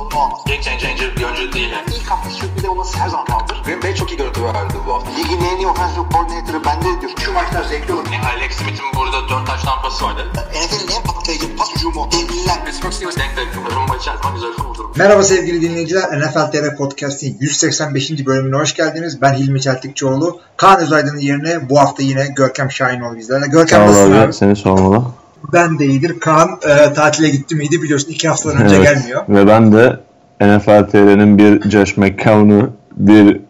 sorunu 0.00 0.24
olmaz. 0.24 0.40
Game 0.46 0.62
changer 0.62 1.16
bir 1.16 1.24
oyuncu 1.24 1.52
değil. 1.52 1.70
Yani. 1.70 1.84
İlk 1.96 2.10
hafta 2.10 2.30
sürpriz 2.30 2.64
olması 2.64 2.98
her 2.98 3.08
zaman 3.08 3.26
kaldır. 3.26 3.62
Green 3.64 3.82
Bay 3.82 3.94
çok 3.94 4.10
iyi 4.12 4.16
görüntü 4.16 4.44
verdi 4.44 4.74
bu 4.86 4.94
hafta. 4.94 5.10
Ligin 5.10 5.40
en 5.52 5.56
iyi 5.58 5.66
offensive 5.66 6.04
coordinator'ı 6.12 6.64
bende 6.64 7.00
diyor. 7.00 7.12
Şu 7.24 7.32
maçlar 7.32 7.64
zevkli 7.64 7.92
olur. 7.94 8.04
Yani 8.12 8.26
Alex 8.36 8.52
Smith'in 8.52 8.86
burada 8.96 9.28
4 9.28 9.46
taş 9.46 9.62
tampası 9.62 10.04
vardı. 10.04 10.26
NFL'in 10.34 10.96
en 10.96 11.02
patlayıcı 11.02 11.56
pas 11.56 11.74
hücumu. 11.76 12.08
Devliler. 12.12 12.64
Pittsburgh 12.64 12.92
Steelers 12.92 13.16
denk 13.16 13.36
denk. 13.36 13.48
Rumba 13.76 13.96
içerisinde 13.96 14.32
güzel 14.34 14.52
kurdurmuş. 14.52 14.96
Merhaba 14.96 15.22
sevgili 15.22 15.62
dinleyiciler. 15.62 16.20
NFL 16.20 16.50
TR 16.52 16.76
Podcast'in 16.76 17.36
185. 17.40 18.26
bölümüne 18.26 18.56
hoş 18.56 18.74
geldiniz. 18.74 19.22
Ben 19.22 19.34
Hilmi 19.34 19.60
Çeltikçioğlu. 19.60 20.40
Kaan 20.56 20.80
Özaydın'ın 20.80 21.18
yerine 21.18 21.70
bu 21.70 21.78
hafta 21.78 22.02
yine 22.02 22.26
Görkem 22.36 22.70
Şahinoğlu 22.70 23.16
bizlerle. 23.16 23.46
Görkem 23.46 23.92
Sağ 23.94 24.00
ol 24.00 24.12
abi? 24.12 24.32
seni 24.32 24.56
sormalı. 24.56 25.04
Ben 25.52 25.78
de 25.78 25.86
iyidir. 25.86 26.20
Kaan 26.20 26.48
e, 26.48 26.92
tatile 26.94 27.28
gitti 27.28 27.54
miydi 27.54 27.82
biliyorsun. 27.82 28.10
iki 28.10 28.28
haftadan 28.28 28.62
önce 28.62 28.76
gelmiyor. 28.82 29.22
Ve 29.28 29.46
ben 29.46 29.72
de 29.72 30.00
NFL 30.40 30.90
TR'nin 30.90 31.38
bir 31.38 31.70
Josh 31.70 31.96
McCown'u, 31.96 32.72
bir 32.96 33.40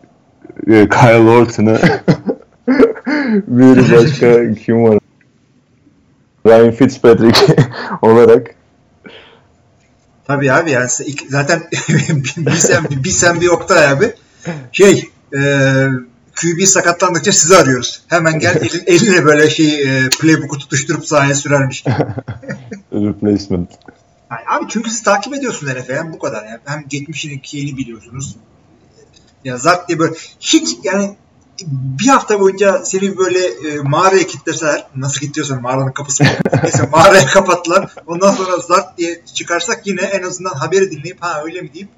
e, 0.67 0.89
Kyle 0.89 1.31
Orton'u, 1.31 1.77
bir 3.47 3.97
başka 3.97 4.55
kim 4.65 4.85
var? 4.85 4.99
Ryan 6.47 6.71
Fitzpatrick 6.71 7.57
olarak 8.03 8.55
Tabii 10.27 10.53
abi 10.53 10.71
yani 10.71 10.89
zaten 11.29 11.63
bir 12.47 12.51
sen, 12.51 12.85
bir 13.05 13.11
sen 13.11 13.41
bir 13.41 13.49
Oktay 13.49 13.89
abi. 13.89 14.13
Şey 14.73 15.11
e, 15.35 15.41
QB 16.43 16.65
sakatlandıkça 16.67 17.33
sizi 17.33 17.57
arıyoruz. 17.57 18.03
Hemen 18.09 18.39
gel 18.39 18.57
elin- 18.63 18.85
eline 18.87 19.25
böyle 19.25 19.51
şey 19.51 19.83
e, 19.83 20.09
playbook'u 20.21 20.59
tutuşturup 20.59 21.07
sahaya 21.07 21.35
sürermiş. 21.35 21.85
replacement. 22.93 23.71
Yani 24.31 24.43
abi 24.49 24.65
çünkü 24.69 24.91
siz 24.91 25.03
takip 25.03 25.35
ediyorsunuz 25.35 25.73
NFL 25.73 25.91
yani 25.91 26.13
bu 26.13 26.19
kadar 26.19 26.45
yani. 26.47 26.59
Hem 26.65 26.85
geçmişini 26.89 27.41
yeni 27.53 27.77
biliyorsunuz. 27.77 28.37
Ya 29.45 29.59
zart 29.59 29.89
diye 29.89 29.99
böyle 29.99 30.15
hiç 30.41 30.77
yani 30.85 31.17
bir 31.67 32.07
hafta 32.07 32.41
boyunca 32.41 32.85
seni 32.85 33.19
böyle 33.19 33.47
e, 33.47 33.79
mağaraya 33.79 34.27
kilitleseler 34.27 34.87
nasıl 34.97 35.21
kilitliyorsan 35.21 35.63
mağaranın 35.63 35.93
kapısı 35.93 36.25
neyse 36.63 36.89
mağaraya 36.93 37.27
kapattılar 37.27 37.95
ondan 38.07 38.33
sonra 38.33 38.57
zart 38.57 38.99
diye 38.99 39.23
çıkarsak 39.35 39.87
yine 39.87 40.03
en 40.03 40.23
azından 40.23 40.55
haberi 40.55 40.91
dinleyip 40.91 41.23
ha 41.23 41.43
öyle 41.45 41.61
mi 41.61 41.75
deyip 41.75 41.89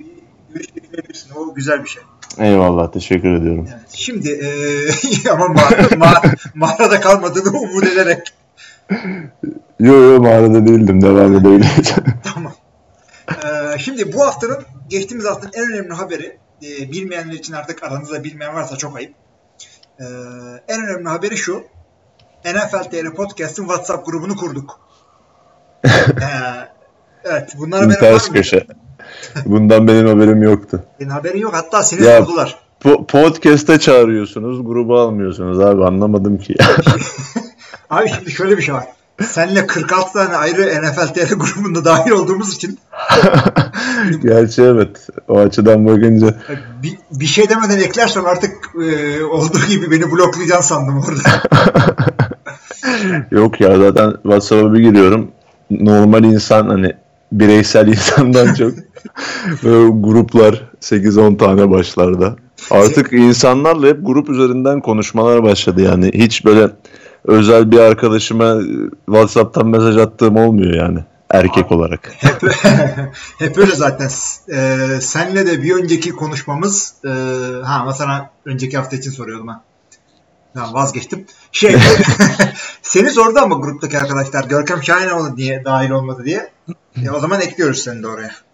bir 0.00 0.06
görüş 0.54 0.66
edinebilirsin. 0.76 1.30
O 1.34 1.54
güzel 1.54 1.84
bir 1.84 1.88
şey. 1.88 2.02
Eyvallah, 2.38 2.92
teşekkür 2.92 3.34
ediyorum. 3.34 3.68
Evet. 3.70 3.90
Şimdi 3.94 4.30
e, 4.30 5.30
ama 5.30 5.48
mağara, 5.48 5.96
mağara, 5.96 6.22
mağarada 6.54 7.00
kalmadığını 7.00 7.58
umut 7.58 7.84
ederek 7.84 8.32
Yo 9.80 9.94
yo 9.94 10.20
mağarada 10.20 10.66
değildim, 10.66 11.02
devam 11.02 11.36
edebiliriz. 11.36 11.94
Tamam. 12.34 12.52
Ee, 13.30 13.78
şimdi 13.78 14.12
bu 14.12 14.26
haftanın 14.26 14.64
geçtiğimiz 14.88 15.26
haftanın 15.26 15.52
en 15.54 15.72
önemli 15.72 15.92
haberi 15.92 16.38
e, 16.62 16.92
bilmeyenler 16.92 17.32
için 17.32 17.52
artık 17.52 17.82
aranızda 17.82 18.24
bilmeyen 18.24 18.54
varsa 18.54 18.76
çok 18.76 18.96
ayıp. 18.96 19.14
Ee, 20.00 20.04
en 20.68 20.80
önemli 20.80 21.08
haberi 21.08 21.36
şu. 21.36 21.64
NFL 22.44 22.90
TR 22.90 23.14
Podcast'ın 23.14 23.66
WhatsApp 23.66 24.06
grubunu 24.06 24.36
kurduk. 24.36 24.80
Ee, 25.84 25.90
evet. 27.24 27.54
Bunlar 27.58 27.82
benim 27.82 28.00
Ters 28.00 28.30
var 28.30 28.36
mı? 28.36 28.74
Bundan 29.46 29.88
benim 29.88 30.06
haberim 30.06 30.42
yoktu. 30.42 30.82
Senin 30.98 31.10
haberin 31.10 31.38
yok. 31.38 31.54
Hatta 31.54 31.82
seni 31.82 32.04
Ya- 32.04 32.18
sordular. 32.18 32.58
Po- 32.84 33.06
podcast'e 33.06 33.78
çağırıyorsunuz, 33.78 34.64
gruba 34.66 35.02
almıyorsunuz 35.06 35.60
abi 35.60 35.84
anlamadım 35.84 36.38
ki. 36.38 36.54
Abi 37.90 38.08
şimdi 38.08 38.30
şöyle 38.30 38.56
bir 38.56 38.62
şey 38.62 38.74
var. 38.74 38.84
Seninle 39.22 39.66
46 39.66 40.12
tane 40.12 40.36
ayrı 40.36 40.82
NFL 40.82 41.06
TR 41.14 41.34
grubunda 41.34 41.84
dahil 41.84 42.10
olduğumuz 42.10 42.54
için 42.54 42.78
Gerçi 44.22 44.62
evet, 44.62 45.06
o 45.28 45.38
açıdan 45.38 45.86
bakınca 45.86 46.34
bir, 46.82 46.98
bir 47.10 47.26
şey 47.26 47.48
demeden 47.48 47.78
eklersen 47.78 48.24
artık 48.24 48.52
e, 48.74 49.24
olduğu 49.24 49.66
gibi 49.68 49.90
beni 49.90 50.10
bloklayacaksın 50.12 50.74
sandım 50.74 50.98
orada. 50.98 51.42
Yok 53.30 53.60
ya 53.60 53.78
zaten 53.78 54.12
WhatsApp'a 54.22 54.72
bir 54.74 54.78
giriyorum. 54.80 55.30
Normal 55.70 56.24
insan 56.24 56.68
hani 56.68 56.92
bireysel 57.32 57.88
insandan 57.88 58.54
çok 58.54 58.72
gruplar 59.90 60.70
8-10 60.80 61.36
tane 61.36 61.70
başlarda. 61.70 62.36
Artık 62.70 63.12
insanlarla 63.12 63.86
hep 63.86 63.98
grup 64.02 64.30
üzerinden 64.30 64.80
konuşmalar 64.80 65.42
başladı 65.42 65.82
yani. 65.82 66.10
Hiç 66.14 66.44
böyle 66.44 66.70
özel 67.24 67.70
bir 67.70 67.78
arkadaşıma 67.78 68.44
e, 68.44 68.64
WhatsApp'tan 69.06 69.66
mesaj 69.66 69.96
attığım 69.96 70.36
olmuyor 70.36 70.74
yani 70.74 70.98
erkek 71.30 71.72
olarak. 71.72 72.12
hep, 72.18 72.42
hep 73.38 73.58
öyle 73.58 73.74
zaten. 73.74 74.10
Ee, 74.52 74.98
senle 75.00 75.46
de 75.46 75.62
bir 75.62 75.74
önceki 75.74 76.10
konuşmamız 76.10 76.94
e, 77.04 77.08
ha 77.64 77.92
sana 77.92 78.30
önceki 78.44 78.76
hafta 78.76 78.96
için 78.96 79.10
soruyordum 79.10 79.48
ha. 79.48 79.64
Tamam 80.54 80.74
vazgeçtim. 80.74 81.26
Şey 81.52 81.76
seni 82.82 83.10
sordu 83.10 83.38
ama 83.38 83.54
gruptaki 83.54 83.98
arkadaşlar 83.98 84.44
Görkem 84.44 84.82
Şahinoğlu 84.82 85.36
diye 85.36 85.64
dahil 85.64 85.90
olmadı 85.90 86.22
diye. 86.24 86.50
E, 87.04 87.10
o 87.10 87.20
zaman 87.20 87.40
ekliyoruz 87.40 87.78
seni 87.78 88.02
de 88.02 88.08
oraya. 88.08 88.47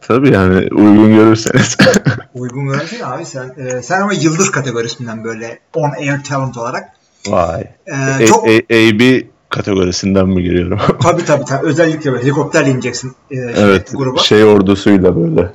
Tabii 0.00 0.32
yani 0.32 0.54
uygun 0.56 1.14
görürseniz. 1.14 1.76
Uygun 2.34 2.66
görürsün 2.68 3.02
abi 3.04 3.24
sen. 3.24 3.52
e, 3.58 3.82
sen 3.82 4.00
ama 4.00 4.12
yıldız 4.12 4.50
kategorisinden 4.50 5.24
böyle 5.24 5.58
on 5.74 5.90
air 5.90 6.24
talent 6.24 6.58
olarak. 6.58 6.84
Vay. 7.28 7.60
E, 7.86 7.92
A- 7.94 8.26
çok 8.26 8.46
A- 8.46 8.74
AB 8.74 9.22
kategorisinden 9.50 10.28
mi 10.28 10.42
giriyorum? 10.42 10.78
tabii 11.02 11.24
tabii 11.24 11.44
tabii 11.44 11.66
özellikle 11.66 12.12
böyle 12.12 12.22
helikopterle 12.22 12.70
ineceksin 12.70 13.12
e, 13.30 13.34
şey, 13.34 13.44
evet. 13.56 13.90
gruba. 13.94 14.18
Şey 14.20 14.44
ordusuyla 14.44 15.16
böyle. 15.16 15.50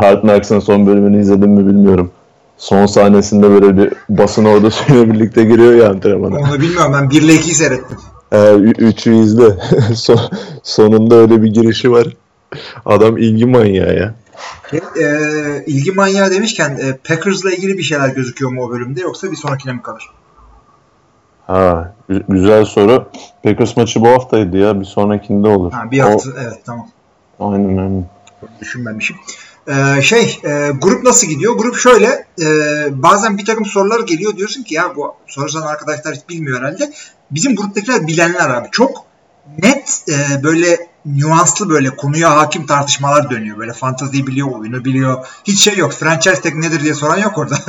Hard 0.00 0.20
Knocks'ın 0.20 0.60
son 0.60 0.86
bölümünü 0.86 1.20
izledim 1.20 1.50
mi 1.50 1.66
bilmiyorum. 1.66 2.10
Son 2.58 2.86
sahnesinde 2.86 3.50
böyle 3.50 3.76
bir 3.76 3.92
basın 4.08 4.44
ordusuyla 4.44 5.12
birlikte 5.12 5.44
giriyor 5.44 5.74
ya 5.74 5.90
antrenmana. 5.90 6.36
Onu 6.36 6.60
bilmiyorum 6.60 6.92
ben 6.92 7.10
1 7.10 7.22
ile 7.22 7.32
2'yi 7.34 7.54
seyrettim. 7.54 7.98
Ee, 8.32 8.54
ü- 8.54 8.72
üçü 8.78 9.14
izle. 9.16 9.44
Son- 9.94 10.30
sonunda 10.62 11.14
öyle 11.14 11.42
bir 11.42 11.48
girişi 11.48 11.90
var. 11.92 12.06
Adam 12.86 13.18
ilgi 13.18 13.46
manyağı 13.46 13.96
ya. 13.96 14.14
E, 14.72 15.64
ilgi 15.66 15.92
manyağı 15.92 16.30
demişken 16.30 16.70
e, 16.70 16.96
Packers'la 16.96 17.50
ilgili 17.50 17.78
bir 17.78 17.82
şeyler 17.82 18.08
gözüküyor 18.08 18.52
mu 18.52 18.64
o 18.64 18.70
bölümde 18.70 19.00
yoksa 19.00 19.30
bir 19.30 19.36
sonrakine 19.36 19.72
mi 19.72 19.82
kalır? 19.82 20.10
Ha, 21.46 21.94
gü- 22.10 22.24
güzel 22.28 22.64
soru. 22.64 23.08
Packers 23.42 23.76
maçı 23.76 24.00
bu 24.00 24.08
haftaydı 24.08 24.56
ya. 24.56 24.80
Bir 24.80 24.84
sonrakinde 24.84 25.48
olur. 25.48 25.72
Ha, 25.72 25.90
bir 25.90 25.98
hafta 25.98 26.30
evet 26.42 26.60
tamam. 26.66 26.88
O, 27.38 27.52
aynen 27.52 27.76
aynen. 27.76 28.06
Düşünmemişim. 28.60 29.16
Ee, 29.68 30.02
şey 30.02 30.40
e, 30.44 30.70
grup 30.82 31.04
nasıl 31.04 31.26
gidiyor? 31.26 31.58
Grup 31.58 31.76
şöyle 31.76 32.26
e, 32.42 32.46
bazen 32.90 33.38
bir 33.38 33.44
takım 33.44 33.66
sorular 33.66 34.00
geliyor 34.00 34.36
diyorsun 34.36 34.62
ki 34.62 34.74
ya 34.74 34.96
bu 34.96 35.14
sorusan 35.26 35.62
arkadaşlar 35.62 36.14
hiç 36.14 36.28
bilmiyor 36.28 36.58
herhalde. 36.58 36.92
Bizim 37.30 37.56
gruptakiler 37.56 38.06
bilenler 38.06 38.50
abi. 38.50 38.68
Çok 38.70 39.04
net 39.62 40.04
e, 40.08 40.42
böyle 40.42 40.89
nüanslı 41.06 41.68
böyle 41.68 41.90
konuya 41.90 42.36
hakim 42.36 42.66
tartışmalar 42.66 43.30
dönüyor. 43.30 43.58
Böyle 43.58 43.72
fantaziyi 43.72 44.26
biliyor, 44.26 44.48
oyunu 44.50 44.84
biliyor. 44.84 45.26
Hiç 45.44 45.60
şey 45.60 45.76
yok. 45.76 45.92
Franchise 45.92 46.40
tag 46.40 46.54
nedir 46.54 46.80
diye 46.80 46.94
soran 46.94 47.18
yok 47.18 47.38
orada. 47.38 47.56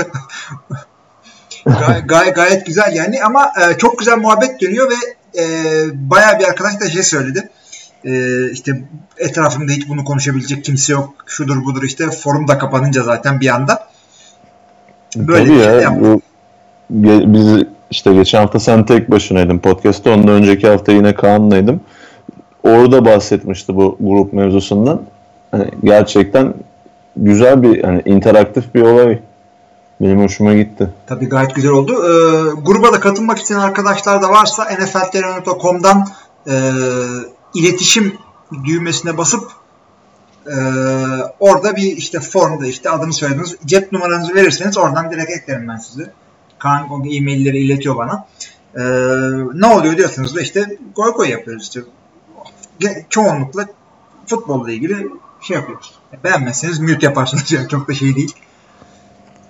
Gay- 1.65 2.05
gay- 2.05 2.33
gayet 2.33 2.65
güzel 2.65 2.95
yani 2.95 3.23
ama 3.23 3.51
e, 3.61 3.77
çok 3.77 3.99
güzel 3.99 4.17
muhabbet 4.17 4.61
dönüyor 4.61 4.89
ve 4.89 4.95
e, 5.41 5.45
bayağı 5.93 6.39
bir 6.39 6.43
arkadaş 6.45 6.79
da 6.79 6.89
şey 6.89 7.03
söyledi. 7.03 7.49
E, 8.05 8.11
işte 8.51 8.81
etrafımda 9.17 9.71
hiç 9.71 9.89
bunu 9.89 10.03
konuşabilecek 10.03 10.65
kimse 10.65 10.93
yok. 10.93 11.13
Şudur 11.25 11.65
budur 11.65 11.83
işte 11.83 12.09
forum 12.09 12.47
da 12.47 12.57
kapanınca 12.57 13.03
zaten 13.03 13.41
bir 13.41 13.55
anda. 13.55 13.87
Böyle 15.15 15.43
Tabii 15.43 15.55
bir 15.55 15.63
şey 15.63 15.73
ya. 15.73 15.81
yaptı. 15.81 16.01
Bu, 16.89 17.33
biz 17.33 17.63
işte 17.91 18.13
geçen 18.13 18.39
hafta 18.39 18.59
sen 18.59 18.85
tek 18.85 19.11
başınaydın 19.11 19.59
podcast'ta. 19.59 20.09
Ondan 20.09 20.29
önceki 20.29 20.67
hafta 20.67 20.91
yine 20.91 21.15
Kaan'laydım. 21.15 21.81
Orada 22.63 23.05
bahsetmişti 23.05 23.75
bu 23.75 23.97
grup 23.99 24.33
mevzusundan. 24.33 25.01
Hani 25.51 25.71
gerçekten 25.83 26.53
güzel 27.17 27.63
bir 27.63 27.83
hani 27.83 28.01
interaktif 28.05 28.75
bir 28.75 28.81
olay. 28.81 29.19
Benim 30.01 30.23
hoşuma 30.23 30.53
gitti. 30.53 30.89
Tabii 31.07 31.29
gayet 31.29 31.55
güzel 31.55 31.71
oldu. 31.71 31.93
E, 31.93 32.11
gruba 32.61 32.93
da 32.93 32.99
katılmak 32.99 33.37
isteyen 33.37 33.59
arkadaşlar 33.59 34.21
da 34.21 34.29
varsa 34.29 34.63
nfltr.com'dan 34.63 36.07
e, 36.47 36.71
iletişim 37.53 38.13
düğmesine 38.65 39.17
basıp 39.17 39.51
e, 40.47 40.55
orada 41.39 41.75
bir 41.75 41.97
işte 41.97 42.19
formda 42.19 42.67
işte 42.67 42.89
adını 42.89 43.13
söylediğiniz 43.13 43.57
cep 43.65 43.91
numaranızı 43.91 44.35
verirseniz 44.35 44.77
oradan 44.77 45.11
direkt 45.11 45.31
eklerim 45.31 45.67
ben 45.67 45.77
sizi. 45.77 46.09
Kaan 46.59 46.83
e-mailleri 47.11 47.57
iletiyor 47.57 47.97
bana. 47.97 48.27
E, 48.75 48.81
ne 49.53 49.67
oluyor 49.67 49.97
diyorsunuz 49.97 50.35
da 50.35 50.41
işte 50.41 50.77
goy 50.95 51.11
goy 51.11 51.29
yapıyoruz 51.29 51.63
işte. 51.63 51.81
Çoğunlukla 53.09 53.65
futbolla 54.25 54.71
ilgili 54.71 55.07
şey 55.41 55.57
yapıyoruz. 55.57 55.93
Beğenmezseniz 56.23 56.79
mute 56.79 57.05
yaparsınız 57.05 57.51
yani 57.51 57.69
çok 57.69 57.87
da 57.87 57.93
şey 57.93 58.15
değil. 58.15 58.35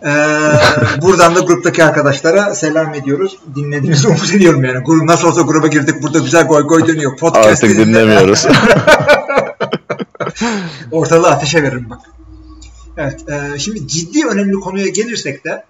Ee, 0.05 0.07
buradan 1.01 1.35
da 1.35 1.39
gruptaki 1.39 1.83
arkadaşlara 1.83 2.55
selam 2.55 2.93
ediyoruz. 2.93 3.37
Dinlediğinizi 3.55 4.07
umut 4.07 4.33
ediyorum 4.33 4.63
yani. 4.63 4.79
Grup 4.79 5.03
nasıl 5.03 5.27
olsa 5.27 5.41
gruba 5.41 5.67
girdik. 5.67 6.03
Burada 6.03 6.19
güzel 6.19 6.47
goy 6.47 6.63
goy 6.63 6.87
dönüyor. 6.87 7.17
Podcast 7.17 7.63
Artık 7.63 7.77
dinlemiyoruz. 7.77 8.47
Ortalığı 10.91 11.29
ateşe 11.29 11.63
veririm 11.63 11.87
bak. 11.89 11.99
Evet. 12.97 13.29
E, 13.29 13.59
şimdi 13.59 13.87
ciddi 13.87 14.25
önemli 14.25 14.53
konuya 14.53 14.87
gelirsek 14.87 15.45
de 15.45 15.65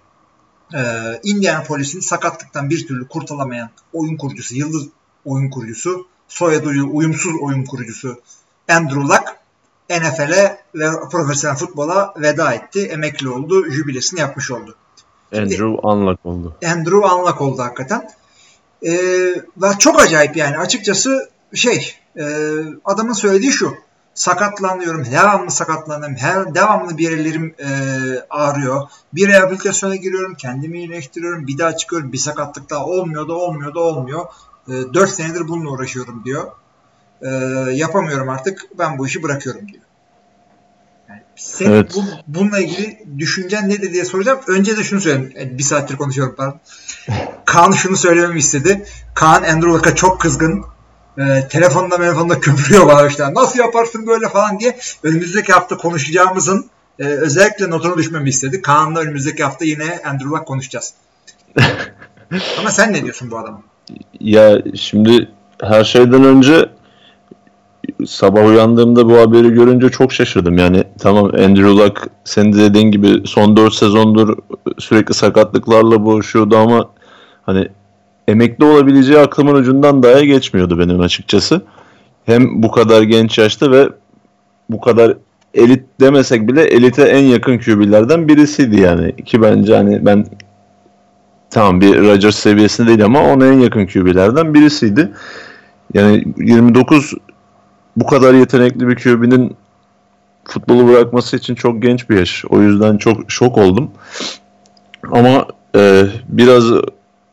e, 0.73 0.81
Indianapolis'in 1.23 1.99
sakatlıktan 1.99 2.69
bir 2.69 2.87
türlü 2.87 3.07
kurtulamayan 3.07 3.69
oyun 3.93 4.17
kurucusu, 4.17 4.55
yıldız 4.55 4.87
oyun 5.25 5.49
kurucusu, 5.49 6.07
soyadı 6.31 6.69
uyumsuz 6.69 7.33
oyun 7.41 7.65
kurucusu 7.65 8.21
Andrew 8.69 9.01
Luck 9.01 9.23
NFL'e 9.89 10.57
ve 10.75 10.89
profesyonel 11.11 11.57
futbola 11.57 12.13
veda 12.17 12.53
etti. 12.53 12.85
Emekli 12.85 13.29
oldu. 13.29 13.71
Jübilesini 13.71 14.19
yapmış 14.19 14.51
oldu. 14.51 14.75
Andrew 15.35 15.65
Unlock 15.65 16.25
oldu. 16.25 16.57
Andrew 16.65 16.97
Unlock 16.97 17.41
oldu 17.41 17.61
hakikaten. 17.61 18.09
Ee, 18.85 18.91
ve 19.57 19.67
çok 19.79 20.01
acayip 20.01 20.37
yani. 20.37 20.57
Açıkçası 20.57 21.29
şey 21.53 21.95
e, 22.17 22.25
adamın 22.85 23.13
söylediği 23.13 23.51
şu. 23.51 23.73
Sakatlanıyorum. 24.13 25.05
Devamlı 25.11 25.51
sakatlanıyorum. 25.51 26.15
Her, 26.15 26.55
devamlı 26.55 26.97
bir 26.97 27.11
yerlerim 27.11 27.55
e, 27.59 27.69
ağrıyor. 28.29 28.87
Bir 29.13 29.27
rehabilitasyona 29.27 29.95
giriyorum. 29.95 30.35
Kendimi 30.35 30.77
iyileştiriyorum. 30.77 31.47
Bir 31.47 31.57
daha 31.57 31.77
çıkıyorum. 31.77 32.11
Bir 32.11 32.17
sakatlık 32.17 32.69
daha 32.69 32.85
olmuyor 32.85 33.27
da 33.27 33.33
olmuyor 33.33 33.75
da 33.75 33.79
olmuyor. 33.79 34.25
E, 34.67 34.71
4 34.93 35.09
senedir 35.09 35.47
bununla 35.47 35.69
uğraşıyorum 35.69 36.21
diyor. 36.25 36.51
E, 37.21 37.27
yapamıyorum 37.73 38.29
artık. 38.29 38.65
Ben 38.79 38.97
bu 38.97 39.07
işi 39.07 39.23
bırakıyorum 39.23 39.67
diyor. 39.67 39.83
Yani 41.09 41.21
senin 41.35 41.71
Evet. 41.71 41.91
bu, 41.95 42.03
bununla 42.27 42.59
ilgili 42.59 43.05
düşüncen 43.17 43.69
nedir 43.69 43.93
diye 43.93 44.05
soracağım. 44.05 44.39
Önce 44.47 44.77
de 44.77 44.83
şunu 44.83 45.01
söyleyeyim. 45.01 45.33
E, 45.39 45.57
Bir 45.57 45.63
saattir 45.63 45.97
konuşuyorum 45.97 46.35
pardon. 46.37 46.59
Kaan 47.45 47.71
şunu 47.71 47.97
söylememi 47.97 48.39
istedi. 48.39 48.85
Kaan 49.15 49.43
Andrew 49.43 49.67
Luck'a 49.69 49.95
çok 49.95 50.21
kızgın. 50.21 50.65
E, 51.17 51.47
telefonda 51.47 51.97
telefonda 51.97 52.39
köpürüyor 52.39 53.09
işte. 53.09 53.33
Nasıl 53.33 53.59
yaparsın 53.59 54.07
böyle 54.07 54.29
falan 54.29 54.59
diye. 54.59 54.77
Önümüzdeki 55.03 55.53
hafta 55.53 55.77
konuşacağımızın 55.77 56.69
e, 56.99 57.03
özellikle 57.05 57.69
notunu 57.69 57.97
düşmemi 57.97 58.29
istedi. 58.29 58.61
Kaan'la 58.61 58.99
önümüzdeki 58.99 59.43
hafta 59.43 59.65
yine 59.65 59.99
Andrew 60.05 60.29
Luck 60.29 60.45
konuşacağız. 60.45 60.93
Ama 62.59 62.71
sen 62.71 62.93
ne 62.93 63.03
diyorsun 63.03 63.31
bu 63.31 63.37
adama? 63.37 63.61
Ya 64.19 64.61
şimdi 64.75 65.27
her 65.61 65.83
şeyden 65.83 66.23
önce 66.23 66.69
sabah 68.05 68.45
uyandığımda 68.45 69.09
bu 69.09 69.17
haberi 69.17 69.49
görünce 69.49 69.89
çok 69.89 70.13
şaşırdım. 70.13 70.57
Yani 70.57 70.83
tamam 70.99 71.25
Andrew 71.25 71.69
Luck 71.69 72.07
senin 72.23 72.53
de 72.53 72.57
dediğin 72.57 72.91
gibi 72.91 73.21
son 73.25 73.57
4 73.57 73.73
sezondur 73.73 74.37
sürekli 74.79 75.13
sakatlıklarla 75.13 76.05
boğuşuyordu 76.05 76.57
ama 76.57 76.89
hani 77.45 77.67
emekli 78.27 78.65
olabileceği 78.65 79.19
aklımın 79.19 79.55
ucundan 79.55 80.03
dahi 80.03 80.27
geçmiyordu 80.27 80.79
benim 80.79 80.99
açıkçası. 80.99 81.61
Hem 82.25 82.63
bu 82.63 82.71
kadar 82.71 83.01
genç 83.01 83.37
yaşta 83.37 83.71
ve 83.71 83.89
bu 84.69 84.81
kadar 84.81 85.17
elit 85.53 85.83
demesek 85.99 86.47
bile 86.47 86.63
elite 86.63 87.03
en 87.03 87.23
yakın 87.23 87.57
QB'lerden 87.57 88.27
birisiydi 88.27 88.81
yani. 88.81 89.15
Ki 89.15 89.41
bence 89.41 89.75
hani 89.75 90.05
ben 90.05 90.25
tamam 91.51 91.81
bir 91.81 91.97
Rodgers 91.97 92.35
seviyesinde 92.35 92.87
değil 92.87 93.05
ama 93.05 93.33
ona 93.33 93.45
en 93.45 93.59
yakın 93.59 93.85
QB'lerden 93.85 94.53
birisiydi. 94.53 95.11
Yani 95.93 96.25
29 96.37 97.13
bu 97.97 98.05
kadar 98.05 98.33
yetenekli 98.33 98.87
bir 98.87 98.95
QB'nin 98.95 99.55
futbolu 100.43 100.87
bırakması 100.87 101.37
için 101.37 101.55
çok 101.55 101.81
genç 101.81 102.09
bir 102.09 102.17
yaş. 102.17 102.45
O 102.49 102.61
yüzden 102.61 102.97
çok 102.97 103.31
şok 103.31 103.57
oldum. 103.57 103.91
Ama 105.11 105.45
e, 105.75 106.05
biraz 106.29 106.71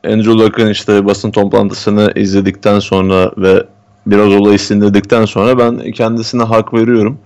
Andrew 0.06 0.32
Luck'ın 0.32 0.70
işte 0.70 1.06
basın 1.06 1.30
toplantısını 1.30 2.12
izledikten 2.14 2.78
sonra 2.78 3.32
ve 3.38 3.66
biraz 4.06 4.28
olayı 4.28 4.58
sindirdikten 4.58 5.24
sonra 5.24 5.58
ben 5.58 5.92
kendisine 5.92 6.42
hak 6.42 6.74
veriyorum. 6.74 7.18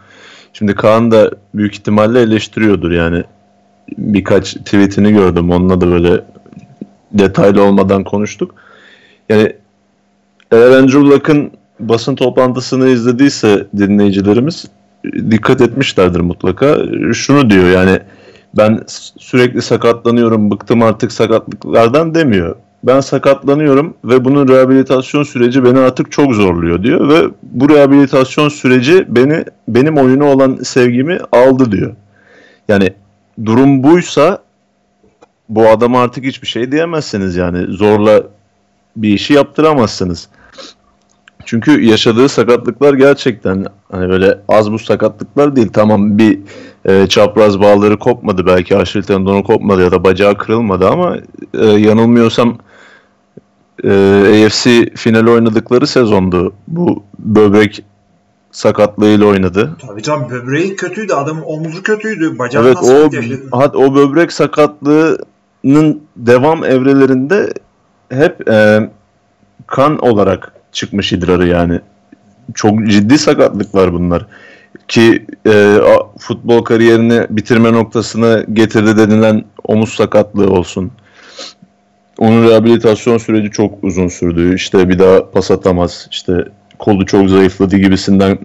Şimdi 0.52 0.74
Kaan 0.74 1.10
da 1.10 1.30
büyük 1.54 1.74
ihtimalle 1.74 2.20
eleştiriyordur 2.20 2.90
yani. 2.90 3.24
Birkaç 3.98 4.54
tweetini 4.54 5.12
gördüm. 5.12 5.50
Onunla 5.50 5.80
da 5.80 5.90
böyle 5.90 6.24
detaylı 7.14 7.62
olmadan 7.62 8.04
konuştuk. 8.04 8.54
Yani 9.28 9.52
eğer 10.52 10.70
Andrew 10.70 11.00
Luck'ın 11.00 11.50
basın 11.80 12.14
toplantısını 12.14 12.88
izlediyse 12.88 13.66
dinleyicilerimiz 13.76 14.64
dikkat 15.30 15.60
etmişlerdir 15.60 16.20
mutlaka. 16.20 16.78
Şunu 17.14 17.50
diyor 17.50 17.70
yani 17.70 17.98
ben 18.56 18.80
sürekli 19.18 19.62
sakatlanıyorum, 19.62 20.50
bıktım 20.50 20.82
artık 20.82 21.12
sakatlıklardan 21.12 22.14
demiyor. 22.14 22.56
Ben 22.84 23.00
sakatlanıyorum 23.00 23.94
ve 24.04 24.24
bunun 24.24 24.48
rehabilitasyon 24.48 25.22
süreci 25.22 25.64
beni 25.64 25.78
artık 25.78 26.12
çok 26.12 26.34
zorluyor 26.34 26.82
diyor 26.82 27.08
ve 27.08 27.28
bu 27.42 27.68
rehabilitasyon 27.68 28.48
süreci 28.48 29.06
beni 29.08 29.44
benim 29.68 29.96
oyunu 29.98 30.24
olan 30.24 30.58
sevgimi 30.62 31.18
aldı 31.32 31.72
diyor. 31.72 31.92
Yani 32.68 32.92
durum 33.44 33.82
buysa 33.82 34.38
bu 35.48 35.68
adama 35.68 36.02
artık 36.02 36.24
hiçbir 36.24 36.46
şey 36.46 36.72
diyemezsiniz 36.72 37.36
yani 37.36 37.76
zorla 37.76 38.22
bir 38.96 39.08
işi 39.08 39.32
yaptıramazsınız. 39.32 40.28
Çünkü 41.44 41.84
yaşadığı 41.84 42.28
sakatlıklar 42.28 42.94
gerçekten 42.94 43.66
hani 43.90 44.08
böyle 44.08 44.38
az 44.48 44.72
bu 44.72 44.78
sakatlıklar 44.78 45.56
değil. 45.56 45.68
Tamam 45.72 46.18
bir 46.18 46.38
e, 46.84 47.06
çapraz 47.06 47.60
bağları 47.60 47.98
kopmadı 47.98 48.46
belki 48.46 48.76
Achilles 48.76 49.06
tendonu 49.06 49.44
kopmadı 49.44 49.82
ya 49.82 49.90
da 49.90 50.04
bacağı 50.04 50.38
kırılmadı 50.38 50.88
ama 50.88 51.16
e, 51.54 51.66
yanılmıyorsam 51.66 52.58
e, 53.84 53.90
AFC 54.46 54.90
finali 54.96 55.30
oynadıkları 55.30 55.86
sezondu. 55.86 56.54
Bu 56.68 57.02
böbrek 57.18 57.84
sakatlığıyla 58.52 59.26
oynadı. 59.26 59.76
Tabii 59.86 60.02
canım 60.02 60.30
böbreği 60.30 60.76
kötüydü. 60.76 61.12
Adamın 61.12 61.42
omuzu 61.42 61.82
kötüydü. 61.82 62.38
Bacağı 62.38 62.64
Evet 62.64 62.76
nasıl 62.76 63.10
o 63.52 63.58
hat 63.58 63.76
o 63.76 63.94
böbrek 63.94 64.32
sakatlığının 65.62 66.02
devam 66.16 66.64
evrelerinde 66.64 67.52
hep 68.10 68.48
e, 68.48 68.90
kan 69.66 69.98
olarak 69.98 70.52
çıkmış 70.72 71.12
idrarı 71.12 71.46
yani. 71.48 71.80
Çok 72.54 72.86
ciddi 72.86 73.18
sakatlıklar 73.18 73.92
bunlar. 73.92 74.26
Ki 74.88 75.26
e, 75.46 75.78
futbol 76.18 76.64
kariyerini 76.64 77.26
bitirme 77.30 77.72
noktasına 77.72 78.42
getirdi 78.52 78.96
denilen 78.96 79.44
omuz 79.64 79.94
sakatlığı 79.94 80.50
olsun. 80.50 80.90
Onun 82.18 82.48
rehabilitasyon 82.48 83.18
süreci 83.18 83.50
çok 83.50 83.84
uzun 83.84 84.08
sürdü. 84.08 84.54
İşte 84.54 84.88
bir 84.88 84.98
daha 84.98 85.30
pas 85.30 85.50
atamaz. 85.50 86.08
İşte 86.10 86.44
kolu 86.78 87.06
çok 87.06 87.28
zayıfladı 87.28 87.76
gibisinden 87.76 88.38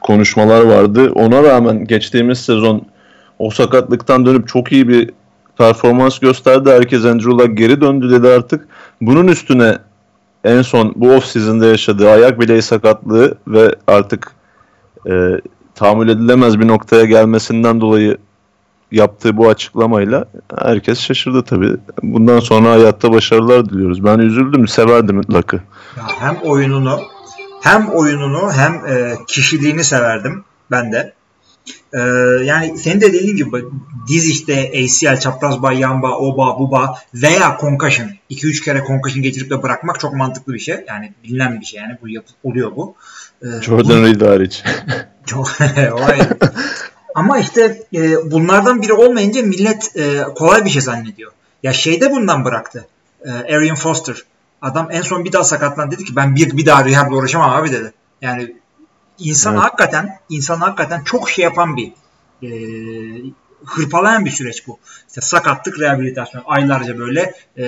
konuşmalar 0.00 0.62
vardı. 0.62 1.12
Ona 1.14 1.42
rağmen 1.42 1.84
geçtiğimiz 1.84 2.38
sezon 2.38 2.86
o 3.38 3.50
sakatlıktan 3.50 4.26
dönüp 4.26 4.48
çok 4.48 4.72
iyi 4.72 4.88
bir 4.88 5.10
performans 5.58 6.18
gösterdi. 6.18 6.70
Herkes 6.70 7.04
Andrew 7.04 7.30
Luck 7.30 7.58
geri 7.58 7.80
döndü 7.80 8.10
dedi 8.10 8.28
artık. 8.28 8.68
Bunun 9.00 9.28
üstüne 9.28 9.78
en 10.44 10.62
son 10.62 10.92
bu 10.96 11.12
off 11.12 11.24
season'da 11.24 11.66
yaşadığı 11.66 12.10
ayak 12.10 12.40
bileği 12.40 12.62
sakatlığı 12.62 13.34
ve 13.48 13.74
artık 13.86 14.32
e, 15.10 15.12
tahammül 15.74 16.08
edilemez 16.08 16.60
bir 16.60 16.68
noktaya 16.68 17.04
gelmesinden 17.04 17.80
dolayı 17.80 18.18
yaptığı 18.92 19.36
bu 19.36 19.48
açıklamayla 19.48 20.24
herkes 20.58 21.00
şaşırdı 21.00 21.42
tabii. 21.42 21.76
Bundan 22.02 22.40
sonra 22.40 22.70
hayatta 22.70 23.12
başarılar 23.12 23.70
diliyoruz. 23.70 24.04
Ben 24.04 24.18
üzüldüm, 24.18 24.68
severdim 24.68 25.22
Luck'ı. 25.32 25.60
Hem 26.18 26.36
oyununu 26.36 27.00
hem 27.62 27.88
oyununu 27.88 28.52
hem 28.52 28.72
e, 28.86 29.14
kişiliğini 29.26 29.84
severdim 29.84 30.44
ben 30.70 30.92
de. 30.92 31.12
E, 31.92 32.00
yani 32.44 32.78
senin 32.78 33.00
de 33.00 33.12
dediğin 33.12 33.36
gibi 33.36 33.64
diz 34.08 34.30
işte 34.30 34.72
ACL, 34.74 35.20
çapraz 35.20 35.62
bağ, 35.62 35.72
yan 35.72 36.02
bağ, 36.02 36.18
o 36.18 36.36
bağ, 36.36 36.58
bu 36.58 36.70
bağ 36.70 36.98
veya 37.14 37.58
concussion. 37.60 38.08
2-3 38.30 38.64
kere 38.64 38.84
concussion 38.86 39.22
getirip 39.22 39.50
de 39.50 39.62
bırakmak 39.62 40.00
çok 40.00 40.14
mantıklı 40.14 40.54
bir 40.54 40.58
şey. 40.58 40.84
Yani 40.88 41.12
bilinen 41.24 41.60
bir 41.60 41.66
şey 41.66 41.80
yani 41.80 41.98
bu 42.02 42.08
yapı, 42.08 42.32
oluyor 42.44 42.76
bu. 42.76 42.94
E, 43.42 43.46
Jordan 43.62 44.02
Reed 44.02 44.20
hariç. 44.20 44.64
Çok. 45.26 45.52
Ama 47.14 47.38
işte 47.38 47.82
e, 47.94 48.30
bunlardan 48.30 48.82
biri 48.82 48.92
olmayınca 48.92 49.42
millet 49.42 49.96
e, 49.96 50.22
kolay 50.22 50.64
bir 50.64 50.70
şey 50.70 50.82
zannediyor. 50.82 51.32
Ya 51.62 51.72
şeyde 51.72 52.10
bundan 52.10 52.44
bıraktı. 52.44 52.86
E, 53.24 53.30
Arian 53.30 53.76
Foster. 53.76 54.16
Adam 54.62 54.88
en 54.90 55.02
son 55.02 55.24
bir 55.24 55.32
daha 55.32 55.44
sakatlandı 55.44 55.94
dedi 55.94 56.04
ki 56.04 56.16
ben 56.16 56.36
bir, 56.36 56.56
bir 56.56 56.66
daha 56.66 56.84
rehabla 56.84 57.16
uğraşamam 57.16 57.50
abi 57.50 57.72
dedi. 57.72 57.92
Yani 58.22 58.56
insan 59.18 59.54
Evet. 59.54 59.64
hakikaten 59.64 60.18
insan 60.28 60.56
hakikaten 60.56 61.04
çok 61.04 61.30
şey 61.30 61.42
yapan 61.42 61.76
bir 61.76 61.92
e, 62.42 62.48
hırpalayan 63.64 64.24
bir 64.24 64.30
süreç 64.30 64.66
bu. 64.66 64.78
İşte 65.08 65.20
sakatlık, 65.20 65.80
rehabilitasyon 65.80 66.42
aylarca 66.46 66.98
böyle 66.98 67.34
e, 67.56 67.64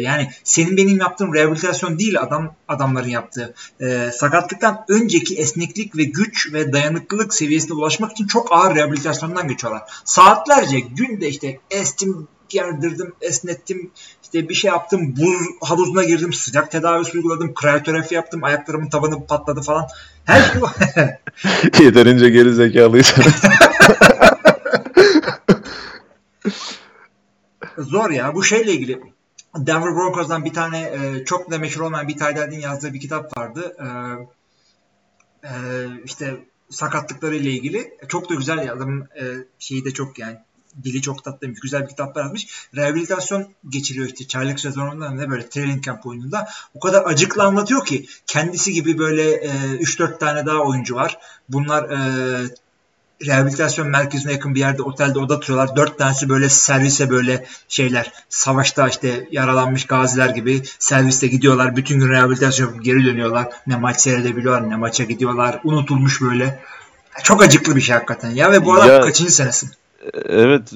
yani 0.00 0.30
senin 0.44 0.76
benim 0.76 0.98
yaptığım 0.98 1.34
rehabilitasyon 1.34 1.98
değil 1.98 2.20
adam 2.20 2.54
adamların 2.68 3.08
yaptığı. 3.08 3.54
E, 3.80 4.10
sakatlıktan 4.12 4.84
önceki 4.88 5.36
esneklik 5.36 5.96
ve 5.96 6.04
güç 6.04 6.52
ve 6.52 6.72
dayanıklılık 6.72 7.34
seviyesine 7.34 7.74
ulaşmak 7.74 8.12
için 8.12 8.26
çok 8.26 8.52
ağır 8.52 8.74
rehabilitasyondan 8.74 9.48
geçiyorlar. 9.48 9.82
Saatlerce 10.04 10.80
günde 10.80 11.28
işte 11.28 11.58
estim 11.70 12.28
gerdirdim, 12.48 13.12
esnettim, 13.20 13.90
işte 14.22 14.48
bir 14.48 14.54
şey 14.54 14.68
yaptım, 14.68 15.16
buz 15.16 15.46
havuzuna 15.60 16.04
girdim, 16.04 16.32
sıcak 16.32 16.70
tedavisi 16.70 17.16
uyguladım, 17.16 17.54
kriyoterapi 17.54 18.14
yaptım, 18.14 18.44
ayaklarımın 18.44 18.88
tabanı 18.88 19.26
patladı 19.26 19.62
falan. 19.62 19.88
Her 20.24 20.42
şey. 20.42 20.62
Yeterince 21.84 22.30
geri 22.30 22.54
zekalıysanız. 22.54 23.42
Zor 27.78 28.10
ya. 28.10 28.34
Bu 28.34 28.44
şeyle 28.44 28.72
ilgili 28.72 29.00
Denver 29.56 29.94
Broncos'dan 29.94 30.44
bir 30.44 30.52
tane 30.52 30.80
e, 30.80 31.24
çok 31.24 31.50
da 31.50 31.58
meşhur 31.58 31.80
olmayan 31.80 32.08
bir 32.08 32.16
Tyler'in 32.16 32.60
yazdığı 32.60 32.94
bir 32.94 33.00
kitap 33.00 33.38
vardı. 33.38 33.76
E, 33.78 33.86
e, 35.48 35.52
işte 36.04 36.36
sakatlıkları 36.70 37.36
ile 37.36 37.50
ilgili. 37.50 37.98
Çok 38.08 38.30
da 38.30 38.34
güzel 38.34 38.72
adamın 38.72 39.00
e, 39.00 39.24
şeyi 39.58 39.84
de 39.84 39.90
çok 39.90 40.18
yani 40.18 40.38
dili 40.84 41.02
çok 41.02 41.24
tatlı, 41.24 41.46
güzel 41.46 41.82
bir 41.82 41.88
kitap 41.88 42.16
yazmış. 42.16 42.46
Rehabilitasyon 42.76 43.48
geçiriyor 43.68 44.06
işte 44.06 44.26
çaylak 44.26 44.60
sezonunda 44.60 45.10
ne 45.10 45.30
böyle 45.30 45.48
training 45.48 45.84
camp 45.84 46.06
oyununda. 46.06 46.48
O 46.74 46.80
kadar 46.80 47.02
acıklı 47.06 47.42
anlatıyor 47.42 47.86
ki 47.86 48.06
kendisi 48.26 48.72
gibi 48.72 48.98
böyle 48.98 49.30
e, 49.32 49.48
3-4 49.48 50.18
tane 50.18 50.46
daha 50.46 50.58
oyuncu 50.58 50.94
var. 50.94 51.18
Bunlar 51.48 51.90
e, 51.90 51.98
rehabilitasyon 53.26 53.88
merkezine 53.88 54.32
yakın 54.32 54.54
bir 54.54 54.60
yerde 54.60 54.82
otelde 54.82 55.18
oda 55.18 55.40
tutuyorlar. 55.40 55.76
Dört 55.76 55.98
tanesi 55.98 56.28
böyle 56.28 56.48
servise 56.48 57.10
böyle 57.10 57.46
şeyler 57.68 58.12
savaşta 58.28 58.88
işte 58.88 59.28
yaralanmış 59.30 59.86
gaziler 59.86 60.28
gibi 60.28 60.62
serviste 60.78 61.26
gidiyorlar. 61.26 61.76
Bütün 61.76 62.00
gün 62.00 62.08
rehabilitasyon 62.08 62.80
geri 62.80 63.04
dönüyorlar. 63.04 63.48
Ne 63.66 63.76
maç 63.76 64.00
seyredebiliyorlar 64.00 64.70
ne 64.70 64.76
maça 64.76 65.04
gidiyorlar. 65.04 65.60
Unutulmuş 65.64 66.22
böyle. 66.22 66.60
Çok 67.22 67.42
acıklı 67.42 67.76
bir 67.76 67.80
şey 67.80 67.94
hakikaten 67.94 68.30
ya 68.30 68.52
ve 68.52 68.64
bu 68.64 68.74
adam 68.74 68.88
Ya- 68.88 69.00
kaçıncı 69.00 69.32
senesi? 69.34 69.66
Evet. 70.28 70.72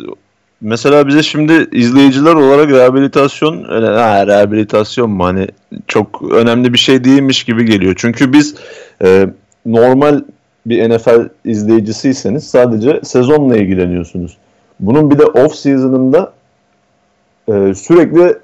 Mesela 0.60 1.08
bize 1.08 1.22
şimdi 1.22 1.68
izleyiciler 1.72 2.34
olarak 2.34 2.70
rehabilitasyon 2.70 3.64
ha, 3.64 4.26
rehabilitasyon 4.26 5.10
mu 5.10 5.24
hani 5.24 5.46
çok 5.86 6.22
önemli 6.32 6.72
bir 6.72 6.78
şey 6.78 7.04
değilmiş 7.04 7.44
gibi 7.44 7.64
geliyor. 7.64 7.94
Çünkü 7.96 8.32
biz 8.32 8.54
e, 9.04 9.28
normal 9.66 10.22
bir 10.66 10.90
NFL 10.90 11.28
izleyicisiyseniz 11.44 12.50
sadece 12.50 13.00
sezonla 13.02 13.56
ilgileniyorsunuz. 13.56 14.36
Bunun 14.80 15.10
bir 15.10 15.18
de 15.18 15.24
off 15.24 15.54
season'ında 15.54 16.32
e, 17.48 17.74
sürekli 17.74 18.36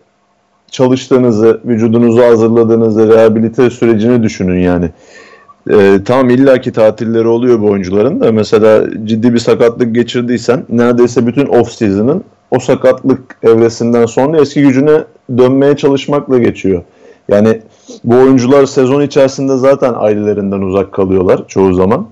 çalıştığınızı, 0.71 1.61
vücudunuzu 1.65 2.23
hazırladığınızı, 2.23 3.09
rehabilite 3.09 3.71
sürecini 3.71 4.23
düşünün 4.23 4.61
yani. 4.61 4.91
Ee, 5.71 5.99
tamam 6.05 6.31
illaki 6.31 6.73
tatilleri 6.73 7.29
oluyor 7.29 7.61
bu 7.61 7.71
oyuncuların 7.71 8.21
da 8.21 8.33
mesela 8.33 8.85
ciddi 9.05 9.35
bir 9.35 9.39
sakatlık 9.39 9.95
geçirdiysen 9.95 10.65
neredeyse 10.69 11.27
bütün 11.27 11.47
off 11.47 11.73
season'ın 11.73 12.25
o 12.51 12.59
sakatlık 12.59 13.37
evresinden 13.43 14.07
sonra 14.07 14.41
eski 14.41 14.63
gücüne 14.63 15.05
dönmeye 15.39 15.77
çalışmakla 15.77 16.39
geçiyor. 16.39 16.83
Yani 17.29 17.61
bu 18.05 18.15
oyuncular 18.15 18.67
sezon 18.67 19.03
içerisinde 19.03 19.57
zaten 19.57 19.95
ailelerinden 19.97 20.61
uzak 20.61 20.93
kalıyorlar 20.93 21.43
çoğu 21.49 21.75
zaman. 21.75 22.07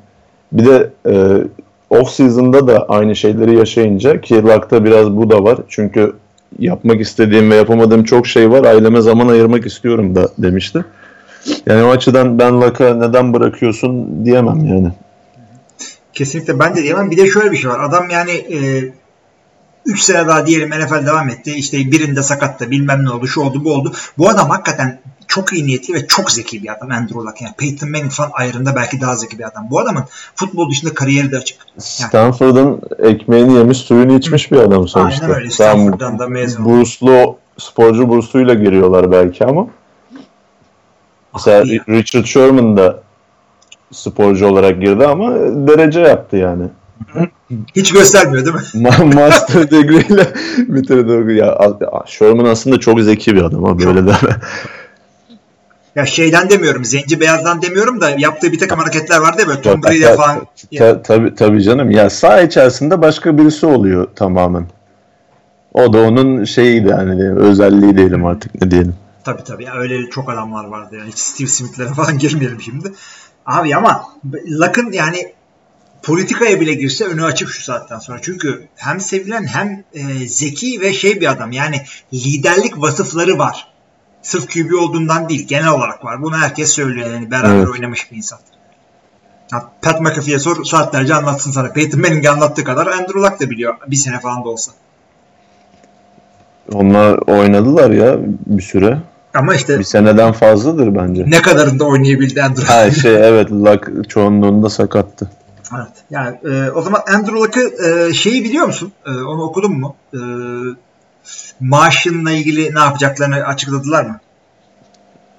Bir 0.52 0.64
de 0.66 0.90
e, 1.08 1.44
off 1.90 2.10
season'da 2.10 2.68
da 2.68 2.86
aynı 2.88 3.16
şeyleri 3.16 3.56
yaşayınca 3.56 4.20
ki 4.20 4.42
Luck'ta 4.42 4.84
biraz 4.84 5.16
bu 5.16 5.30
da 5.30 5.44
var. 5.44 5.58
Çünkü 5.68 6.12
yapmak 6.58 7.00
istediğim 7.00 7.50
ve 7.50 7.54
yapamadığım 7.54 8.04
çok 8.04 8.26
şey 8.26 8.50
var. 8.50 8.64
Aileme 8.64 9.00
zaman 9.00 9.28
ayırmak 9.28 9.66
istiyorum 9.66 10.14
da 10.14 10.28
demişti. 10.38 10.84
Yani 11.66 11.82
o 11.82 11.90
açıdan 11.90 12.38
ben 12.38 12.60
Luck'a 12.60 12.94
neden 12.94 13.32
bırakıyorsun 13.34 14.24
diyemem 14.24 14.64
yani. 14.66 14.92
Kesinlikle 16.12 16.58
ben 16.58 16.76
de 16.76 16.82
diyemem. 16.82 17.10
Bir 17.10 17.16
de 17.16 17.26
şöyle 17.26 17.52
bir 17.52 17.56
şey 17.56 17.70
var. 17.70 17.80
Adam 17.80 18.10
yani 18.10 18.44
3 19.86 20.00
sene 20.00 20.26
daha 20.26 20.46
diyelim 20.46 20.70
NFL 20.70 21.06
devam 21.06 21.28
etti. 21.28 21.54
İşte 21.54 21.78
birinde 21.78 22.22
sakattı 22.22 22.70
bilmem 22.70 23.04
ne 23.04 23.10
oldu 23.10 23.26
şu 23.26 23.40
oldu 23.40 23.64
bu 23.64 23.72
oldu. 23.72 23.92
Bu 24.18 24.28
adam 24.28 24.50
hakikaten 24.50 25.00
çok 25.26 25.52
iyi 25.52 25.66
niyetli 25.66 25.94
ve 25.94 26.06
çok 26.06 26.30
zeki 26.30 26.62
bir 26.62 26.72
adam 26.72 26.90
Andrew 26.90 27.18
Luck. 27.18 27.42
Yani 27.42 27.54
Peyton 27.58 27.90
Manning 27.90 28.12
falan 28.12 28.30
ayrında 28.32 28.76
belki 28.76 29.00
daha 29.00 29.16
zeki 29.16 29.38
bir 29.38 29.48
adam. 29.48 29.66
Bu 29.70 29.80
adamın 29.80 30.04
futbol 30.34 30.70
dışında 30.70 30.94
kariyeri 30.94 31.32
de 31.32 31.36
açık. 31.36 31.58
Yani 31.68 31.82
Stanford'ın 32.08 32.80
ekmeğini 32.98 33.54
yemiş 33.54 33.78
suyunu 33.78 34.12
içmiş 34.18 34.52
bir 34.52 34.56
adam 34.56 34.88
sonuçta. 34.88 35.24
Aynen 35.24 35.36
öyle. 35.36 35.50
Stanford'dan 35.50 36.18
da 36.18 36.26
mezun. 36.26 36.64
Burslu, 36.64 37.36
sporcu 37.58 38.08
bursuyla 38.08 38.54
giriyorlar 38.54 39.12
belki 39.12 39.44
ama. 39.44 39.66
Mesela. 41.34 41.64
Richard 41.88 42.24
Sherman 42.24 42.76
da 42.76 42.98
sporcu 43.92 44.46
olarak 44.46 44.80
girdi 44.80 45.06
ama 45.06 45.30
derece 45.68 46.00
yaptı 46.00 46.36
yani. 46.36 46.64
hiç 47.76 47.92
göstermiyor 47.92 48.44
değil 48.44 48.56
mi? 48.56 48.62
Ma- 48.88 49.14
Master 49.14 49.70
degree 49.70 50.14
ile 50.14 50.26
bitirdi. 50.74 51.34
Ya, 51.38 51.58
Sherman 52.06 52.44
aslında 52.44 52.80
çok 52.80 53.00
zeki 53.00 53.36
bir 53.36 53.42
adam 53.42 53.64
ama 53.64 53.78
böyle 53.78 54.00
deme. 54.06 54.36
Ya 55.96 56.06
şeyden 56.06 56.50
demiyorum. 56.50 56.84
Zenci 56.84 57.20
beyazdan 57.20 57.62
demiyorum 57.62 58.00
da 58.00 58.10
yaptığı 58.18 58.52
bir 58.52 58.58
takım 58.58 58.78
hareketler 58.78 59.18
vardı 59.20 59.40
ya 59.42 59.48
böyle 59.48 59.62
Tom 59.62 59.82
Brady 59.82 60.02
falan. 60.02 60.46
ta- 60.78 61.02
tabii 61.02 61.34
tabii 61.34 61.62
canım. 61.62 61.90
Ya 61.90 62.10
saha 62.10 62.40
içerisinde 62.40 63.02
başka 63.02 63.38
birisi 63.38 63.66
oluyor 63.66 64.06
tamamen. 64.16 64.66
O 65.74 65.92
da 65.92 65.98
onun 65.98 66.44
şeyiydi 66.44 66.88
yani 66.88 67.32
özelliği 67.32 67.96
diyelim 67.96 68.26
artık 68.26 68.62
ne 68.62 68.70
diyelim. 68.70 68.94
Tabii 69.24 69.44
tabii. 69.44 69.64
Ya 69.64 69.74
öyle 69.74 70.10
çok 70.10 70.30
adamlar 70.30 70.64
vardı. 70.64 70.96
Yani 70.96 71.08
hiç 71.08 71.18
Steve 71.18 71.48
Smith'lere 71.48 71.88
falan 71.94 72.18
girmeyelim 72.18 72.60
şimdi. 72.60 72.92
Abi 73.46 73.76
ama 73.76 74.08
Luck'ın 74.34 74.92
yani 74.92 75.32
politikaya 76.02 76.60
bile 76.60 76.74
girse 76.74 77.04
önü 77.04 77.24
açık 77.24 77.48
şu 77.48 77.62
saatten 77.62 77.98
sonra. 77.98 78.18
Çünkü 78.22 78.68
hem 78.76 79.00
sevilen 79.00 79.46
hem 79.46 79.84
e, 79.94 80.28
zeki 80.28 80.80
ve 80.80 80.92
şey 80.92 81.20
bir 81.20 81.30
adam. 81.30 81.52
Yani 81.52 81.82
liderlik 82.14 82.80
vasıfları 82.82 83.38
var. 83.38 83.66
Sırf 84.22 84.52
QB 84.52 84.72
olduğundan 84.72 85.28
değil. 85.28 85.46
Genel 85.46 85.68
olarak 85.68 86.04
var. 86.04 86.22
Bunu 86.22 86.36
herkes 86.36 86.70
söylüyor. 86.70 87.10
Yani 87.10 87.30
beraber 87.30 87.54
Evet. 87.54 87.68
oynamış 87.68 88.12
bir 88.12 88.16
insan. 88.16 88.38
Ya 89.52 89.70
Pat 89.82 90.00
McAfee'ye 90.00 90.38
sor 90.38 90.64
saatlerce 90.64 91.14
anlatsın 91.14 91.50
sana. 91.50 91.72
Peyton 91.72 92.00
Manning'e 92.00 92.30
anlattığı 92.30 92.64
kadar 92.64 92.86
Andrew 92.86 93.20
Luck 93.20 93.40
da 93.40 93.50
biliyor. 93.50 93.74
Bir 93.86 93.96
sene 93.96 94.20
falan 94.20 94.44
da 94.44 94.48
olsa. 94.48 94.72
Onlar 96.72 97.18
oynadılar 97.26 97.90
ya 97.90 98.18
bir 98.46 98.62
süre. 98.62 98.98
Ama 99.34 99.54
işte 99.54 99.78
Bir 99.78 99.84
seneden 99.84 100.32
fazladır 100.32 100.94
bence. 100.96 101.24
ne 101.26 101.42
kadarında 101.42 101.84
oynayabildi 101.84 102.42
Andrew. 102.42 102.72
Ha 102.72 102.90
şey 102.90 103.14
evet 103.28 103.50
Luck 103.52 104.08
çoğunluğunda 104.10 104.70
sakattı. 104.70 105.30
Evet. 105.76 105.88
Yani 106.10 106.36
e, 106.44 106.70
o 106.70 106.82
zaman 106.82 107.00
Andrew 107.14 107.32
Luck'ı 107.40 107.84
e, 107.88 108.12
şeyi 108.14 108.44
biliyor 108.44 108.66
musun? 108.66 108.92
E, 109.06 109.10
onu 109.10 109.42
okudun 109.42 109.72
mu? 109.78 109.94
E, 110.14 110.18
maaşınla 111.60 112.30
ilgili 112.30 112.74
ne 112.74 112.78
yapacaklarını 112.80 113.36
açıkladılar 113.36 114.04
mı? 114.04 114.20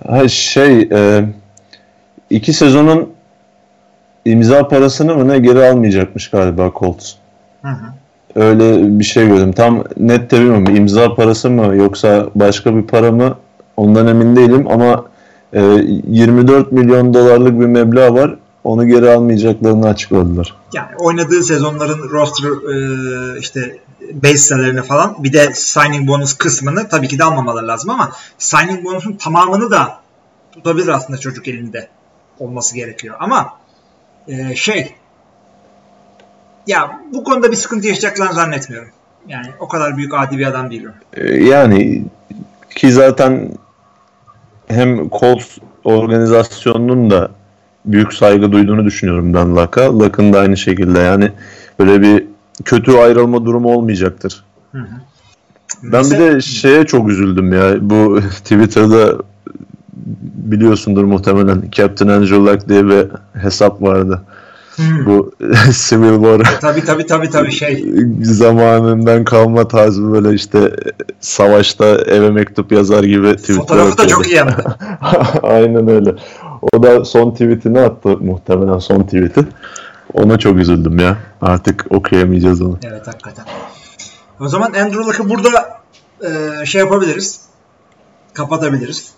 Ha 0.08 0.28
şey 0.28 0.90
e, 0.92 1.24
iki 2.30 2.54
sezonun 2.54 3.10
imza 4.26 4.68
parasını 4.68 5.16
mı 5.16 5.28
ne 5.28 5.40
geri 5.40 5.70
almayacakmış 5.70 6.30
galiba 6.30 6.72
Colts. 6.80 7.14
Hı 7.62 7.68
hı. 7.68 7.86
Öyle 8.36 9.00
bir 9.00 9.04
şey 9.04 9.28
gördüm. 9.28 9.52
Tam 9.52 9.84
net 9.98 10.32
de 10.32 10.40
bilmiyorum. 10.40 10.76
İmza 10.76 11.16
parası 11.16 11.50
mı 11.50 11.76
yoksa 11.76 12.26
başka 12.36 12.76
bir 12.76 12.82
para 12.84 13.12
mı 13.12 13.36
ondan 13.78 14.08
emin 14.08 14.36
değilim 14.36 14.68
ama 14.70 15.06
e, 15.54 15.62
24 15.62 16.72
milyon 16.72 17.14
dolarlık 17.14 17.60
bir 17.60 17.66
meblağ 17.66 18.14
var. 18.14 18.36
Onu 18.64 18.88
geri 18.88 19.10
almayacaklarını 19.10 19.88
açıkladılar. 19.88 20.56
Yani 20.74 20.90
oynadığı 21.00 21.44
sezonların 21.44 22.10
roster 22.10 22.50
e, 22.50 23.40
işte 23.40 23.78
base'lerini 24.14 24.82
falan 24.82 25.24
bir 25.24 25.34
de 25.34 25.54
signing 25.54 26.08
bonus 26.08 26.34
kısmını 26.34 26.90
tabii 26.90 27.08
ki 27.08 27.20
de 27.20 27.24
almamaları 27.24 27.68
lazım 27.68 27.90
ama 27.90 28.12
signing 28.38 28.86
bonusun 28.86 29.14
tamamını 29.14 29.72
da 29.72 30.00
tutabilir 30.52 30.88
aslında 30.88 31.20
çocuk 31.20 31.48
elinde 31.48 31.88
olması 32.40 32.76
gerekiyor. 32.76 33.16
Ama 33.20 33.54
e, 34.28 34.56
şey 34.56 34.96
ya 36.68 37.02
bu 37.14 37.24
konuda 37.24 37.52
bir 37.52 37.56
sıkıntı 37.56 37.88
yaşayacaklarını 37.88 38.34
zannetmiyorum. 38.34 38.90
Yani 39.28 39.48
o 39.60 39.68
kadar 39.68 39.98
büyük 39.98 40.14
adi 40.14 40.38
bir 40.38 40.46
adam 40.46 40.72
değil 40.72 40.86
o. 40.86 41.20
E, 41.22 41.44
yani 41.44 42.06
ki 42.76 42.92
zaten 42.92 43.52
hem 44.68 45.10
Colts 45.10 45.58
organizasyonunun 45.84 47.12
da 47.12 47.30
büyük 47.86 48.14
saygı 48.14 48.52
duyduğunu 48.52 48.86
düşünüyorum 48.86 49.34
ben 49.34 49.56
Luck'a. 49.56 50.00
Luck'ın 50.00 50.34
da 50.34 50.40
aynı 50.40 50.58
şekilde 50.58 51.00
yani 51.00 51.32
böyle 51.80 52.02
bir 52.02 52.26
kötü 52.66 52.92
ayrılma 52.92 53.46
durumu 53.46 53.74
olmayacaktır. 53.74 54.44
Ben 54.74 54.84
bir 55.84 55.92
Mesela- 55.98 56.36
de 56.36 56.42
şeye 56.42 56.86
çok 56.86 57.10
üzüldüm 57.10 57.54
ya. 57.54 57.90
Bu 57.90 58.20
Twitter'da 58.44 59.18
biliyorsundur 60.34 61.04
muhtemelen 61.04 61.64
Captain 61.72 62.10
Andrew 62.10 62.36
Luck 62.38 62.70
diye 62.70 62.86
bir 62.86 63.08
hesap 63.42 63.82
vardı. 63.82 64.22
Hmm. 64.82 65.06
Bu 65.06 65.32
Civil 65.72 66.14
War 66.14 66.60
Tabii 66.62 66.86
tabii 66.86 67.06
tabii 67.06 67.30
tabii 67.30 67.52
şey. 67.52 67.86
zamanından 68.22 69.24
kalma 69.24 69.68
tarzı 69.68 70.12
böyle 70.12 70.36
işte 70.36 70.76
savaşta 71.20 71.86
eve 71.86 72.32
mektup 72.32 72.72
yazar 72.72 73.04
gibi 73.04 73.36
tweetler 73.36 73.56
Fotoğrafı 73.56 73.98
da 73.98 74.08
çok 74.08 74.28
iyi 74.28 74.36
yaptı. 74.36 74.76
Aynen 75.44 75.88
öyle. 75.88 76.16
O 76.74 76.84
da 76.84 77.06
son 77.06 77.32
tweetini 77.32 77.80
attı 77.80 78.18
muhtemelen 78.18 78.80
son 78.80 79.04
tweeti. 79.04 79.48
Ona 80.14 80.40
çok 80.40 80.58
üzüldüm 80.58 81.00
ya. 81.00 81.18
Artık 81.42 81.86
okuyamayacağız 81.90 82.62
onu. 82.62 82.80
Evet 82.84 83.08
hakikaten. 83.08 83.46
O 84.40 84.48
zaman 84.48 84.68
Andrew 84.68 85.00
Luck'ı 85.00 85.30
burada 85.30 85.82
e, 86.24 86.66
şey 86.66 86.82
yapabiliriz. 86.82 87.42
Kapatabiliriz. 88.34 89.14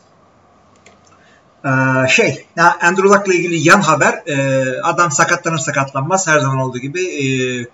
E, 1.66 1.70
şey, 2.10 2.46
Andrew 2.82 3.10
Luck'la 3.10 3.34
ilgili 3.34 3.68
yan 3.68 3.82
haber 3.82 4.14
e, 4.28 4.64
adam 4.82 5.12
sakatlanır 5.12 5.58
sakatlanmaz 5.58 6.28
her 6.28 6.40
zaman 6.40 6.60
olduğu 6.60 6.78
gibi 6.78 7.02
e, 7.02 7.26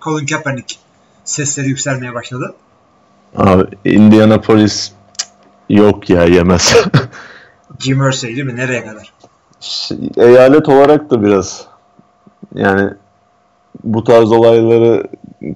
Colin 0.01 0.25
Kaepernick 0.25 0.75
sesleri 1.23 1.67
yükselmeye 1.67 2.13
başladı. 2.13 2.55
Abi 3.37 3.63
Indianapolis 3.85 4.91
yok 5.69 6.09
ya 6.09 6.23
yemez. 6.23 6.75
Jim 7.79 8.07
Irsay 8.07 8.35
değil 8.35 8.43
mi? 8.43 8.55
Nereye 8.55 8.85
kadar? 8.85 9.13
Şey, 9.59 9.97
Eyalet 10.17 10.69
olarak 10.69 11.09
da 11.09 11.23
biraz 11.23 11.65
yani 12.55 12.93
bu 13.83 14.03
tarz 14.03 14.31
olayları 14.31 15.03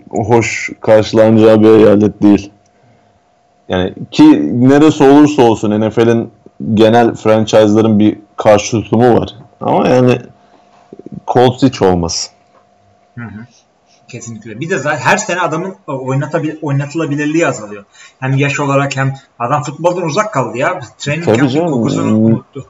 hoş 0.10 0.70
karşılanacağı 0.82 1.62
bir 1.62 1.70
eyalet 1.70 2.22
değil. 2.22 2.52
Yani 3.70 3.94
ki 4.12 4.24
neresi 4.70 5.04
olursa 5.04 5.42
olsun 5.42 5.82
NFL'in 5.82 6.32
genel 6.74 7.16
franchise'ların 7.16 8.00
bir 8.00 8.18
karşı 8.38 8.72
tutumu 8.82 9.20
var. 9.20 9.30
Ama 9.62 9.88
yani 9.90 10.18
Colts 11.28 11.64
hiç 11.64 11.82
olmaz. 11.82 12.30
Hı 13.18 13.24
hı. 13.24 13.46
Kesinlikle. 14.08 14.60
Bir 14.60 14.70
de 14.70 14.78
zaten 14.78 14.98
her 15.00 15.18
sene 15.18 15.42
adamın 15.42 15.76
oynatabil 15.88 16.56
oynatılabilirliği 16.62 17.48
azalıyor. 17.48 17.84
Hem 18.20 18.34
yaş 18.34 18.60
olarak 18.60 18.98
hem 18.98 19.14
adam 19.40 19.64
futboldan 19.64 20.04
uzak 20.04 20.34
kaldı 20.34 20.58
ya. 20.58 20.80
Training 20.98 21.26
Tabii 21.26 21.50
canım. 21.50 21.72
kokusunu 21.72 22.10
Hmm. 22.10 22.26
unuttu. 22.26 22.66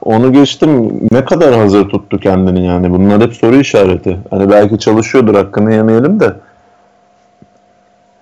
Onu 0.00 0.32
geçtim. 0.32 1.00
Ne 1.12 1.24
kadar 1.24 1.54
hazır 1.54 1.88
tuttu 1.88 2.18
kendini 2.20 2.66
yani. 2.66 2.90
Bunlar 2.90 3.20
hep 3.20 3.34
soru 3.34 3.56
işareti. 3.56 4.18
Hani 4.30 4.50
belki 4.50 4.78
çalışıyordur 4.78 5.34
hakkını 5.34 5.74
yemeyelim 5.74 6.20
de. 6.20 6.36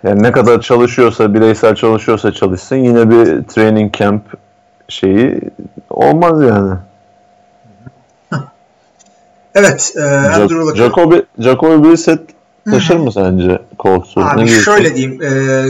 Yani 0.02 0.22
ne 0.22 0.32
kadar 0.32 0.60
çalışıyorsa, 0.60 1.34
bireysel 1.34 1.74
çalışıyorsa 1.74 2.32
çalışsın 2.32 2.76
yine 2.76 3.10
bir 3.10 3.42
training 3.44 3.94
camp 3.94 4.22
şeyi 4.90 5.40
olmaz 5.90 6.42
yani. 6.42 6.74
Evet. 9.54 9.92
E, 9.96 10.00
Andrew 10.02 10.54
Ja- 10.54 10.66
Luck. 10.66 10.76
Jacoby, 10.76 11.16
Jacoby 11.38 11.88
Brissett 11.88 12.20
taşır 12.70 12.96
mı 12.96 13.12
sence 13.12 13.58
Colts'u? 13.78 14.20
Ne 14.20 14.24
Abi 14.24 14.36
diyorsun? 14.46 14.62
şöyle 14.62 14.94
diyeyim. 14.96 15.22
E, 15.22 15.64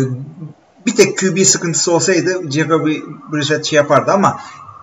bir 0.86 0.96
tek 0.96 1.18
QB 1.18 1.38
sıkıntısı 1.44 1.92
olsaydı 1.94 2.50
Jacoby 2.50 2.92
Brissett 3.32 3.64
şey 3.64 3.76
yapardı 3.76 4.10
ama 4.12 4.40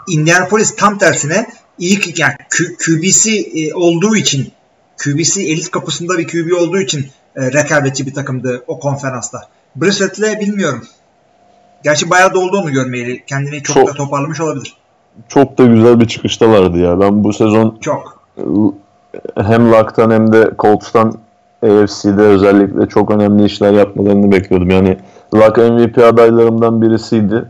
Indianapolis 0.07 0.75
tam 0.75 0.97
tersine 0.97 1.47
iyi 1.79 1.99
ki- 1.99 2.21
yani 2.21 2.33
Q- 2.49 2.75
QB'si 2.77 3.41
e, 3.41 3.73
olduğu 3.73 4.15
için 4.15 4.51
QB'si 5.03 5.47
elit 5.51 5.71
kapısında 5.71 6.17
bir 6.17 6.27
QB 6.27 6.53
olduğu 6.61 6.79
için 6.79 7.07
e, 7.35 7.51
rekabetçi 7.51 8.05
bir 8.07 8.13
takımdı 8.13 8.63
o 8.67 8.79
konferansta. 8.79 9.41
Brissett'le 9.75 10.39
bilmiyorum. 10.39 10.85
Gerçi 11.83 12.09
bayağı 12.09 12.33
da 12.33 12.39
oldu 12.39 12.57
onu 12.57 12.71
görmeyeli. 12.71 13.25
Kendini 13.25 13.63
çok, 13.63 13.75
Çok- 13.75 13.87
da 13.87 13.93
toparlamış 13.93 14.41
olabilir. 14.41 14.73
Çok 15.27 15.57
da 15.57 15.65
güzel 15.65 15.99
bir 15.99 16.07
çıkıştalardı 16.07 16.77
ya. 16.77 16.99
Ben 16.99 17.23
bu 17.23 17.33
sezon 17.33 17.77
Çok. 17.81 18.23
hem 19.37 19.71
Luck'tan 19.71 20.11
hem 20.11 20.31
de 20.33 20.51
Colts'tan 20.59 21.13
AFC'de 21.63 22.21
özellikle 22.21 22.85
çok 22.87 23.11
önemli 23.11 23.45
işler 23.45 23.71
yapmalarını 23.73 24.31
bekliyordum. 24.31 24.69
Yani 24.69 24.97
Luck 25.35 25.57
MVP 25.57 25.97
adaylarımdan 26.03 26.81
birisiydi. 26.81 27.45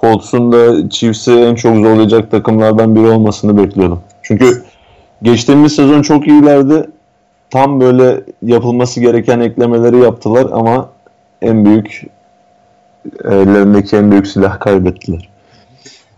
Colts'un 0.00 0.52
da 0.52 0.88
Chiefs'i 0.90 1.32
en 1.32 1.54
çok 1.54 1.76
zorlayacak 1.76 2.30
takımlardan 2.30 2.94
biri 2.96 3.06
olmasını 3.06 3.58
bekliyordum. 3.58 4.00
Çünkü 4.22 4.62
geçtiğimiz 5.22 5.74
sezon 5.74 6.02
çok 6.02 6.28
iyilerdi. 6.28 6.90
Tam 7.50 7.80
böyle 7.80 8.20
yapılması 8.42 9.00
gereken 9.00 9.40
eklemeleri 9.40 9.98
yaptılar 9.98 10.46
ama 10.52 10.88
en 11.42 11.64
büyük 11.64 12.06
ellerindeki 13.24 13.96
en 13.96 14.10
büyük 14.10 14.26
silah 14.26 14.60
kaybettiler. 14.60 15.36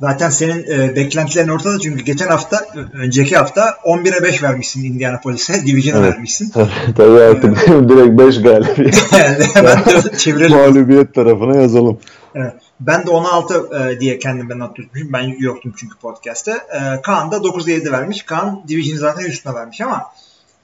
Zaten 0.00 0.30
senin 0.30 0.64
e, 0.70 0.96
beklentilerin 0.96 1.48
ortada 1.48 1.78
çünkü 1.78 2.04
geçen 2.04 2.28
hafta, 2.28 2.66
önceki 2.92 3.36
hafta 3.36 3.68
11'e 3.84 4.22
5 4.22 4.42
vermişsin 4.42 4.84
Indianapolis'e. 4.84 5.54
Division'a 5.66 5.98
Evet. 5.98 6.12
vermişsin. 6.12 6.50
Tabii 6.96 7.20
artık 7.20 7.66
direkt 7.88 8.18
5 8.18 8.42
galibiyet. 8.42 9.04
ben 9.54 9.84
de 9.84 10.16
çevirelim. 10.16 10.56
Mağlubiyet 10.56 11.14
tarafına 11.14 11.56
yazalım. 11.56 11.98
Evet. 12.34 12.52
Ben 12.80 13.06
de 13.06 13.10
16 13.10 13.54
e, 13.54 14.00
diye 14.00 14.18
kendime 14.18 14.58
not 14.58 14.76
tutmuşum. 14.76 15.12
Ben 15.12 15.34
yoktum 15.38 15.74
çünkü 15.76 15.98
podcast'te. 15.98 16.50
E, 16.50 17.02
Kaan 17.02 17.30
da 17.30 17.36
9'a 17.36 17.70
7 17.70 17.92
vermiş. 17.92 18.22
Kaan 18.22 18.62
Division'ı 18.68 18.98
zaten 19.00 19.24
üstüne 19.24 19.54
vermiş 19.54 19.80
ama 19.80 20.02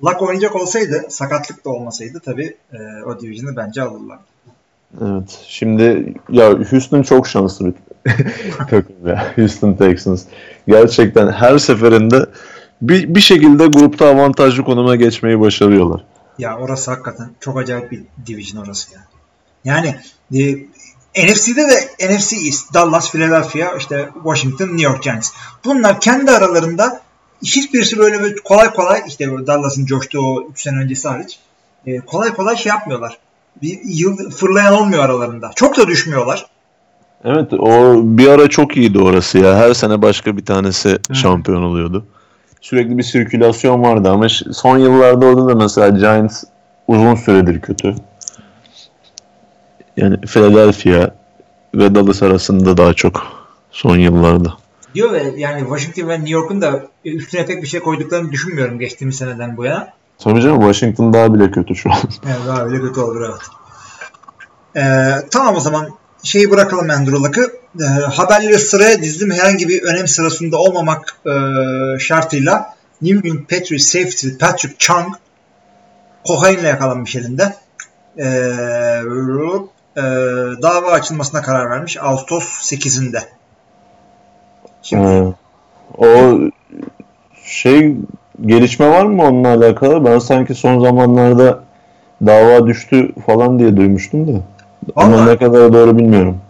Luck 0.05 0.23
oynayacak 0.23 0.57
olsaydı, 0.57 1.05
sakatlık 1.09 1.65
da 1.65 1.71
olmasaydı 1.71 2.21
tabii 2.25 2.57
e, 2.73 2.79
o 3.07 3.21
Division'ı 3.21 3.57
bence 3.57 3.83
alırlar. 3.83 4.19
Evet. 5.01 5.41
Şimdi 5.47 6.15
ya 6.31 6.51
Houston 6.71 7.03
çok 7.03 7.29
şanslı 7.29 7.67
bir 7.67 7.75
takım 8.59 9.07
ya. 9.07 9.33
Houston 9.37 9.75
Texans. 9.75 10.25
Gerçekten 10.69 11.33
her 11.33 11.59
seferinde 11.59 12.27
bir, 12.83 13.15
bir 13.15 13.21
şekilde 13.21 13.67
grupta 13.67 14.07
avantajlı 14.07 14.65
konuma 14.65 14.97
geçmeyi 14.97 15.41
başarıyorlar. 15.41 16.05
Ya 16.39 16.59
orası 16.59 16.91
hakikaten 16.91 17.31
çok 17.41 17.59
acayip 17.59 17.91
bir 17.91 18.03
division 18.27 18.65
orası 18.65 18.95
ya. 18.95 19.01
Yani 19.65 19.97
e, 20.35 20.55
NFC'de 21.27 21.69
de 21.69 22.15
NFC 22.15 22.37
East, 22.37 22.75
Dallas, 22.75 23.13
Philadelphia, 23.13 23.77
işte 23.79 24.09
Washington, 24.15 24.67
New 24.67 24.83
York 24.83 25.03
Giants. 25.03 25.31
Bunlar 25.65 26.01
kendi 26.01 26.31
aralarında 26.31 27.01
hiçbirisi 27.43 27.99
böyle 27.99 28.25
bir 28.25 28.37
kolay 28.37 28.71
kolay 28.71 29.03
işte 29.07 29.33
böyle 29.33 29.47
Dallas'ın 29.47 29.87
coştuğu 29.87 30.49
3 30.51 30.63
sene 30.63 30.79
öncesi 30.79 31.09
hariç 31.09 31.39
e, 31.87 32.01
kolay 32.01 32.35
kolay 32.35 32.57
şey 32.57 32.71
yapmıyorlar. 32.71 33.19
Bir 33.63 33.81
yıl 33.85 34.31
fırlayan 34.31 34.75
olmuyor 34.75 35.05
aralarında. 35.05 35.51
Çok 35.57 35.77
da 35.77 35.87
düşmüyorlar. 35.87 36.47
Evet 37.25 37.53
o 37.53 38.01
bir 38.05 38.29
ara 38.29 38.49
çok 38.49 38.77
iyiydi 38.77 38.99
orası 38.99 39.39
ya. 39.39 39.57
Her 39.57 39.75
sene 39.75 40.03
başka 40.03 40.37
bir 40.37 40.45
tanesi 40.45 40.99
şampiyon 41.13 41.63
oluyordu. 41.63 42.07
Sürekli 42.61 42.99
bir 42.99 43.03
sirkülasyon 43.03 43.83
vardı 43.83 44.11
ama 44.11 44.27
son 44.53 44.79
yıllarda 44.79 45.27
orada 45.27 45.49
da 45.49 45.55
mesela 45.55 45.89
Giants 45.89 46.45
uzun 46.89 47.15
süredir 47.15 47.61
kötü. 47.61 47.95
Yani 49.97 50.21
Philadelphia 50.21 51.11
ve 51.75 51.95
Dallas 51.95 52.23
arasında 52.23 52.77
daha 52.77 52.95
çok 52.95 53.27
son 53.71 53.97
yıllarda. 53.97 54.55
Diyor 54.95 55.13
ve 55.13 55.33
yani 55.37 55.61
Washington 55.61 56.09
ve 56.09 56.15
New 56.15 56.31
York'un 56.31 56.63
da 56.63 56.83
üstüne 57.05 57.47
pek 57.47 57.63
bir 57.63 57.69
şey 57.69 57.81
koyduklarını 57.81 58.33
düşünmüyorum 58.33 58.79
geçtiğimiz 58.79 59.17
seneden 59.17 59.57
bu 59.57 59.65
yana. 59.65 59.89
Tabii 60.19 60.43
canım 60.43 60.61
Washington 60.61 61.13
daha 61.13 61.35
bile 61.35 61.51
kötü 61.51 61.77
şu 61.77 61.93
an. 61.93 61.99
Evet 62.27 62.41
daha 62.47 62.65
öyle 62.65 62.81
kötü 62.81 63.01
olur 63.01 63.21
evet. 63.21 63.41
Ee, 64.77 65.15
tamam 65.31 65.57
o 65.57 65.61
zaman 65.61 65.89
şeyi 66.23 66.51
bırakalım 66.51 66.91
Andrew 66.91 67.17
Luck'ı. 67.17 67.53
Ee, 67.81 67.85
haberleri 67.85 68.59
sıraya 68.59 69.03
dizdim. 69.03 69.31
Herhangi 69.31 69.69
bir 69.69 69.83
önem 69.83 70.09
sırasında 70.09 70.57
olmamak 70.57 71.17
e, 71.27 71.33
şartıyla 71.99 72.75
New 73.03 73.29
England 73.29 73.45
Patriots 73.45 73.87
safety 73.87 74.29
Patrick 74.41 74.75
Chung 74.79 75.15
kokainle 76.27 76.69
yakalanmış 76.69 77.17
elinde. 77.17 77.55
Ee, 78.19 78.25
e, 79.97 80.03
dava 80.63 80.91
açılmasına 80.91 81.43
karar 81.43 81.71
vermiş. 81.71 81.97
Ağustos 82.01 82.73
8'inde. 82.73 83.23
Şimdi 84.83 85.07
Ee, 85.07 85.35
o 85.99 86.39
şey 87.45 87.97
gelişme 88.43 88.91
var 88.91 89.05
mı 89.05 89.23
onunla 89.23 89.49
alakalı? 89.49 90.05
Ben 90.05 90.19
sanki 90.19 90.55
son 90.55 90.81
zamanlarda 90.81 91.65
dava 92.27 92.67
düştü 92.67 93.13
falan 93.27 93.59
diye 93.59 93.77
duymuştum 93.77 94.29
da. 94.29 94.41
Ama 94.97 95.25
ne 95.25 95.39
kadar 95.39 95.73
doğru 95.73 95.99
bilmiyorum. 95.99 96.41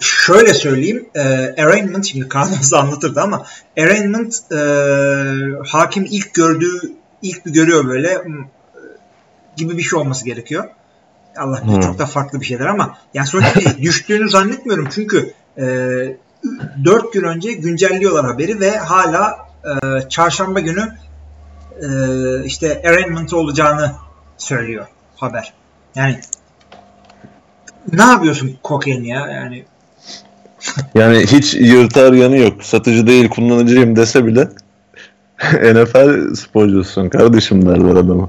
Şöyle 0.00 0.54
söyleyeyim. 0.54 1.06
E, 1.14 1.20
arraignment 1.62 2.06
şimdi 2.06 2.28
kanunumuzu 2.28 2.76
anlatırdı 2.76 3.20
ama 3.20 3.44
arraignment 3.78 4.52
e, 4.52 4.58
hakim 5.68 6.06
ilk 6.10 6.34
gördüğü 6.34 6.92
ilk 7.22 7.46
bir 7.46 7.52
görüyor 7.52 7.88
böyle 7.88 8.08
e, 8.08 8.22
gibi 9.56 9.78
bir 9.78 9.82
şey 9.82 9.98
olması 9.98 10.24
gerekiyor. 10.24 10.64
Allah 11.36 11.62
bilir 11.64 11.74
Hmm. 11.74 11.80
çok 11.80 11.98
da 11.98 12.06
farklı 12.06 12.40
bir 12.40 12.46
şeyler 12.46 12.66
ama 12.66 12.98
yani 13.14 13.26
sonuçta 13.26 13.60
düştüğünü 13.82 14.30
zannetmiyorum 14.30 14.88
çünkü 14.94 15.32
e, 15.58 15.64
4 16.84 17.12
gün 17.12 17.22
önce 17.22 17.52
güncelliyorlar 17.52 18.26
haberi 18.26 18.60
ve 18.60 18.76
hala 18.76 19.43
e, 19.64 20.08
çarşamba 20.08 20.60
günü 20.60 20.94
e, 21.82 21.88
işte 22.44 22.82
arraignment 22.84 23.34
olacağını 23.34 23.92
söylüyor 24.38 24.86
haber. 25.16 25.52
Yani 25.94 26.20
ne 27.92 28.02
yapıyorsun 28.02 28.56
kokain 28.62 29.04
ya? 29.04 29.26
Yani 29.26 29.64
Yani 30.94 31.18
hiç 31.18 31.54
yırtar 31.54 32.12
yanı 32.12 32.36
yok. 32.36 32.64
Satıcı 32.64 33.06
değil 33.06 33.28
kullanıcıyım 33.28 33.96
dese 33.96 34.26
bile 34.26 34.48
NFL 35.74 36.34
sporcusun 36.34 37.08
kardeşim 37.08 37.66
derler 37.66 37.96
adama. 37.96 38.28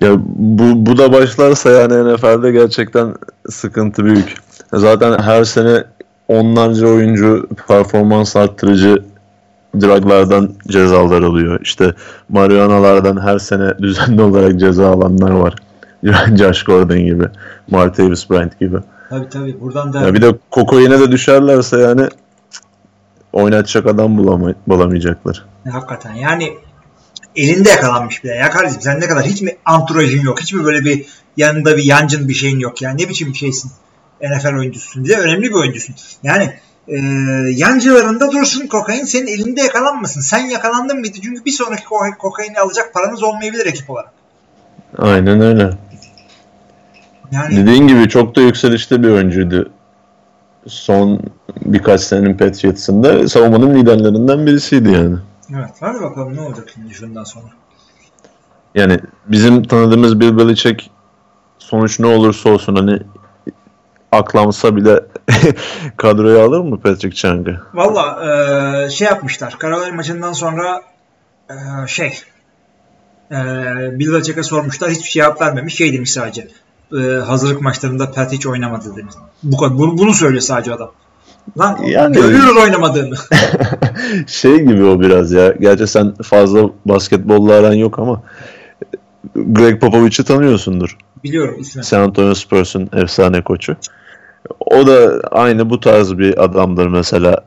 Ya 0.00 0.16
bu, 0.26 0.86
bu 0.86 0.98
da 0.98 1.12
başlarsa 1.12 1.70
yani 1.70 2.14
NFL'de 2.14 2.52
gerçekten 2.52 3.14
sıkıntı 3.50 4.04
büyük. 4.04 4.34
Zaten 4.72 5.18
her 5.18 5.44
sene 5.44 5.84
onlarca 6.28 6.86
oyuncu 6.86 7.48
performans 7.68 8.36
arttırıcı 8.36 9.04
druglardan 9.80 10.52
cezalar 10.68 11.22
alıyor. 11.22 11.60
İşte 11.62 11.94
marihuanalardan 12.28 13.20
her 13.20 13.38
sene 13.38 13.78
düzenli 13.78 14.22
olarak 14.22 14.60
ceza 14.60 14.90
alanlar 14.90 15.30
var. 15.30 15.54
Josh 16.38 16.62
Gordon 16.64 16.98
gibi, 16.98 17.24
Martavis 17.70 18.30
Bryant 18.30 18.60
gibi. 18.60 18.76
Tabii 19.10 19.28
tabii. 19.28 19.60
Buradan 19.60 19.92
da 19.92 20.00
Ya 20.00 20.14
bir 20.14 20.22
de 20.22 20.34
kokaine 20.50 21.00
de 21.00 21.12
düşerlerse 21.12 21.78
yani 21.80 22.08
oynatacak 23.32 23.86
adam 23.86 24.18
bulamay- 24.18 24.54
bulamayacaklar. 24.68 25.44
hakikaten 25.72 26.14
yani 26.14 26.54
elinde 27.36 27.68
yakalanmış 27.70 28.24
bile. 28.24 28.34
Ya 28.34 28.50
kardeşim 28.50 28.80
sen 28.82 29.00
ne 29.00 29.08
kadar 29.08 29.24
hiç 29.24 29.42
mi 29.42 29.56
anturajın 29.64 30.22
yok? 30.22 30.40
Hiç 30.40 30.52
mi 30.52 30.64
böyle 30.64 30.84
bir 30.84 31.06
yanında 31.36 31.76
bir 31.76 31.84
yancın 31.84 32.28
bir 32.28 32.34
şeyin 32.34 32.58
yok? 32.58 32.82
Yani 32.82 33.02
ne 33.02 33.08
biçim 33.08 33.28
bir 33.28 33.34
şeysin? 33.38 33.70
NFL 34.22 34.58
oyuncusun. 34.58 35.04
De 35.04 35.16
önemli 35.18 35.42
bir 35.42 35.54
oyuncusun. 35.54 35.94
Yani 36.22 36.52
e, 36.88 36.96
yancılarında 37.50 38.32
dursun 38.32 38.66
kokain 38.66 39.04
senin 39.04 39.26
elinde 39.26 39.60
yakalanmasın. 39.60 40.20
Sen 40.20 40.46
yakalandın 40.46 40.98
mıydı? 41.00 41.18
Çünkü 41.22 41.44
bir 41.44 41.50
sonraki 41.50 41.84
ko- 41.84 42.16
kokaini 42.16 42.58
alacak 42.60 42.94
paranız 42.94 43.22
olmayabilir 43.22 43.66
ekip 43.66 43.90
olarak. 43.90 44.12
Aynen 44.98 45.40
öyle. 45.40 45.70
Yani 47.32 47.56
Dediğin 47.56 47.88
gibi 47.88 48.08
çok 48.08 48.36
da 48.36 48.40
yükselişte 48.40 49.02
bir 49.02 49.08
oyuncuydu. 49.08 49.70
Son 50.66 51.20
birkaç 51.64 52.00
senenin 52.00 52.36
Patriots'ında 52.36 53.28
savunmanın 53.28 53.74
liderlerinden 53.74 54.46
birisiydi 54.46 54.90
yani. 54.90 55.16
evet. 55.54 55.70
Hadi 55.80 56.00
bakalım 56.00 56.36
ne 56.36 56.40
olacak 56.40 56.68
şimdi 56.74 56.94
şundan 56.94 57.24
sonra. 57.24 57.44
Yani 58.74 59.00
bizim 59.26 59.62
tanıdığımız 59.62 60.20
Bill 60.20 60.38
Belichick 60.38 60.90
sonuç 61.58 62.00
ne 62.00 62.06
olursa 62.06 62.50
olsun 62.50 62.76
hani 62.76 62.98
aklansa 64.12 64.76
bile 64.76 65.00
kadroya 65.96 66.44
alır 66.44 66.60
mı 66.60 66.80
Patrick 66.80 67.16
Chung'ı? 67.16 67.60
Valla 67.74 68.24
e, 68.86 68.90
şey 68.90 69.08
yapmışlar. 69.08 69.56
Carolina 69.62 69.94
maçından 69.94 70.32
sonra 70.32 70.82
e, 71.50 71.54
şey 71.86 72.12
e, 73.30 73.34
Bill 73.98 74.12
Belichick'e 74.12 74.42
sormuşlar. 74.42 74.90
Hiçbir 74.90 75.08
şey 75.08 75.22
cevap 75.22 75.40
vermemiş. 75.40 75.74
Şey 75.74 75.92
demiş 75.92 76.12
sadece. 76.12 76.48
E, 76.92 77.02
hazırlık 77.26 77.60
maçlarında 77.60 78.10
Pat 78.12 78.32
hiç 78.32 78.46
oynamadı 78.46 78.96
demiş. 78.96 79.14
Bu. 79.42 79.78
Bunu, 79.78 79.98
bunu 79.98 80.14
söylüyor 80.14 80.42
sadece 80.42 80.72
adam. 80.72 80.92
Lan 81.58 81.78
Yani- 81.84 82.16
görüyoruz 82.16 82.56
oynamadığını. 82.56 83.14
şey 84.26 84.58
gibi 84.58 84.84
o 84.84 85.00
biraz 85.00 85.32
ya. 85.32 85.54
Gerçi 85.60 85.86
sen 85.86 86.14
fazla 86.14 86.70
basketbolla 86.86 87.54
aran 87.54 87.72
yok 87.74 87.98
ama 87.98 88.22
Greg 89.34 89.80
Popovich'i 89.80 90.24
tanıyorsundur. 90.24 90.96
Biliyorum 91.24 91.60
ismi. 91.60 91.84
San 91.84 92.00
Antonio 92.00 92.34
Spurs'un 92.34 92.88
efsane 92.92 93.42
koçu. 93.42 93.76
O 94.60 94.86
da 94.86 95.20
aynı 95.30 95.70
bu 95.70 95.80
tarz 95.80 96.18
bir 96.18 96.44
adamdır 96.44 96.86
mesela. 96.86 97.44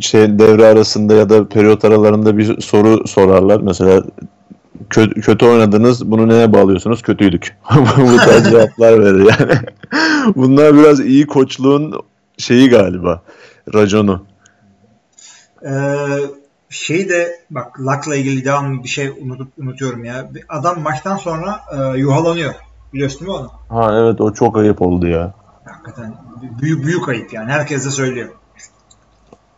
Şey 0.00 0.38
devre 0.38 0.66
arasında 0.66 1.14
ya 1.14 1.28
da 1.28 1.48
periyot 1.48 1.84
aralarında 1.84 2.38
bir 2.38 2.60
soru 2.60 3.08
sorarlar. 3.08 3.60
Mesela 3.60 4.02
kötü, 4.90 5.20
kötü 5.20 5.46
oynadınız 5.46 6.10
bunu 6.10 6.28
neye 6.28 6.52
bağlıyorsunuz? 6.52 7.02
Kötüydük. 7.02 7.56
bu 7.98 8.16
tarz 8.16 8.44
cevaplar 8.50 9.00
verir 9.00 9.30
yani. 9.40 9.60
Bunlar 10.36 10.74
biraz 10.74 11.00
iyi 11.00 11.26
koçluğun 11.26 12.00
şeyi 12.38 12.68
galiba. 12.68 13.22
Raconu. 13.74 14.24
Ee, 15.64 15.96
şey 16.70 17.08
de 17.08 17.40
bak 17.50 17.80
Luck'la 17.80 18.16
ilgili 18.16 18.44
devamlı 18.44 18.84
bir 18.84 18.88
şey 18.88 19.08
unutup 19.08 19.48
unutuyorum 19.58 20.04
ya. 20.04 20.30
Adam 20.48 20.80
maçtan 20.80 21.16
sonra 21.16 21.60
e, 21.72 21.98
yuhalanıyor. 21.98 22.54
Biliyorsun 22.92 23.20
değil 23.20 23.30
mi 23.30 23.36
onu? 23.36 23.50
Ha 23.68 23.98
evet 23.98 24.20
o 24.20 24.32
çok 24.32 24.56
ayıp 24.56 24.82
oldu 24.82 25.06
ya. 25.06 25.34
Hakikaten 25.64 26.14
büyük 26.62 26.84
büyük 26.84 27.08
ayıp 27.08 27.32
yani. 27.32 27.50
Herkes 27.50 27.86
de 27.86 27.90
söylüyor. 27.90 28.28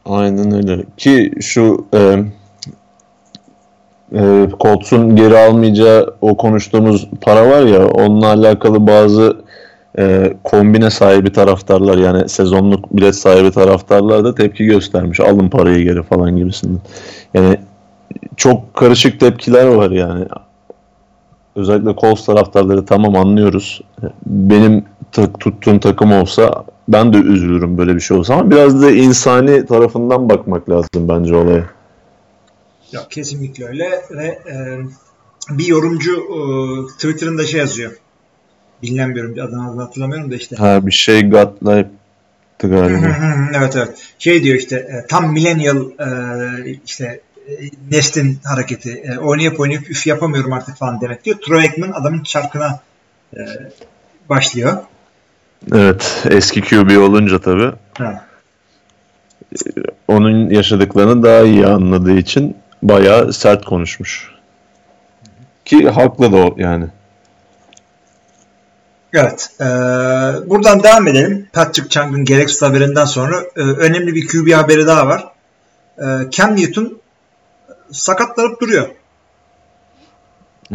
Aynen 0.07 0.55
öyle. 0.55 0.85
Ki 0.97 1.33
şu 1.41 1.87
e, 1.95 2.25
e, 4.13 4.49
Colts'un 4.61 5.17
geri 5.17 5.39
almayacağı 5.39 6.15
o 6.21 6.37
konuştuğumuz 6.37 7.09
para 7.21 7.51
var 7.51 7.63
ya 7.63 7.89
onunla 7.89 8.27
alakalı 8.27 8.87
bazı 8.87 9.37
e, 9.99 10.35
kombine 10.45 10.91
sahibi 10.91 11.33
taraftarlar 11.33 11.99
yani 11.99 12.29
sezonluk 12.29 12.97
bilet 12.97 13.17
sahibi 13.17 13.51
taraftarlar 13.51 14.25
da 14.25 14.35
tepki 14.35 14.67
göstermiş. 14.67 15.21
Alın 15.21 15.49
parayı 15.49 15.85
geri 15.85 16.03
falan 16.03 16.37
gibisinden. 16.37 16.81
Yani 17.35 17.59
çok 18.37 18.75
karışık 18.75 19.21
tepkiler 19.21 19.67
var 19.67 19.91
yani. 19.91 20.25
Özellikle 21.59 21.95
Colts 22.01 22.25
taraftarları 22.25 22.87
tamam 22.87 23.17
anlıyoruz. 23.17 23.81
Benim 24.27 24.85
tak, 25.13 25.41
tuttuğum 25.41 25.81
takım 25.81 26.13
olsa 26.13 26.65
ben 26.89 27.13
de 27.13 27.17
üzülürüm 27.17 27.79
böyle 27.79 27.95
bir 27.95 28.01
şey 28.01 28.17
olsa 28.17 28.35
ama 28.35 28.51
biraz 28.51 28.83
da 28.83 28.91
insani 28.91 29.67
tarafından 29.67 30.29
bakmak 30.29 30.71
lazım 30.71 31.09
bence 31.09 31.37
olaya. 31.37 31.65
Yok 32.93 33.07
kesinlikle 33.11 33.67
öyle 33.67 34.03
ve 34.11 34.25
e, 34.27 34.79
bir 35.51 35.67
yorumcu 35.67 36.13
e, 36.13 36.41
Twitter'ında 36.93 37.45
şey 37.45 37.61
yazıyor. 37.61 37.93
Bilinen 38.83 39.15
bir 39.15 39.21
yorumcu 39.21 39.45
adını 39.45 39.83
hatırlamıyorum 39.83 40.31
da 40.31 40.37
işte. 40.37 40.57
Ha 40.57 40.87
bir 40.87 40.93
şey 40.93 41.31
Godlike'tı 41.31 42.69
galiba. 42.69 43.17
evet 43.55 43.77
evet. 43.77 44.03
Şey 44.19 44.43
diyor 44.43 44.57
işte 44.57 44.77
e, 44.77 45.07
tam 45.09 45.33
millennial 45.33 45.85
e, 45.99 46.79
işte 46.85 47.21
e, 47.49 47.53
neslin 47.91 48.39
hareketi. 48.45 48.91
E, 48.93 49.19
oynayıp 49.19 49.61
oynayıp 49.61 49.91
üf 49.91 50.07
yapamıyorum 50.07 50.53
artık 50.53 50.77
falan 50.77 51.01
demek 51.01 51.25
diyor. 51.25 51.37
Troy 51.47 51.59
Aikman 51.61 51.93
adamın 51.93 52.23
çarkına 52.23 52.81
e, 53.37 53.41
başlıyor. 54.29 54.77
evet 55.75 56.25
eski 56.31 56.61
QB 56.61 56.99
olunca 56.99 57.41
tabii 57.41 57.73
Ha. 57.99 58.25
onun 60.09 60.51
yaşadıklarını 60.51 61.23
daha 61.23 61.41
iyi 61.43 61.67
anladığı 61.67 62.19
için 62.19 62.57
bayağı 62.83 63.33
sert 63.33 63.65
konuşmuş. 63.65 64.31
Ki 65.65 65.89
haklı 65.89 66.33
da 66.33 66.37
o 66.37 66.55
yani. 66.59 66.85
Evet. 69.13 69.51
E, 69.61 69.65
buradan 70.51 70.83
devam 70.83 71.09
edelim. 71.09 71.47
Patrick 71.53 71.89
Chung'ın 71.89 72.25
gereksiz 72.25 72.63
haberinden 72.63 73.05
sonra 73.05 73.37
e, 73.57 73.61
önemli 73.61 74.15
bir 74.15 74.27
QB 74.27 74.53
haberi 74.53 74.87
daha 74.87 75.07
var. 75.07 75.25
E, 75.99 76.05
Cam 76.31 76.57
Newton 76.57 76.99
sakatlanıp 77.93 78.61
duruyor. 78.61 78.89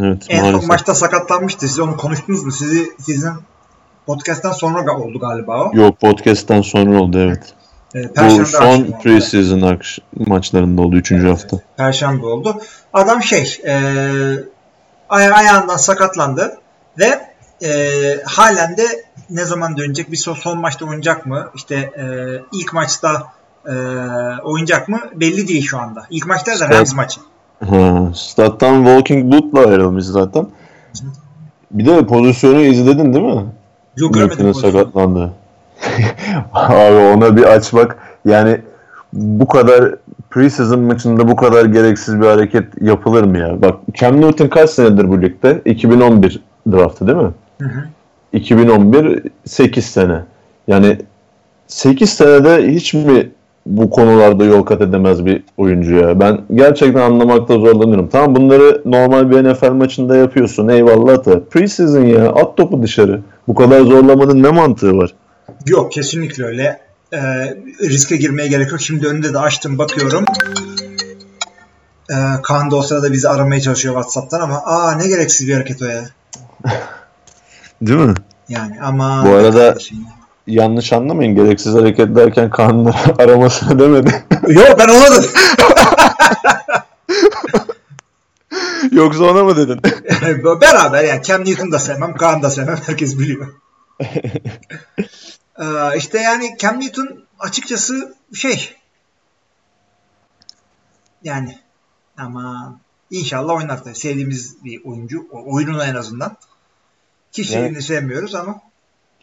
Evet 0.00 0.26
En 0.28 0.52
son 0.52 0.66
maçta 0.66 0.94
sakatlanmıştı. 0.94 1.68
Siz 1.68 1.78
onu 1.80 1.96
konuştunuz 1.96 2.44
mu? 2.44 2.52
Sizi 2.52 2.92
sizin 3.00 3.32
podcast'ten 4.06 4.52
sonra 4.52 4.96
oldu 4.96 5.18
galiba 5.18 5.64
o. 5.64 5.70
Yok 5.76 6.00
podcast'tan 6.00 6.62
sonra 6.62 7.00
oldu 7.00 7.18
evet. 7.18 7.54
Ee, 7.94 8.40
Bu 8.40 8.46
son 8.46 8.92
preseason 9.02 9.60
akş- 9.60 9.98
maçlarında 10.26 10.82
oldu 10.82 10.96
3. 10.96 11.12
hafta. 11.12 11.56
Perşembe 11.76 12.26
oldu. 12.26 12.60
Adam 12.92 13.22
şey 13.22 13.58
e, 13.66 13.72
aya- 15.08 15.34
ayağından 15.34 15.76
sakatlandı 15.76 16.58
ve 16.98 17.20
e, 17.62 17.70
halen 18.24 18.76
de 18.76 19.04
ne 19.30 19.44
zaman 19.44 19.76
dönecek? 19.76 20.12
Bir 20.12 20.16
son, 20.16 20.34
son 20.34 20.58
maçta 20.58 20.84
oynayacak 20.84 21.26
mı? 21.26 21.50
İşte 21.54 21.74
e, 21.74 22.04
ilk 22.52 22.72
maçta 22.72 23.32
e, 23.66 23.74
oynayacak 24.42 24.88
mı? 24.88 24.98
Belli 25.14 25.48
değil 25.48 25.62
şu 25.62 25.78
anda. 25.78 26.02
İlk 26.10 26.26
maçta 26.26 26.60
da 26.60 26.68
Rams 26.68 26.94
maçı. 26.94 27.20
Stat'tan 28.14 28.84
Walking 28.84 29.32
Boot'la 29.32 29.70
ayrılmış 29.70 30.04
zaten. 30.04 30.46
Bir 31.70 31.86
de 31.86 32.06
pozisyonu 32.06 32.60
izledin 32.60 33.14
değil 33.14 33.24
mi? 33.24 33.44
Yok 33.96 34.14
görmedim. 34.14 34.54
Sakatlandı. 34.54 35.32
Abi 36.52 36.96
ona 36.96 37.36
bir 37.36 37.42
açmak 37.42 37.98
yani 38.24 38.60
bu 39.12 39.48
kadar 39.48 39.94
preseason 40.30 40.80
maçında 40.80 41.28
bu 41.28 41.36
kadar 41.36 41.64
gereksiz 41.64 42.20
bir 42.20 42.26
hareket 42.26 42.82
yapılır 42.82 43.24
mı 43.24 43.38
ya? 43.38 43.62
Bak 43.62 43.78
Cam 43.92 44.20
Newton 44.20 44.48
kaç 44.48 44.70
senedir 44.70 45.08
bu 45.08 45.22
ligde? 45.22 45.62
2011 45.64 46.42
draftı 46.72 47.06
değil 47.06 47.18
mi? 47.18 47.30
Hı 47.60 47.68
hı. 47.68 47.84
2011 48.32 49.22
8 49.44 49.84
sene. 49.84 50.20
Yani 50.68 50.98
8 51.66 52.10
senede 52.10 52.72
hiç 52.72 52.94
mi 52.94 53.30
bu 53.66 53.90
konularda 53.90 54.44
yol 54.44 54.62
kat 54.62 54.80
edemez 54.80 55.26
bir 55.26 55.42
oyuncu 55.56 55.94
ya? 55.94 56.20
Ben 56.20 56.40
gerçekten 56.54 57.00
anlamakta 57.00 57.54
zorlanıyorum. 57.54 58.08
Tamam 58.08 58.36
bunları 58.36 58.82
normal 58.84 59.30
bir 59.30 59.44
NFL 59.50 59.70
maçında 59.70 60.16
yapıyorsun. 60.16 60.68
Eyvallah 60.68 61.24
da. 61.26 61.44
Preseason 61.44 62.04
ya. 62.04 62.28
At 62.28 62.56
topu 62.56 62.82
dışarı. 62.82 63.20
Bu 63.48 63.54
kadar 63.54 63.80
zorlamanın 63.80 64.42
ne 64.42 64.50
mantığı 64.50 64.96
var? 64.96 65.14
Yok 65.66 65.92
kesinlikle 65.92 66.44
öyle. 66.44 66.80
Ee, 67.12 67.18
riske 67.80 68.16
girmeye 68.16 68.48
gerek 68.48 68.70
yok. 68.70 68.80
Şimdi 68.80 69.06
önünde 69.08 69.34
de 69.34 69.38
açtım 69.38 69.78
bakıyorum. 69.78 70.24
Ee, 72.10 72.14
Kaan 72.42 72.70
da 72.70 72.76
o 72.76 72.82
sırada 72.82 73.12
bizi 73.12 73.28
aramaya 73.28 73.60
çalışıyor 73.60 73.94
WhatsApp'tan 73.94 74.40
ama 74.40 74.62
aa 74.64 74.92
ne 74.92 75.08
gereksiz 75.08 75.48
bir 75.48 75.54
hareket 75.54 75.82
o 75.82 75.84
ya. 75.84 76.04
Değil 77.82 78.00
mi? 78.00 78.14
Yani 78.48 78.76
ama 78.82 79.24
Bu 79.26 79.28
arada- 79.30 79.74
Yanlış 80.46 80.92
anlamayın. 80.92 81.34
Gereksiz 81.34 81.74
hareket 81.74 82.16
derken 82.16 82.50
kanunları 82.50 82.96
aramasını 83.22 83.78
demedi. 83.78 84.24
Yok 84.48 84.78
ben 84.78 84.88
ona 84.88 85.10
dedim. 85.10 85.30
Yoksa 88.92 89.24
ona 89.24 89.44
mı 89.44 89.56
dedin? 89.56 89.80
Beraber 90.60 91.04
yani 91.04 91.22
Cam 91.22 91.44
Newton 91.44 91.72
da 91.72 91.78
sevmem, 91.78 92.16
Kaan 92.16 92.42
da 92.42 92.50
sevmem. 92.50 92.78
Herkes 92.86 93.18
biliyor. 93.18 93.54
ee, 95.58 95.96
işte 95.96 96.18
yani 96.18 96.56
Cam 96.58 96.80
Newton 96.80 97.24
açıkçası 97.38 98.14
şey 98.34 98.74
yani 101.24 101.58
ama 102.18 102.76
inşallah 103.10 103.54
oynar. 103.54 103.78
Sevdiğimiz 103.94 104.64
bir 104.64 104.84
oyuncu. 104.84 105.26
O- 105.32 105.54
Oyununu 105.54 105.84
en 105.84 105.94
azından. 105.94 106.36
Kişiliğini 107.32 107.66
Yani- 107.66 107.82
sevmiyoruz 107.82 108.34
ama 108.34 108.60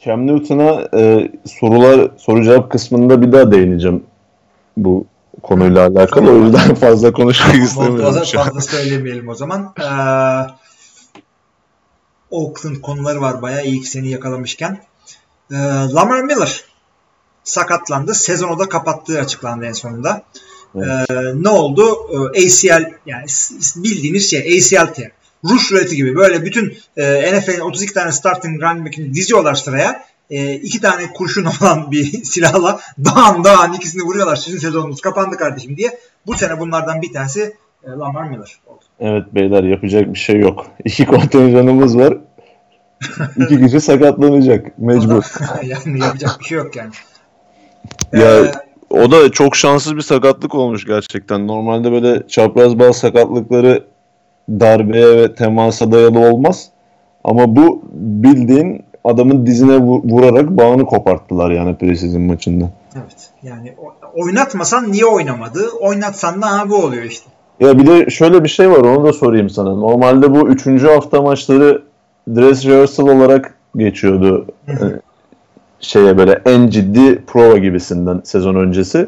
Cam 0.06 0.28
Newton'a 0.28 0.90
e, 0.94 1.32
sorular 1.60 2.12
soru 2.18 2.44
cevap 2.44 2.72
kısmında 2.72 3.22
bir 3.22 3.32
daha 3.32 3.52
değineceğim 3.52 4.04
bu 4.78 5.06
konuyla 5.44 5.88
alakalı. 5.88 6.32
O 6.32 6.46
yüzden 6.46 6.76
fazla 6.82 7.14
konuşmak 7.14 7.56
istemiyorum 7.56 8.14
Fazla, 8.14 8.44
fazla 8.44 8.62
söylemeyelim 8.62 9.30
o 9.30 9.36
zaman. 9.36 9.74
Ee, 9.80 9.86
Oakland 12.32 12.76
konuları 12.76 13.22
var 13.22 13.42
bayağı 13.42 13.66
iyi 13.66 13.82
ki 13.82 13.88
seni 13.88 14.10
yakalamışken. 14.10 14.82
Ee, 15.52 15.56
Lamar 15.94 16.22
Miller 16.22 16.64
sakatlandı. 17.44 18.14
Sezonu 18.14 18.60
da 18.60 18.70
kapattığı 18.70 19.20
açıklandı 19.20 19.66
en 19.66 19.74
sonunda. 19.74 20.24
Evet. 20.76 21.10
Ee, 21.12 21.16
ne 21.36 21.50
oldu? 21.50 21.84
Ee, 22.12 22.46
ACL 22.46 22.92
yani 23.06 23.26
bildiğiniz 23.76 24.30
şey 24.30 24.40
ACL 24.40 24.94
Rush 25.44 25.72
ruleti 25.72 25.96
gibi 25.96 26.16
böyle 26.16 26.46
bütün 26.46 26.78
e, 26.98 27.38
NFL'in 27.38 27.60
32 27.60 27.94
tane 27.94 28.12
starting 28.12 28.64
running 28.64 28.86
back'ini 28.86 29.14
diziyorlar 29.14 29.56
sıraya. 29.56 30.06
E, 30.30 30.54
iki 30.54 30.82
tane 30.82 31.14
kurşun 31.14 31.46
olan 31.62 31.92
bir 31.92 32.24
silahla 32.24 32.80
dağın 33.06 33.44
dağın 33.44 33.74
ikisini 33.74 34.04
vuruyorlar. 34.04 34.36
Sizin 34.36 34.58
sezonunuz 34.58 35.02
kapandı 35.02 35.38
kardeşim 35.38 35.78
diye. 35.78 36.00
Bu 36.28 36.34
sene 36.34 36.60
bunlardan 36.60 37.02
bir 37.02 37.14
tanesi 37.14 37.54
e, 37.84 37.90
Lamar 37.90 38.24
Miller 38.24 38.60
oldu. 38.68 38.82
Evet 39.00 39.24
beyler 39.36 39.64
yapacak 39.64 40.14
bir 40.14 40.20
şey 40.20 40.40
yok. 40.40 40.68
İki 40.86 41.06
kontenjanımız 41.06 41.98
var. 41.98 42.18
İki 43.38 43.66
kişi 43.66 43.82
sakatlanacak 43.82 44.80
mecbur. 44.80 45.24
yani 45.64 46.00
yapacak 46.00 46.40
bir 46.40 46.46
şey 46.46 46.58
yok 46.58 46.76
yani. 46.76 46.92
Ya 48.14 48.46
Ee, 48.46 48.52
o 48.90 49.12
da 49.12 49.32
çok 49.32 49.56
şanssız 49.56 49.96
bir 49.96 50.02
sakatlık 50.02 50.56
olmuş 50.56 50.86
gerçekten. 50.86 51.48
Normalde 51.48 51.92
böyle 51.92 52.28
çapraz 52.28 52.80
bağ 52.80 52.94
sakatlıkları 52.94 53.84
darbeye 54.50 55.18
ve 55.18 55.36
temasa 55.36 55.92
dayalı 55.92 56.20
olmaz. 56.20 56.70
Ama 57.24 57.56
bu 57.56 57.82
bildiğin 57.94 58.84
adamın 59.04 59.46
dizine 59.46 59.78
vu- 59.78 60.04
vurarak 60.04 60.50
bağını 60.50 60.86
koparttılar 60.86 61.52
yani 61.52 61.76
preseason 61.76 62.22
maçında. 62.22 62.66
evet. 62.96 63.30
Yani 63.44 63.74
oynatmasan 64.16 64.92
niye 64.92 65.06
oynamadı? 65.06 65.60
Oynatsan 65.82 66.42
da 66.42 66.60
ha 66.60 66.70
bu 66.70 66.76
oluyor 66.76 67.04
işte. 67.04 67.30
Ya 67.60 67.78
bir 67.78 67.88
de 67.88 68.10
şöyle 68.10 68.44
bir 68.44 68.50
şey 68.50 68.70
var 68.72 68.78
onu 68.78 69.04
da 69.04 69.14
sorayım 69.14 69.50
sana. 69.50 69.76
Normalde 69.76 70.36
bu 70.36 70.50
üçüncü 70.50 70.88
hafta 70.88 71.22
maçları 71.22 71.82
dress 72.28 72.66
rehearsal 72.66 73.08
olarak 73.08 73.56
geçiyordu. 73.78 74.46
Ee, 74.68 74.74
şeye 75.80 76.18
böyle 76.18 76.42
en 76.46 76.68
ciddi 76.68 77.24
prova 77.28 77.58
gibisinden 77.58 78.22
sezon 78.24 78.56
öncesi. 78.56 79.08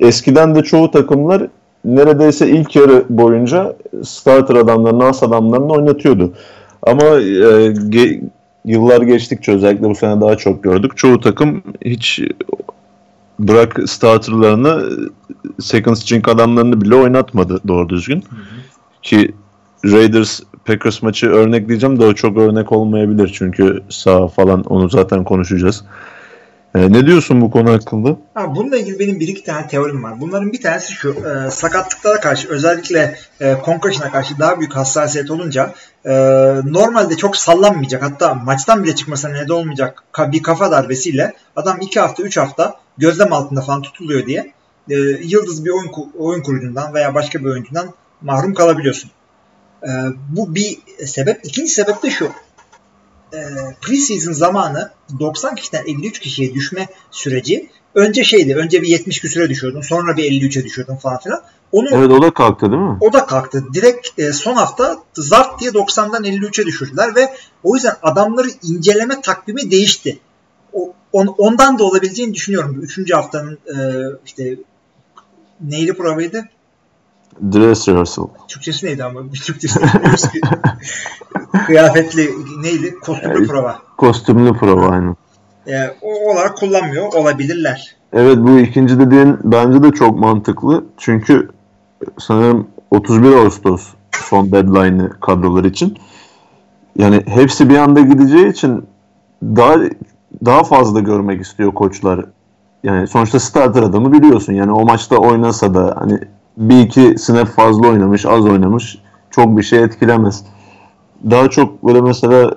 Eskiden 0.00 0.54
de 0.54 0.62
çoğu 0.62 0.90
takımlar 0.90 1.46
neredeyse 1.84 2.50
ilk 2.50 2.76
yarı 2.76 3.04
boyunca 3.08 3.76
starter 4.04 4.54
adamlarını, 4.54 5.04
as 5.04 5.22
adamlarını 5.22 5.72
oynatıyordu. 5.72 6.32
Ama 6.82 7.02
e, 7.02 7.72
ge- 7.72 8.20
yıllar 8.64 9.02
geçtikçe 9.02 9.52
özellikle 9.52 9.88
bu 9.88 9.94
sene 9.94 10.20
daha 10.20 10.36
çok 10.36 10.62
gördük. 10.62 10.96
Çoğu 10.96 11.20
takım 11.20 11.62
hiç 11.84 12.20
bırak 13.38 13.80
starterlarını 13.86 14.90
second 15.60 15.96
string 15.96 16.28
adamlarını 16.28 16.80
bile 16.80 16.94
oynatmadı 16.94 17.60
doğru 17.68 17.88
düzgün. 17.88 18.24
Ki 19.02 19.34
Raiders 19.84 20.40
Packers 20.64 21.02
maçı 21.02 21.26
örnek 21.26 21.68
diyeceğim 21.68 22.00
de 22.00 22.04
o 22.04 22.14
çok 22.14 22.36
örnek 22.36 22.72
olmayabilir 22.72 23.30
çünkü 23.34 23.80
sağ 23.88 24.28
falan 24.28 24.62
onu 24.62 24.88
zaten 24.88 25.24
konuşacağız. 25.24 25.84
Ee, 26.74 26.92
ne 26.92 27.06
diyorsun 27.06 27.40
bu 27.40 27.50
konu 27.50 27.72
hakkında? 27.72 28.16
Ha, 28.34 28.56
bununla 28.56 28.76
ilgili 28.76 28.98
benim 28.98 29.20
bir 29.20 29.28
iki 29.28 29.44
tane 29.44 29.66
teorim 29.66 30.02
var. 30.02 30.20
Bunların 30.20 30.52
bir 30.52 30.60
tanesi 30.60 30.92
şu. 30.92 31.10
E, 31.10 31.50
sakatlıklara 31.50 32.20
karşı 32.20 32.48
özellikle 32.48 33.16
e, 33.40 33.56
concussion'a 33.64 34.12
karşı 34.12 34.38
daha 34.38 34.58
büyük 34.58 34.76
hassasiyet 34.76 35.30
olunca 35.30 35.74
e, 36.04 36.12
normalde 36.64 37.16
çok 37.16 37.36
sallanmayacak 37.36 38.02
hatta 38.02 38.34
maçtan 38.34 38.84
bile 38.84 38.94
çıkmasına 38.94 39.32
neden 39.32 39.54
olmayacak 39.54 40.04
bir 40.18 40.42
kafa 40.42 40.70
darbesiyle 40.70 41.32
adam 41.56 41.80
iki 41.80 42.00
hafta 42.00 42.22
üç 42.22 42.36
hafta 42.36 42.74
gözlem 42.98 43.32
altında 43.32 43.60
falan 43.60 43.82
tutuluyor 43.82 44.26
diye 44.26 44.52
e, 44.90 44.94
yıldız 45.22 45.64
bir 45.64 45.70
oyun, 45.70 45.90
oyun 46.18 46.42
kurucundan 46.42 46.94
veya 46.94 47.14
başka 47.14 47.40
bir 47.40 47.44
oyuncudan 47.44 47.94
mahrum 48.22 48.54
kalabiliyorsun. 48.54 49.10
E, 49.82 49.90
bu 50.28 50.54
bir 50.54 50.78
sebep. 51.06 51.40
İkinci 51.44 51.72
sebep 51.72 52.02
de 52.02 52.10
şu. 52.10 52.28
E, 53.32 53.38
preseason 53.80 54.32
zamanı 54.32 54.90
90 55.20 55.54
kişiden 55.54 55.84
53 55.86 56.18
kişiye 56.18 56.54
düşme 56.54 56.86
süreci 57.10 57.70
önce 57.94 58.24
şeydi. 58.24 58.54
Önce 58.54 58.82
bir 58.82 58.88
70 58.88 59.20
küsüre 59.20 59.48
düşüyordun. 59.48 59.80
Sonra 59.80 60.16
bir 60.16 60.24
53'e 60.24 60.64
düşüyordun 60.64 60.96
falan 60.96 61.18
filan. 61.18 61.42
Onu 61.72 61.88
Evet 61.92 62.10
o 62.10 62.22
da 62.22 62.34
kalktı 62.34 62.70
değil 62.70 62.82
mi? 62.82 62.96
o 63.00 63.12
da 63.12 63.26
kalktı. 63.26 63.64
Direkt 63.74 64.18
e, 64.18 64.32
son 64.32 64.54
hafta 64.54 64.96
zart 65.14 65.60
diye 65.60 65.70
90'dan 65.70 66.24
53'e 66.24 66.66
düşürdüler 66.66 67.16
ve 67.16 67.32
o 67.62 67.74
yüzden 67.74 67.94
adamları 68.02 68.48
inceleme 68.62 69.20
takvimi 69.20 69.70
değişti. 69.70 70.18
O, 70.72 70.92
on- 71.12 71.34
ondan 71.38 71.78
da 71.78 71.84
olabileceğini 71.84 72.34
düşünüyorum. 72.34 72.80
Üçüncü 72.82 73.14
haftanın 73.14 73.58
e, 73.66 73.76
işte 74.26 74.56
neyli 75.60 75.94
provaydı? 75.96 76.44
Dress 77.42 77.88
rehearsal. 77.88 78.28
Türkçesi 78.48 78.86
neydi 78.86 79.04
ama? 79.04 79.32
Bir 79.32 79.40
Türkçesi. 79.44 79.80
Kıyafetli 81.66 82.30
neydi? 82.62 82.94
Kostümlü 83.00 83.38
Evet. 83.38 83.48
prova. 83.48 83.78
Kostümlü 83.96 84.52
prova 84.52 84.88
aynı. 84.88 85.16
E, 85.66 85.96
o 86.02 86.32
olarak 86.32 86.56
kullanmıyor 86.56 87.12
olabilirler. 87.12 87.96
Evet 88.12 88.38
bu 88.38 88.58
ikinci 88.58 88.98
dediğin 88.98 89.38
bence 89.44 89.82
de 89.82 89.90
çok 89.90 90.18
mantıklı. 90.18 90.84
Çünkü 90.96 91.48
sanırım 92.18 92.66
31 92.90 93.32
Ağustos 93.32 93.88
son 94.12 94.52
deadline'ı 94.52 95.10
kadrolar 95.20 95.64
için. 95.64 95.98
Yani 96.98 97.22
hepsi 97.26 97.68
bir 97.70 97.76
anda 97.76 98.00
gideceği 98.00 98.48
için 98.48 98.84
daha 99.42 99.76
daha 100.44 100.64
fazla 100.64 101.00
görmek 101.00 101.40
istiyor 101.40 101.74
koçlar. 101.74 102.24
Yani 102.84 103.06
sonuçta 103.06 103.40
starter 103.40 103.82
adamı 103.82 104.12
biliyorsun. 104.12 104.52
Yani 104.52 104.72
o 104.72 104.84
maçta 104.84 105.16
oynasa 105.16 105.74
da 105.74 105.96
hani 105.98 106.18
bir 106.56 106.80
iki 106.80 107.18
snap 107.18 107.48
fazla 107.48 107.88
oynamış, 107.88 108.26
az 108.26 108.46
oynamış 108.46 108.98
çok 109.30 109.56
bir 109.56 109.62
şey 109.62 109.82
etkilemez. 109.82 110.44
Daha 111.30 111.50
çok 111.50 111.86
böyle 111.86 112.00
mesela 112.00 112.54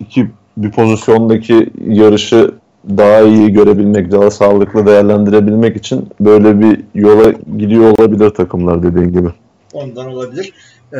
iki 0.00 0.30
bir 0.56 0.70
pozisyondaki 0.70 1.70
yarışı 1.86 2.54
daha 2.88 3.20
iyi 3.20 3.52
görebilmek, 3.52 4.12
daha 4.12 4.30
sağlıklı 4.30 4.86
değerlendirebilmek 4.86 5.76
için 5.76 6.08
böyle 6.20 6.60
bir 6.60 6.84
yola 6.94 7.30
gidiyor 7.58 7.98
olabilir 7.98 8.30
takımlar 8.30 8.82
dediğin 8.82 9.12
gibi. 9.12 9.28
Ondan 9.72 10.06
olabilir. 10.06 10.52
Ee, 10.92 10.98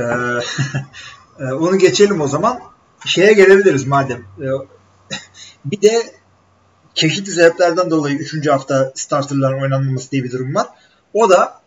e, 1.44 1.52
onu 1.52 1.78
geçelim 1.78 2.20
o 2.20 2.26
zaman. 2.26 2.58
Şeye 3.06 3.32
gelebiliriz 3.32 3.86
madem. 3.86 4.18
Ee, 4.40 4.44
bir 5.64 5.82
de 5.82 6.02
çeşitli 6.94 7.32
sebeplerden 7.32 7.90
dolayı 7.90 8.16
3. 8.16 8.48
hafta 8.48 8.92
starterların 8.94 9.62
oynanmaması 9.62 10.10
diye 10.10 10.24
bir 10.24 10.32
durum 10.32 10.54
var. 10.54 10.66
O 11.14 11.30
da 11.30 11.60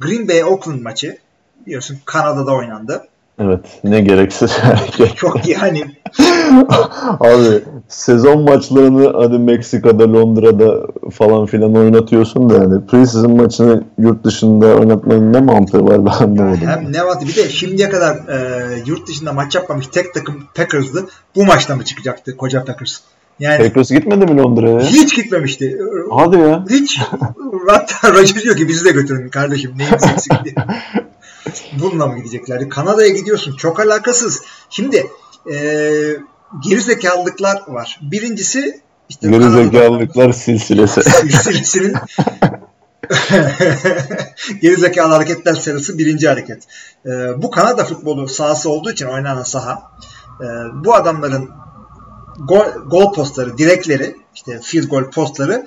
Green 0.00 0.28
Bay 0.28 0.44
Oakland 0.44 0.80
maçı. 0.80 1.18
Biliyorsun 1.66 1.98
Kanada'da 2.04 2.52
oynandı. 2.52 3.04
Evet, 3.40 3.80
ne 3.84 4.00
gereksiz 4.00 4.50
hareket. 4.50 5.16
Çok 5.16 5.48
yani 5.48 5.84
Abi 7.20 7.64
sezon 7.88 8.42
maçlarını 8.42 9.12
hadi 9.16 9.38
Meksika'da, 9.38 10.12
Londra'da 10.12 10.86
falan 11.10 11.46
filan 11.46 11.76
oynatıyorsun 11.76 12.50
da 12.50 12.54
yani 12.54 12.86
preseason 12.86 13.36
maçını 13.36 13.84
yurt 13.98 14.24
dışında 14.24 14.66
oynatmanın 14.66 15.32
ne 15.32 15.40
mantığı 15.40 15.84
var 15.84 16.06
ben 16.06 16.10
anlamadım. 16.10 16.60
hem 16.66 16.92
ne 16.92 17.06
var 17.06 17.16
bir 17.28 17.36
de 17.36 17.48
şimdiye 17.48 17.88
kadar 17.88 18.16
e, 18.16 18.82
yurt 18.86 19.08
dışında 19.08 19.32
maç 19.32 19.54
yapmamış 19.54 19.86
tek 19.86 20.14
takım 20.14 20.44
Packers'dı. 20.54 21.06
Bu 21.36 21.44
maçta 21.44 21.76
mı 21.76 21.84
çıkacaktı 21.84 22.36
koca 22.36 22.64
Packers? 22.64 23.00
Yani 23.38 23.64
Packers 23.64 23.90
gitmedi 23.90 24.32
mi 24.32 24.36
Londra'ya? 24.36 24.80
hiç 24.80 25.16
gitmemişti. 25.16 25.78
Hadi 26.10 26.36
ya. 26.36 26.64
Hiç. 26.70 27.00
Hatta 27.68 28.12
Roger 28.12 28.42
diyor 28.42 28.56
ki 28.56 28.68
bizi 28.68 28.84
de 28.84 28.90
götürün 28.90 29.28
kardeşim 29.28 29.72
neyimiz 29.78 30.04
eksik 30.04 30.32
diye. 30.44 30.54
Bununla 31.80 32.06
mı 32.06 32.18
gideceklerdi? 32.18 32.68
Kanada'ya 32.68 33.08
gidiyorsun. 33.08 33.56
Çok 33.56 33.80
alakasız. 33.80 34.42
Şimdi 34.70 35.10
e, 35.52 35.56
gerizekalılıklar 36.68 37.62
var. 37.68 38.00
Birincisi 38.02 38.80
işte 39.08 39.28
Geri 39.30 39.40
Kanada'da- 39.42 39.64
zekalılıklar 39.64 40.32
silsilesi. 40.32 41.02
silsilesinin 41.02 41.94
gerizekalı 44.62 45.14
hareketler 45.14 45.54
serisi 45.54 45.98
birinci 45.98 46.28
hareket. 46.28 46.62
E, 47.06 47.10
bu 47.42 47.50
Kanada 47.50 47.84
futbolu 47.84 48.28
sahası 48.28 48.70
olduğu 48.70 48.90
için 48.90 49.06
oynanan 49.06 49.42
saha 49.42 49.82
e, 50.40 50.46
bu 50.84 50.94
adamların 50.94 51.50
gol, 52.48 52.64
gol 52.90 53.12
postları, 53.12 53.58
direkleri 53.58 54.16
işte 54.34 54.60
field 54.62 54.84
goal 54.88 55.10
postları 55.10 55.66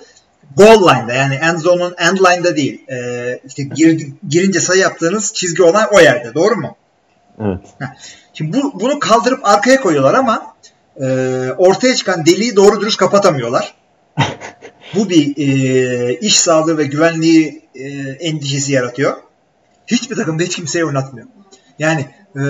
goal 0.57 0.89
line'da 0.89 1.13
yani 1.13 1.35
end 1.35 1.59
zone'un 1.59 1.95
end 1.97 2.17
line'da 2.17 2.55
değil. 2.55 2.87
E, 2.87 3.39
işte 3.47 3.63
gir, 3.63 4.07
girince 4.27 4.59
sayı 4.59 4.81
yaptığınız 4.81 5.33
çizgi 5.33 5.63
olan 5.63 5.87
o 5.91 5.99
yerde. 5.99 6.33
Doğru 6.33 6.55
mu? 6.55 6.77
evet. 7.41 7.59
Şimdi 8.33 8.57
bu, 8.57 8.79
bunu 8.79 8.99
kaldırıp 8.99 9.45
arkaya 9.47 9.81
koyuyorlar 9.81 10.13
ama 10.13 10.55
e, 11.01 11.05
ortaya 11.57 11.95
çıkan 11.95 12.25
deliği 12.25 12.55
doğru 12.55 12.81
dürüst 12.81 12.97
kapatamıyorlar. 12.97 13.73
bu 14.95 15.09
bir 15.09 15.37
e, 15.37 16.13
iş 16.19 16.39
sağlığı 16.39 16.77
ve 16.77 16.83
güvenliği 16.83 17.61
e, 17.75 17.87
endişesi 18.19 18.71
yaratıyor. 18.71 19.17
Hiçbir 19.87 20.15
takımda 20.15 20.43
hiç 20.43 20.55
kimseye 20.55 20.85
oynatmıyor. 20.85 21.27
Yani 21.79 22.05
e, 22.35 22.41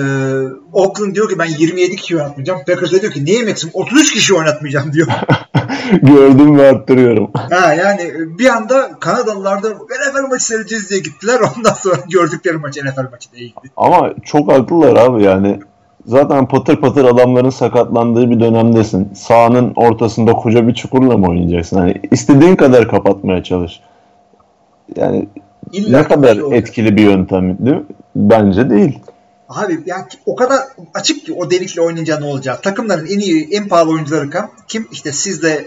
Oakland 0.72 1.14
diyor 1.14 1.28
ki 1.28 1.38
ben 1.38 1.46
27 1.46 1.96
kişi 1.96 2.16
oynatmayacağım. 2.16 2.64
Packers 2.66 2.90
diyor 2.90 3.12
ki 3.12 3.24
niye 3.24 3.44
Maxim 3.44 3.70
33 3.72 4.12
kişi 4.12 4.34
oynatmayacağım 4.34 4.92
diyor. 4.92 5.08
Gördüm 6.02 6.58
ve 6.58 6.68
arttırıyorum. 6.68 7.30
ha, 7.50 7.74
yani 7.74 8.12
bir 8.38 8.46
anda 8.46 8.90
Kanadalılar 9.00 9.62
da 9.62 9.68
NFL 9.70 10.28
maçı 10.30 10.44
seyredeceğiz 10.44 10.90
diye 10.90 11.00
gittiler. 11.00 11.40
Ondan 11.56 11.72
sonra 11.72 11.96
gördükleri 12.10 12.56
maç 12.56 12.76
NFL 12.76 13.10
maçı 13.10 13.32
değildi. 13.32 13.70
Ama 13.76 14.10
çok 14.24 14.52
haklılar 14.52 14.96
abi 14.96 15.22
yani. 15.22 15.60
Zaten 16.06 16.48
patır 16.48 16.76
patır 16.76 17.04
adamların 17.04 17.50
sakatlandığı 17.50 18.30
bir 18.30 18.40
dönemdesin. 18.40 19.14
Sahanın 19.14 19.72
ortasında 19.76 20.32
koca 20.32 20.68
bir 20.68 20.74
çukurla 20.74 21.16
mı 21.16 21.28
oynayacaksın? 21.28 21.78
Hani 21.78 22.00
istediğin 22.10 22.56
kadar 22.56 22.88
kapatmaya 22.88 23.42
çalış. 23.42 23.80
Yani 24.96 25.28
İlla 25.72 25.98
ne 25.98 26.04
kadar 26.04 26.34
şey 26.34 26.58
etkili 26.58 26.96
bir 26.96 27.02
yöntem 27.02 27.58
değil 27.58 27.76
mi? 27.76 27.82
Bence 28.16 28.70
değil. 28.70 28.98
Abi 29.48 29.80
yani 29.86 30.04
o 30.26 30.36
kadar 30.36 30.60
açık 30.94 31.26
ki 31.26 31.32
o 31.32 31.50
delikle 31.50 31.80
oynayınca 31.82 32.18
ne 32.18 32.26
olacak? 32.26 32.62
Takımların 32.62 33.06
en 33.06 33.18
iyi, 33.18 33.48
en 33.50 33.68
pahalı 33.68 33.90
oyuncuları 33.90 34.24
kam- 34.24 34.48
kim? 34.68 34.88
İşte 34.92 35.12
sizde 35.12 35.66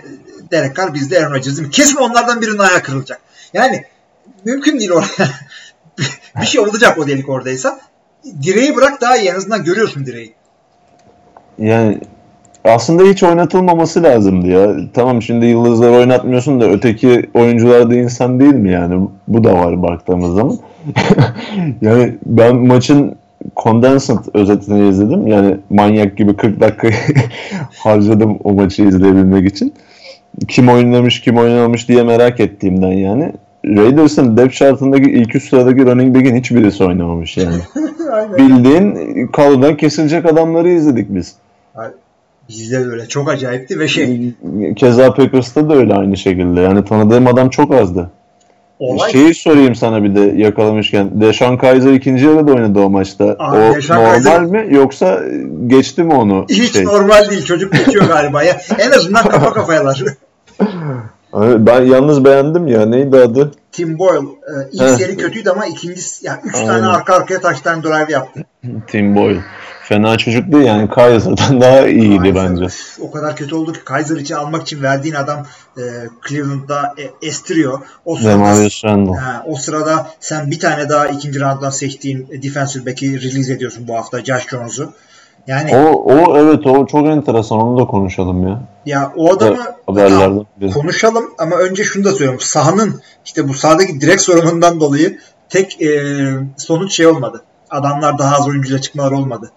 Derek 0.51 0.75
Carr, 0.75 0.93
bizde 0.93 1.19
Aaron 1.19 1.33
Rodgers 1.33 1.57
değil? 1.57 1.71
Kesin 1.71 1.95
onlardan 1.95 2.41
birinin 2.41 2.57
ayağı 2.57 2.83
kırılacak. 2.83 3.19
Yani 3.53 3.83
mümkün 4.45 4.79
değil 4.79 4.91
oraya. 4.91 5.29
bir 6.41 6.45
şey 6.45 6.61
olacak 6.61 6.97
o 6.97 7.07
delik 7.07 7.29
oradaysa. 7.29 7.79
Direği 8.43 8.75
bırak 8.75 9.01
daha 9.01 9.17
iyi. 9.17 9.29
En 9.29 9.35
azından 9.35 9.63
görüyorsun 9.63 10.05
direği. 10.05 10.33
Yani 11.57 11.99
aslında 12.63 13.03
hiç 13.03 13.23
oynatılmaması 13.23 14.03
lazımdı 14.03 14.47
ya. 14.47 14.75
Tamam 14.93 15.21
şimdi 15.21 15.45
yıldızları 15.45 15.91
oynatmıyorsun 15.91 16.61
da 16.61 16.69
öteki 16.69 17.29
oyuncular 17.33 17.89
da 17.91 17.95
insan 17.95 18.39
değil 18.39 18.53
mi 18.53 18.71
yani? 18.71 19.09
Bu 19.27 19.43
da 19.43 19.53
var 19.53 19.83
baktığımız 19.83 20.35
zaman. 20.35 20.57
yani 21.81 22.17
ben 22.25 22.55
maçın 22.55 23.15
condensed 23.55 24.19
özetini 24.33 24.89
izledim. 24.89 25.27
Yani 25.27 25.57
manyak 25.69 26.17
gibi 26.17 26.35
40 26.35 26.59
dakika 26.59 26.89
harcadım 27.77 28.37
o 28.43 28.53
maçı 28.53 28.83
izleyebilmek 28.83 29.47
için. 29.47 29.73
Kim 30.47 30.69
oynamış 30.69 31.21
kim 31.21 31.37
oynamamış 31.37 31.89
diye 31.89 32.03
merak 32.03 32.39
ettiğimden 32.39 32.91
yani. 32.91 33.33
Raiders'ın 33.65 34.37
depth 34.37 34.53
chartındaki 34.53 35.11
ilk 35.11 35.35
üst 35.35 35.49
sıradaki 35.49 35.85
running 35.85 36.15
back'in 36.15 36.35
hiçbirisi 36.35 36.83
oynamamış 36.83 37.37
yani. 37.37 37.57
Bildiğin 38.37 39.27
kalıdan 39.27 39.77
kesilecek 39.77 40.25
adamları 40.25 40.69
izledik 40.69 41.07
biz. 41.09 41.35
Bizde 42.49 42.79
de 42.79 42.89
öyle. 42.89 43.05
Çok 43.05 43.29
acayipti 43.29 43.79
ve 43.79 43.87
şey 43.87 44.33
Keza 44.75 45.13
Packers'ta 45.13 45.69
da 45.69 45.75
öyle 45.75 45.93
aynı 45.93 46.17
şekilde. 46.17 46.61
Yani 46.61 46.85
tanıdığım 46.85 47.27
adam 47.27 47.49
çok 47.49 47.73
azdı. 47.73 48.11
Olay 48.79 49.11
Şeyi 49.11 49.35
sorayım 49.35 49.75
sana 49.75 50.03
bir 50.03 50.15
de 50.15 50.19
yakalamışken. 50.21 51.21
Deshaun 51.21 51.57
Kaiser 51.57 51.93
ikinci 51.93 52.25
yarıda 52.25 52.51
oynadı 52.51 52.79
o 52.79 52.89
maçta. 52.89 53.35
Abi 53.39 53.57
o 53.57 53.75
Deshaun 53.75 54.03
normal 54.03 54.19
Kaiser- 54.19 54.45
mi 54.45 54.75
yoksa 54.75 55.19
geçti 55.67 56.03
mi 56.03 56.13
onu? 56.13 56.45
hiç 56.49 56.73
şey? 56.73 56.85
normal 56.85 57.29
değil. 57.29 57.43
Çocuk 57.45 57.73
geçiyor 57.73 58.07
galiba 58.07 58.43
ya. 58.43 58.61
En 58.79 58.91
azından 58.91 59.29
kafa 59.29 59.53
kafayalar. 59.53 60.03
Ben 61.33 61.81
yalnız 61.81 62.25
beğendim 62.25 62.67
ya. 62.67 62.85
Neydi 62.85 63.17
adı? 63.17 63.51
Tim 63.71 63.99
Boyle 63.99 64.19
e, 64.19 64.53
ilk 64.71 64.89
seri 64.89 65.17
kötüydü 65.17 65.49
ama 65.49 65.65
ikincisi 65.65 66.25
ya 66.27 66.41
üç 66.43 66.55
Aynen. 66.55 66.67
tane 66.67 66.85
arka 66.87 67.13
arkaya 67.15 67.41
taştan 67.41 67.83
drive 67.83 68.11
yaptı. 68.11 68.45
Tim 68.87 69.15
Boyle. 69.15 69.39
Fena 69.87 70.17
çocuk 70.17 70.51
değil 70.51 70.65
yani. 70.65 70.89
Kaiser'dan 70.89 71.61
daha 71.61 71.87
iyiydi 71.87 72.19
Aynen. 72.21 72.35
bence. 72.35 72.67
O 73.01 73.11
kadar 73.11 73.35
kötü 73.35 73.55
oldu 73.55 73.73
ki 73.73 73.79
Kaiser 73.85 74.15
için 74.17 74.35
almak 74.35 74.61
için 74.61 74.83
verdiğin 74.83 75.15
adam 75.15 75.45
e, 75.77 75.81
Cleveland'da 76.27 76.93
e, 76.97 77.27
estiriyor. 77.27 77.79
O 78.05 78.15
sırada, 78.15 79.21
ha, 79.21 79.43
o 79.47 79.55
sırada 79.55 80.07
sen 80.19 80.51
bir 80.51 80.59
tane 80.59 80.89
daha 80.89 81.07
ikinci 81.07 81.41
rounddan 81.41 81.69
seçtiğin 81.69 82.27
defensive 82.43 82.85
back'i 82.85 83.21
release 83.21 83.53
ediyorsun 83.53 83.87
bu 83.87 83.95
hafta 83.95 84.25
Josh 84.25 84.47
Jones'u. 84.47 84.93
Yani 85.47 85.75
O, 85.75 85.91
o 86.13 86.37
evet 86.37 86.67
o 86.67 86.85
çok 86.85 87.07
enteresan. 87.07 87.61
Onu 87.61 87.81
da 87.81 87.85
konuşalım 87.85 88.47
ya. 88.47 88.61
ya 88.85 89.13
o 89.15 89.33
adamı 89.33 89.57
Haberlerden 89.85 90.45
biri. 90.61 90.71
konuşalım 90.71 91.25
ama 91.37 91.55
önce 91.55 91.83
şunu 91.83 92.03
da 92.03 92.11
söylüyorum. 92.11 92.39
Sahanın 92.39 93.01
işte 93.25 93.47
bu 93.47 93.53
sahadaki 93.53 94.01
direkt 94.01 94.21
sorunundan 94.21 94.79
dolayı 94.79 95.19
tek 95.49 95.81
e, 95.81 96.03
sonuç 96.57 96.93
şey 96.93 97.07
olmadı. 97.07 97.43
Adamlar 97.69 98.17
daha 98.17 98.35
az 98.35 98.47
oyuncuyla 98.47 98.81
çıkmalar 98.81 99.11
olmadı. 99.11 99.51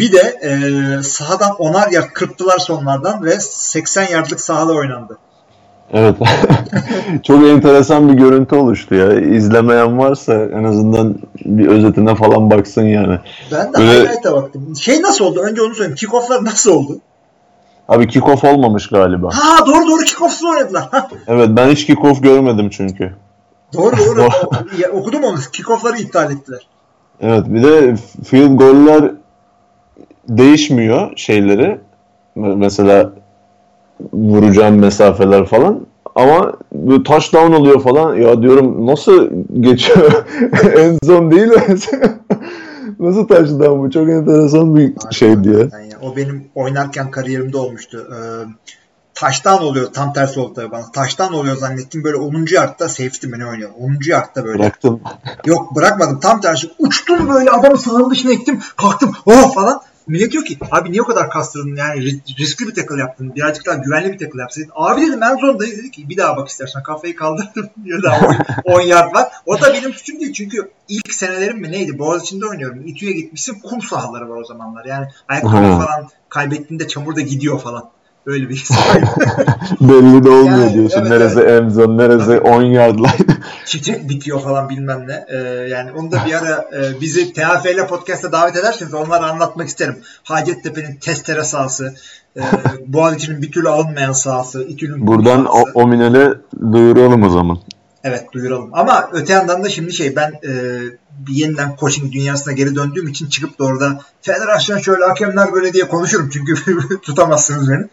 Bir 0.00 0.12
de 0.12 0.18
e, 0.42 0.52
sahadan 1.02 1.50
onar 1.58 1.90
yard 1.90 2.10
kırptılar 2.12 2.58
sonlardan 2.58 3.24
ve 3.24 3.40
80 3.40 4.08
yardlık 4.08 4.40
sahada 4.40 4.72
oynandı. 4.72 5.18
Evet. 5.92 6.16
Çok 7.24 7.46
enteresan 7.46 8.08
bir 8.08 8.14
görüntü 8.14 8.54
oluştu 8.54 8.94
ya. 8.94 9.20
İzlemeyen 9.20 9.98
varsa 9.98 10.34
en 10.34 10.64
azından 10.64 11.16
bir 11.44 11.66
özetine 11.66 12.14
falan 12.14 12.50
baksın 12.50 12.82
yani. 12.82 13.18
Ben 13.52 13.72
de 13.72 13.78
Böyle- 13.78 14.00
highlight'a 14.00 14.32
baktım. 14.32 14.76
Şey 14.76 15.02
nasıl 15.02 15.24
oldu? 15.24 15.40
Önce 15.40 15.62
onu 15.62 15.74
söyleyeyim. 15.74 15.96
Kickoff'lar 15.96 16.44
nasıl 16.44 16.70
oldu? 16.70 16.98
Abi 17.88 18.08
kickoff 18.08 18.44
olmamış 18.44 18.88
galiba. 18.88 19.28
Ha 19.32 19.66
doğru 19.66 19.86
doğru 19.88 20.00
kickoff'suz 20.04 20.44
oynadılar. 20.44 20.88
Evet 21.26 21.48
ben 21.52 21.68
hiç 21.68 21.86
kickoff 21.86 22.22
görmedim 22.22 22.70
çünkü. 22.70 23.12
doğru 23.74 23.96
doğru. 23.98 24.28
Ya, 24.78 24.90
okudum 24.92 25.24
onu. 25.24 25.36
Kickoff'ları 25.52 25.98
iptal 25.98 26.32
ettiler. 26.32 26.66
Evet 27.20 27.44
bir 27.48 27.62
de 27.62 27.96
field 28.24 28.56
goller 28.56 29.10
değişmiyor 30.38 31.10
şeyleri. 31.16 31.78
Me- 32.36 32.56
Mesela 32.56 33.12
vuracağım 34.12 34.78
mesafeler 34.78 35.46
falan. 35.46 35.86
Ama 36.14 36.52
böyle 36.72 37.02
touchdown 37.02 37.52
oluyor 37.52 37.82
falan. 37.82 38.14
Ya 38.14 38.42
diyorum 38.42 38.86
nasıl 38.86 39.30
geçiyor? 39.60 40.24
en 40.78 40.98
son 41.04 41.30
değil 41.30 41.46
mi? 41.46 41.62
nasıl 42.98 43.28
touchdown 43.28 43.78
bu? 43.78 43.90
Çok 43.90 44.08
enteresan 44.08 44.76
bir 44.76 44.94
ya. 45.10 45.68
Yani 45.72 45.88
ya, 45.92 45.98
o 46.02 46.16
benim 46.16 46.44
oynarken 46.54 47.10
kariyerimde 47.10 47.56
olmuştu. 47.56 48.08
Ee, 48.12 48.18
taştan 49.14 49.62
oluyor. 49.62 49.86
Tam 49.92 50.12
tersi 50.12 50.40
oldu 50.40 50.52
tabii 50.54 50.70
bana. 50.70 50.92
Taştan 50.92 51.32
oluyor 51.32 51.56
zannettim. 51.56 52.04
Böyle 52.04 52.16
10. 52.16 52.46
yardta 52.54 52.88
safety 52.88 53.26
ne 53.38 53.46
oynuyor? 53.46 53.70
10. 53.80 53.96
yardta 54.06 54.44
böyle. 54.44 54.58
Bıraktım. 54.58 55.00
Yok 55.46 55.76
bırakmadım. 55.76 56.20
Tam 56.20 56.40
tersi. 56.40 56.70
Uçtum 56.78 57.28
böyle 57.28 57.50
adamın 57.50 57.76
sahanın 57.76 58.10
dışına 58.10 58.32
ektim. 58.32 58.60
Kalktım. 58.76 59.12
Oh 59.26 59.54
falan. 59.54 59.80
Millet 60.06 60.32
diyor 60.32 60.44
ki 60.44 60.58
abi 60.70 60.92
niye 60.92 61.02
o 61.02 61.04
kadar 61.04 61.30
kastırdın? 61.30 61.76
Yani 61.76 62.00
ris- 62.00 62.38
riskli 62.38 62.66
bir 62.68 62.74
tackle 62.74 63.00
yaptın. 63.00 63.34
Birazcık 63.34 63.66
daha 63.66 63.74
güvenli 63.74 64.12
bir 64.12 64.18
tackle 64.18 64.40
yapsaydın. 64.40 64.72
Abi 64.74 65.00
dedim 65.00 65.22
en 65.22 65.36
zorundayız 65.36 65.78
dedi 65.78 65.90
ki 65.90 66.08
bir 66.08 66.16
daha 66.16 66.36
bak 66.36 66.48
istersen. 66.48 66.82
Kafayı 66.82 67.16
kaldırdım. 67.16 67.70
Diyor 67.84 68.02
daha 68.02 68.20
10 68.64 68.80
yard 68.80 69.14
var. 69.14 69.28
O 69.46 69.60
da 69.60 69.74
benim 69.74 69.92
suçum 69.92 70.20
değil. 70.20 70.32
Çünkü 70.32 70.70
ilk 70.88 71.14
senelerim 71.14 71.58
mi 71.58 71.72
neydi? 71.72 71.98
Boğaziçi'nde 71.98 72.46
oynuyorum. 72.46 72.86
İTÜ'ye 72.86 73.12
gitmişsin 73.12 73.60
kum 73.60 73.82
sahaları 73.82 74.30
var 74.30 74.36
o 74.36 74.44
zamanlar. 74.44 74.84
Yani 74.84 75.06
ayakkabı 75.28 75.52
falan 75.84 76.08
kaybettiğinde 76.28 76.88
çamur 76.88 77.16
da 77.16 77.20
gidiyor 77.20 77.60
falan. 77.60 77.90
Öyle 78.30 78.48
bir 78.48 78.56
saha. 78.56 78.98
Belli 79.80 80.24
de 80.24 80.30
olmuyor 80.30 80.58
Yani, 80.58 80.74
diyorsun. 80.74 81.00
evet, 81.00 81.10
neresi 81.10 81.40
end 81.40 81.70
zone, 81.70 81.96
neresi 82.02 82.38
10 82.40 82.62
yard 82.62 82.98
line. 82.98 83.36
çiçek 83.66 84.08
bitiyor 84.08 84.40
falan 84.40 84.68
bilmem 84.68 85.08
ne. 85.08 85.24
Ee, 85.28 85.36
yani 85.68 85.92
onu 85.92 86.12
da 86.12 86.18
bir 86.26 86.32
ara 86.34 86.68
e, 86.72 87.00
bizi 87.00 87.32
TFL 87.32 87.86
podcast'a 87.88 88.32
davet 88.32 88.56
ederseniz 88.56 88.94
onları 88.94 89.24
anlatmak 89.24 89.68
isterim. 89.68 89.96
Hacettepe'nin 90.22 90.96
testere 90.96 91.44
sahası, 91.44 91.94
e, 92.36 92.40
Boğaziçi'nin 92.86 93.42
bir 93.42 93.52
türlü 93.52 93.68
alınmayan 93.68 94.12
sahası, 94.12 94.64
İTÜ'nün 94.64 95.06
Buradan 95.06 95.46
o, 95.46 95.52
sahası. 95.52 95.70
o 95.74 95.86
minele 95.88 96.34
duyuralım 96.72 97.22
o 97.22 97.28
zaman. 97.30 97.58
Evet 98.04 98.32
duyuralım. 98.32 98.70
Ama 98.72 99.08
öte 99.12 99.32
yandan 99.32 99.64
da 99.64 99.68
şimdi 99.68 99.92
şey 99.92 100.16
ben 100.16 100.30
e, 100.30 100.52
yeniden 101.28 101.76
coaching 101.80 102.12
dünyasına 102.12 102.52
geri 102.52 102.74
döndüğüm 102.74 103.08
için 103.08 103.28
çıkıp 103.28 103.58
da 103.58 103.64
orada 103.64 104.00
federasyon 104.22 104.78
şöyle 104.78 105.04
hakemler 105.04 105.52
böyle 105.52 105.72
diye 105.72 105.88
konuşurum. 105.88 106.30
Çünkü 106.32 106.54
tutamazsınız 107.02 107.70
beni. 107.70 107.86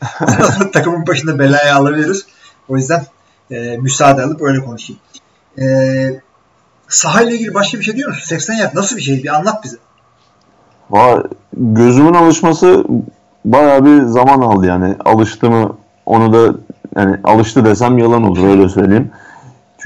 Takımın 0.72 1.08
başında 1.08 1.40
belaya 1.40 1.76
alabiliriz. 1.76 2.26
O 2.68 2.78
yüzden 2.78 3.06
e, 3.52 3.78
müsaade 3.78 4.24
alıp 4.24 4.42
öyle 4.42 4.60
konuşayım. 4.60 5.02
E, 5.60 5.66
sahayla 6.88 7.32
ilgili 7.32 7.54
başka 7.54 7.80
bir 7.80 7.84
şey 7.84 7.96
diyor 7.96 8.10
musun? 8.10 8.26
80 8.28 8.54
yard 8.54 8.76
nasıl 8.76 8.98
bir 8.98 9.02
şey? 9.02 9.24
Bir 9.24 9.36
anlat 9.36 9.64
bize. 9.64 9.78
Va 10.90 11.24
gözümün 11.54 12.14
alışması 12.14 12.84
bayağı 13.46 13.86
bir 13.86 14.02
zaman 14.02 14.42
aldı 14.42 14.66
yani. 14.66 14.96
Alıştı 15.06 15.50
mı 15.50 15.78
onu 16.06 16.34
da 16.34 16.56
yani 16.96 17.18
alıştı 17.24 17.66
desem 17.66 17.98
yalan 17.98 18.24
olur 18.24 18.50
öyle 18.50 18.70
söyleyeyim. 18.70 19.12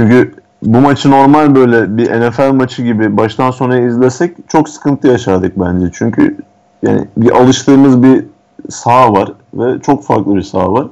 Çünkü 0.01 0.33
bu 0.61 0.81
maçı 0.81 1.11
normal 1.11 1.55
böyle 1.55 1.97
bir 1.97 2.11
NFL 2.11 2.51
maçı 2.51 2.83
gibi 2.83 3.17
baştan 3.17 3.51
sona 3.51 3.79
izlesek 3.79 4.37
çok 4.47 4.69
sıkıntı 4.69 5.07
yaşardık 5.07 5.59
bence. 5.59 5.85
Çünkü 5.93 6.37
yani 6.83 7.07
bir 7.17 7.31
alıştığımız 7.31 8.03
bir 8.03 8.25
saha 8.69 9.13
var 9.13 9.31
ve 9.53 9.79
çok 9.81 10.03
farklı 10.03 10.35
bir 10.35 10.41
saha 10.41 10.73
var. 10.73 10.87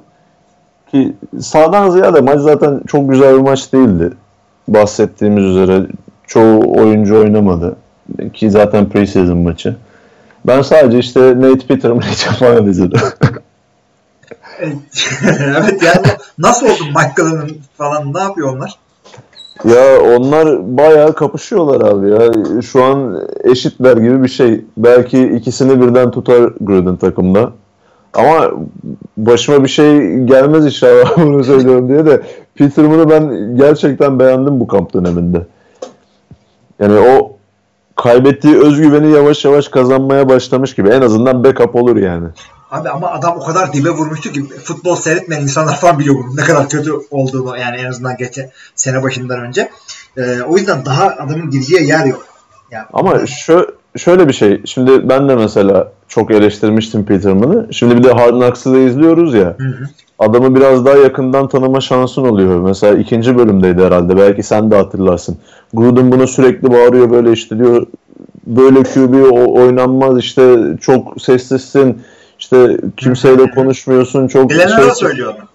Ki 0.91 1.14
sağdan 1.39 1.89
ziyade 1.89 2.22
maç 2.22 2.39
zaten 2.39 2.82
çok 2.88 3.10
güzel 3.10 3.36
bir 3.36 3.41
maç 3.41 3.74
değildi. 3.74 4.12
Bahsettiğimiz 4.68 5.43
üzere 5.43 5.88
çoğu 6.28 6.82
oyuncu 6.82 7.20
oynamadı. 7.20 7.76
Ki 8.34 8.51
zaten 8.51 8.89
preseason 8.89 9.38
maçı. 9.38 9.76
Ben 10.45 10.62
sadece 10.62 10.99
işte 10.99 11.20
Nate 11.20 11.68
Peterman 11.68 12.12
için 12.14 12.32
falan 12.32 12.68
izledim. 12.68 12.99
evet 15.24 15.84
yani 15.84 16.07
nasıl 16.38 16.66
oldu 16.66 16.84
Glennon 17.16 17.49
falan 17.78 18.14
ne 18.14 18.20
yapıyor 18.20 18.55
onlar? 18.55 18.80
Ya 19.66 20.01
onlar 20.01 20.78
bayağı 20.78 21.14
kapışıyorlar 21.14 21.91
abi 21.91 22.10
ya. 22.10 22.32
Şu 22.62 22.84
an 22.84 23.28
eşitler 23.43 23.97
gibi 23.97 24.24
bir 24.24 24.28
şey. 24.28 24.66
Belki 24.78 25.24
ikisini 25.28 25.82
birden 25.82 26.12
tutar 26.12 26.53
Gruden 26.62 26.95
takımda. 26.95 27.51
Ama 28.14 28.51
başıma 29.18 29.64
bir 29.64 29.70
şey 29.70 30.18
gelmez 30.20 30.66
inşallah 30.66 31.18
bunu 31.26 31.43
söylüyorum 31.43 31.89
diye 31.89 32.05
de 32.05 32.22
Peterman'ı 32.55 33.10
ben 33.10 33.55
gerçekten 33.57 34.20
beğendim 34.20 34.60
bu 34.60 34.68
kamp 34.68 34.93
döneminde. 34.93 35.45
Yani 36.80 36.99
o 36.99 37.36
kaybettiği 37.95 38.57
özgüveni 38.57 39.12
yavaş 39.12 39.45
yavaş 39.45 39.68
kazanmaya 39.68 40.30
başlamış 40.30 40.76
gibi. 40.76 40.89
En 40.89 41.01
azından 41.01 41.43
backup 41.43 41.76
olur 41.76 41.97
yani. 41.97 42.28
Abi 42.72 42.89
ama 42.89 43.11
adam 43.11 43.38
o 43.38 43.45
kadar 43.45 43.74
dibe 43.74 43.89
vurmuştu 43.89 44.32
ki 44.32 44.47
futbol 44.63 44.95
seyretmeyen 44.95 45.41
insanlar 45.41 45.76
falan 45.76 45.99
biliyor 45.99 46.15
bunun 46.15 46.38
ne 46.38 46.41
kadar 46.41 46.70
kötü 46.70 46.91
olduğunu 47.11 47.57
yani 47.57 47.78
en 47.78 47.86
azından 47.86 48.17
geçen 48.17 48.51
sene 48.76 49.03
başından 49.03 49.41
önce. 49.41 49.70
Ee, 50.17 50.41
o 50.47 50.57
yüzden 50.57 50.86
daha 50.86 51.05
adamın 51.05 51.49
gireceği 51.49 51.88
yer 51.88 52.05
yok. 52.05 52.26
Yani, 52.72 52.86
Ama 52.93 53.26
şö 53.26 53.65
şöyle 53.97 54.28
bir 54.28 54.34
şey. 54.34 54.61
Şimdi 54.65 55.09
ben 55.09 55.30
de 55.30 55.36
mesela 55.36 55.91
çok 56.07 56.32
eleştirmiştim 56.32 57.05
Peterman'ı. 57.05 57.74
Şimdi 57.74 57.97
bir 57.97 58.03
de 58.03 58.13
Hard 58.13 58.30
Knocks'ı 58.30 58.74
da 58.74 58.78
izliyoruz 58.78 59.34
ya. 59.34 59.55
Hı 59.57 59.67
hı. 59.67 59.89
Adamı 60.20 60.55
biraz 60.55 60.86
daha 60.86 60.97
yakından 60.97 61.47
tanıma 61.47 61.82
şansın 61.82 62.26
oluyor. 62.26 62.61
Mesela 62.61 62.97
ikinci 62.97 63.38
bölümdeydi 63.38 63.84
herhalde. 63.84 64.17
Belki 64.17 64.43
sen 64.43 64.72
de 64.72 64.76
hatırlarsın. 64.76 65.38
Gruden 65.74 66.11
bunu 66.11 66.28
sürekli 66.28 66.72
bağırıyor 66.72 67.11
böyle 67.11 67.32
işte 67.32 67.57
diyor 67.57 67.88
böyle 68.47 68.84
QB 68.84 69.32
oynanmaz 69.57 70.17
işte 70.17 70.57
çok 70.82 71.22
sessizsin 71.22 72.01
işte 72.40 72.78
kimseyle 72.98 73.52
konuşmuyorsun 73.52 74.28
çok 74.28 74.50
Delenna 74.50 74.78
şey- 74.78 74.88
da 74.88 74.96
söylüyor 74.96 75.34
onu. 75.36 75.50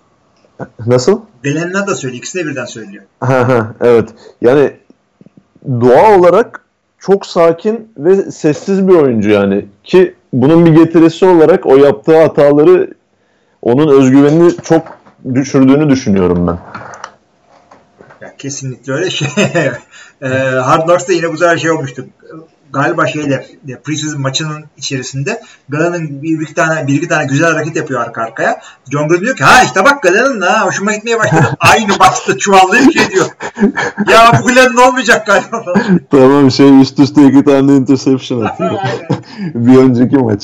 Nasıl? 0.86 1.20
Delenna 1.44 1.86
da 1.86 1.94
söylüyor. 1.94 2.18
İkisini 2.18 2.44
de 2.44 2.48
birden 2.48 2.64
söylüyor. 2.64 3.04
Ha, 3.20 3.48
ha, 3.48 3.74
evet. 3.80 4.08
Yani 4.40 4.72
doğa 5.66 6.18
olarak 6.18 6.60
çok 6.98 7.26
sakin 7.26 7.92
ve 7.98 8.16
sessiz 8.16 8.88
bir 8.88 8.94
oyuncu 8.94 9.30
yani. 9.30 9.66
Ki 9.84 10.14
bunun 10.32 10.66
bir 10.66 10.84
getirisi 10.84 11.26
olarak 11.26 11.66
o 11.66 11.76
yaptığı 11.76 12.22
hataları 12.22 12.94
onun 13.62 14.00
özgüvenini 14.00 14.56
çok 14.62 14.82
düşürdüğünü 15.34 15.90
düşünüyorum 15.90 16.46
ben. 16.46 16.58
Ya 18.20 18.36
kesinlikle 18.38 18.92
öyle 18.92 19.10
şey. 19.10 19.28
e, 20.22 20.28
Hard 20.64 20.82
Knocks'ta 20.82 21.12
yine 21.12 21.32
bu 21.32 21.36
sefer 21.36 21.56
şey 21.56 21.70
olmuştu. 21.70 22.06
Galiba 22.74 23.06
şeyle 23.06 23.46
e, 23.68 23.76
preseason 23.76 24.20
maçının 24.20 24.64
içerisinde 24.76 25.42
Galen'ın 25.68 26.22
bir, 26.22 26.40
iki 26.40 26.54
tane 26.54 26.86
bir 26.86 26.94
iki 26.94 27.08
tane 27.08 27.26
güzel 27.26 27.52
hareket 27.52 27.76
yapıyor 27.76 28.00
arka 28.00 28.22
arkaya. 28.22 28.60
John 28.90 29.08
Gruden 29.08 29.24
diyor 29.24 29.36
ki 29.36 29.44
ha 29.44 29.62
işte 29.62 29.84
bak 29.84 30.02
Galen'ın 30.02 30.40
ha 30.40 30.66
hoşuma 30.66 30.92
gitmeye 30.92 31.18
başladı. 31.18 31.56
Aynı 31.60 31.96
maçta 31.98 32.38
çuvallayıp 32.38 32.92
şey 32.92 33.10
diyor. 33.10 33.26
ya 34.08 34.40
bu 34.42 34.46
Glenn 34.46 34.88
olmayacak 34.88 35.26
galiba. 35.26 35.64
Tamam 36.10 36.50
şey 36.50 36.80
üst 36.80 36.98
üste 36.98 37.26
iki 37.26 37.44
tane 37.44 37.76
interception. 37.76 38.40
Aynen. 38.58 38.78
bir 39.54 39.78
önceki 39.78 40.16
maç. 40.16 40.42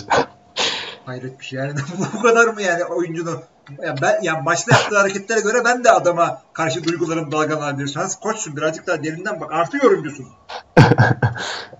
Hayret 1.06 1.40
bir 1.40 1.44
şey 1.44 1.58
yani 1.58 1.72
bu 2.14 2.22
kadar 2.22 2.44
mı 2.44 2.62
yani 2.62 2.84
oyuncunun 2.84 3.38
ya 3.82 3.94
ben 4.02 4.22
yani 4.22 4.42
maçta 4.42 4.76
yaptığı 4.76 4.98
hareketlere 4.98 5.40
göre 5.40 5.58
ben 5.64 5.84
de 5.84 5.90
adama 5.90 6.42
karşı 6.52 6.84
duygularım 6.84 7.32
dalgalanabilir. 7.32 7.86
Sen 7.86 8.08
koçsun 8.22 8.56
birazcık 8.56 8.86
daha 8.86 9.04
derinden 9.04 9.40
bak 9.40 9.52
artı 9.52 9.76
yorumcusun. 9.76 10.26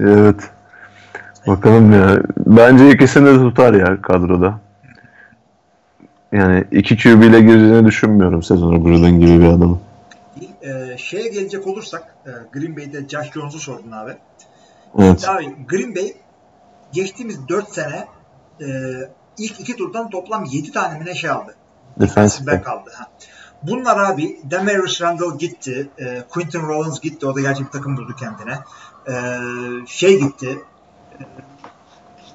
Evet. 0.01 0.51
Bakalım 1.47 1.93
ya. 1.93 2.23
Bence 2.37 2.91
ikisini 2.91 3.27
de 3.27 3.35
tutar 3.35 3.75
ya 3.75 4.03
kadroda. 4.03 4.61
Yani 6.33 6.65
iki 6.71 6.97
QB 6.97 7.23
ile 7.23 7.41
gireceğini 7.41 7.87
düşünmüyorum 7.87 8.43
sezona 8.43 8.77
Gruden 8.77 9.21
gibi 9.21 9.41
bir 9.41 9.47
adamı. 9.47 9.79
Ee, 10.63 10.99
şeye 10.99 11.29
gelecek 11.29 11.67
olursak 11.67 12.17
e, 12.27 12.31
Green 12.53 12.77
Bay'de 12.77 13.09
Josh 13.09 13.33
Jones'u 13.33 13.59
sordun 13.59 13.91
abi. 13.91 14.17
Evet. 14.99 15.29
Abi 15.29 15.67
Green 15.69 15.95
Bay 15.95 16.13
geçtiğimiz 16.93 17.49
4 17.49 17.69
sene 17.69 18.07
e, 18.61 18.67
ilk 19.39 19.61
iki 19.61 19.77
turdan 19.77 20.11
toplam 20.11 20.45
7 20.45 20.73
tane 20.73 20.99
mi 20.99 21.07
ne 21.07 21.15
şey 21.15 21.31
aldı. 21.31 21.55
Defensive 22.01 22.53
back 22.53 22.69
aldı. 22.69 22.91
Ha. 22.95 23.07
Bunlar 23.63 23.99
abi 23.99 24.41
Demarius 24.45 25.03
Randall 25.03 25.39
gitti. 25.39 25.89
E, 25.99 26.23
Quinton 26.31 26.69
Rollins 26.69 27.01
gitti. 27.01 27.27
O 27.27 27.35
da 27.37 27.41
gerçek 27.41 27.67
bir 27.67 27.71
takım 27.71 27.97
buldu 27.97 28.17
kendine. 28.19 28.59
E, 29.09 29.15
şey 29.87 30.19
gitti. 30.21 30.65
E, 31.19 31.23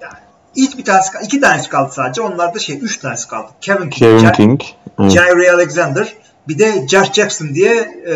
yani 0.01 0.17
ilk 0.55 0.77
bir 0.77 0.85
tanesi 0.85 1.11
iki 1.23 1.41
tanesi 1.41 1.69
kaldı 1.69 1.89
sadece. 1.93 2.21
Onlar 2.21 2.55
da 2.55 2.59
şey 2.59 2.79
üç 2.81 2.97
tanesi 2.97 3.27
kaldı. 3.27 3.47
Kevin 3.61 3.89
King, 3.89 3.93
Kevin 3.93 4.17
Jair- 4.17 4.33
King. 4.35 4.61
Evet. 4.99 5.11
Jair 5.11 5.53
Alexander 5.53 6.13
bir 6.47 6.59
de 6.59 6.87
Josh 6.87 7.13
Jackson 7.13 7.47
diye 7.47 7.73
e, 8.07 8.15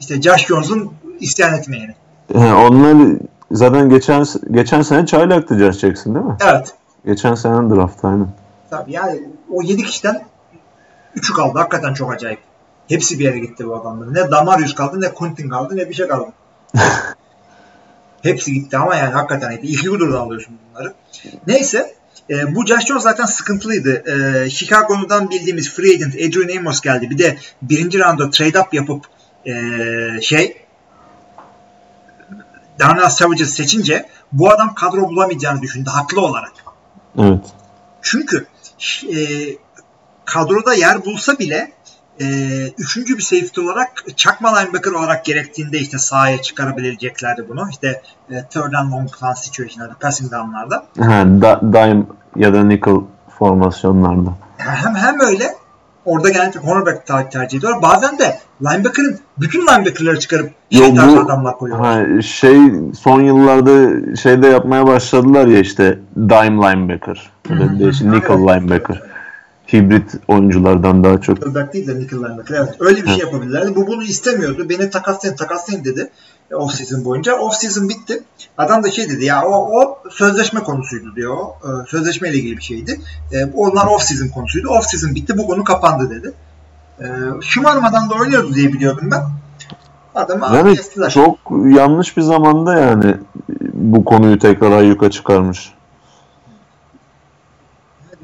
işte 0.00 0.22
Josh 0.22 0.46
Jones'un 0.46 0.92
isyan 1.20 1.54
etmeyeni. 1.54 1.94
Ha, 2.34 2.56
onlar 2.56 3.16
zaten 3.50 3.88
geçen 3.88 4.26
geçen 4.50 4.82
sene 4.82 5.06
çaylaktı 5.06 5.58
Josh 5.58 5.78
Jackson 5.78 6.14
değil 6.14 6.26
mi? 6.26 6.36
Evet. 6.50 6.74
Geçen 7.06 7.34
sene 7.34 7.70
draft 7.70 8.04
aynen. 8.04 8.28
Tabii 8.70 8.92
yani 8.92 9.28
o 9.52 9.62
7 9.62 9.82
kişiden 9.82 10.24
3'ü 11.16 11.32
kaldı. 11.32 11.58
Hakikaten 11.58 11.94
çok 11.94 12.12
acayip. 12.12 12.38
Hepsi 12.88 13.18
bir 13.18 13.24
yere 13.24 13.38
gitti 13.38 13.66
bu 13.66 13.76
adamların. 13.76 14.14
Ne 14.14 14.30
Damarius 14.30 14.74
kaldı 14.74 15.00
ne 15.00 15.14
Quentin 15.14 15.48
kaldı 15.48 15.76
ne 15.76 15.88
bir 15.88 15.94
şey 15.94 16.08
kaldı. 16.08 16.32
Hepsi 18.22 18.52
gitti 18.52 18.76
ama 18.76 18.96
yani 18.96 19.12
hakikaten. 19.12 19.58
İlk 19.62 19.92
Udur'dan 19.92 20.18
alıyorsun 20.18 20.58
bunları. 20.70 20.94
Neyse 21.46 21.94
e, 22.30 22.54
bu 22.54 22.66
Josh 22.66 22.86
Jones 22.86 23.02
zaten 23.02 23.24
sıkıntılıydı. 23.24 24.10
E, 24.10 24.50
Chicago'dan 24.50 25.30
bildiğimiz 25.30 25.70
free 25.70 25.94
agent 25.94 26.14
Adrian 26.14 26.58
Amos 26.58 26.80
geldi. 26.80 27.10
Bir 27.10 27.18
de 27.18 27.38
birinci 27.62 27.98
rounda 27.98 28.30
trade 28.30 28.60
up 28.60 28.74
yapıp 28.74 29.04
e, 29.46 29.52
şey 30.20 30.56
Darnell 32.78 33.10
Savage'ı 33.10 33.46
seçince 33.46 34.08
bu 34.32 34.50
adam 34.50 34.74
kadro 34.74 35.08
bulamayacağını 35.08 35.62
düşündü 35.62 35.90
haklı 35.90 36.20
olarak. 36.20 36.52
Evet. 37.18 37.44
Çünkü 38.02 38.46
e, 39.10 39.16
kadroda 40.24 40.74
yer 40.74 41.04
bulsa 41.04 41.38
bile 41.38 41.72
e, 42.20 42.26
üçüncü 42.78 43.16
bir 43.16 43.22
safety 43.22 43.60
olarak 43.60 44.04
çakma 44.16 44.58
linebacker 44.58 44.92
olarak 44.92 45.24
gerektiğinde 45.24 45.78
işte 45.78 45.98
sahaya 45.98 46.42
çıkarabileceklerdi 46.42 47.48
bunu. 47.48 47.68
İşte 47.70 48.02
e, 48.30 48.44
third 48.50 48.72
and 48.72 48.92
long 48.92 49.10
falan 49.14 49.34
situation'larda, 49.34 49.94
passing 50.00 50.32
down'larda. 50.32 50.86
Ha, 50.98 51.24
da, 51.42 51.60
dime 51.72 52.04
ya 52.36 52.54
da 52.54 52.64
nickel 52.64 52.96
formasyonlarda. 53.38 54.34
Hem 54.56 54.94
hem 54.94 55.20
öyle 55.20 55.54
orada 56.04 56.28
genellikle 56.28 56.60
cornerback 56.60 57.06
ter- 57.06 57.30
tercih 57.30 57.58
ediyorlar. 57.58 57.82
Bazen 57.82 58.18
de 58.18 58.38
linebacker'ın 58.62 59.18
bütün 59.40 59.62
linebacker'ları 59.62 60.18
çıkarıp 60.18 60.50
Yo, 60.70 60.78
şey 60.78 60.96
bu- 60.96 61.20
adamlar 61.20 61.58
koyuyorlar. 61.58 62.06
Ha, 62.16 62.22
şey 62.22 62.58
son 63.00 63.20
yıllarda 63.20 63.90
şeyde 64.16 64.46
yapmaya 64.46 64.86
başladılar 64.86 65.46
ya 65.46 65.58
işte 65.58 65.98
dime 66.16 66.46
linebacker 66.56 67.30
ya 67.50 67.60
da 67.60 67.78
değişik 67.78 68.06
nickel 68.06 68.34
linebacker. 68.38 69.02
Hibrit 69.72 70.14
oyunculardan 70.28 71.04
daha 71.04 71.20
çok. 71.20 71.42
Quarterback 71.42 71.72
değil 71.72 71.86
de 71.86 71.98
nickel 71.98 72.18
linebacker. 72.18 72.54
Evet. 72.56 72.76
Öyle 72.80 73.02
bir 73.02 73.08
şey 73.08 73.18
yapabilirlerdi. 73.18 73.76
Bu 73.76 73.86
bunu 73.86 74.02
istemiyordu. 74.02 74.68
Beni 74.68 74.90
takaslayın 74.90 75.36
takaslayın 75.36 75.84
dedi. 75.84 76.10
e, 76.50 76.54
Off 76.54 76.74
season 76.74 77.04
boyunca. 77.04 77.36
Off 77.38 77.54
season 77.54 77.88
bitti. 77.88 78.22
Adam 78.58 78.82
da 78.84 78.90
şey 78.90 79.08
dedi 79.10 79.24
ya 79.24 79.42
o, 79.44 79.80
o 79.80 79.98
sözleşme 80.10 80.60
konusuydu 80.60 81.16
diyor. 81.16 81.34
o. 81.36 81.56
E, 81.64 81.86
Sözleşme 81.86 82.28
ile 82.30 82.36
ilgili 82.36 82.56
bir 82.56 82.62
şeydi. 82.62 83.00
E, 83.32 83.44
onlar 83.54 83.86
off 83.86 84.02
season 84.02 84.28
konusuydu. 84.28 84.68
Off 84.68 84.84
season 84.84 85.14
bitti. 85.14 85.38
Bu 85.38 85.46
konu 85.46 85.64
kapandı 85.64 86.10
dedi. 86.10 86.32
E, 87.00 87.06
şımarmadan 87.42 88.10
da 88.10 88.14
oynuyordu 88.14 88.54
diye 88.54 88.72
biliyordum 88.72 89.08
ben. 89.10 89.22
Adamı 90.14 90.56
Yani 90.56 90.76
kestiler. 90.76 91.10
çok 91.10 91.38
yanlış 91.66 92.16
bir 92.16 92.22
zamanda 92.22 92.74
yani 92.78 93.14
bu 93.72 94.04
konuyu 94.04 94.38
tekrar 94.38 94.70
ayyuka 94.72 95.10
çıkarmış. 95.10 95.72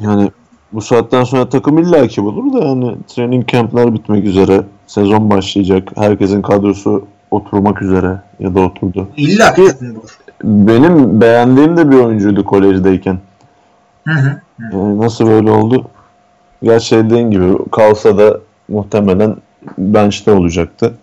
Yani 0.00 0.30
bu 0.72 0.80
saatten 0.80 1.24
sonra 1.24 1.48
takım 1.48 1.78
illaki 1.78 2.22
bulur 2.22 2.52
da 2.52 2.64
yani 2.64 2.96
training 3.08 3.48
camp'ler 3.48 3.94
bitmek 3.94 4.24
üzere. 4.24 4.64
Sezon 4.86 5.30
başlayacak. 5.30 5.88
Herkesin 5.96 6.42
kadrosu 6.42 7.04
oturmak 7.30 7.82
üzere 7.82 8.20
ya 8.40 8.54
da 8.54 8.60
oturdu. 8.60 9.08
İlla 9.16 9.54
ki. 9.54 9.68
Benim 10.44 11.20
beğendiğim 11.20 11.76
de 11.76 11.90
bir 11.90 11.96
oyuncuydu 11.96 12.44
kolejdeyken. 12.44 13.18
Hı 14.08 14.14
hı. 14.14 14.40
Yani 14.72 15.00
nasıl 15.00 15.26
böyle 15.26 15.50
oldu? 15.50 15.86
Gerçi 16.62 16.96
dediğin 16.96 17.30
gibi 17.30 17.58
kalsa 17.72 18.18
da 18.18 18.40
muhtemelen 18.68 19.36
bench'te 19.78 20.32
olacaktı. 20.32 20.94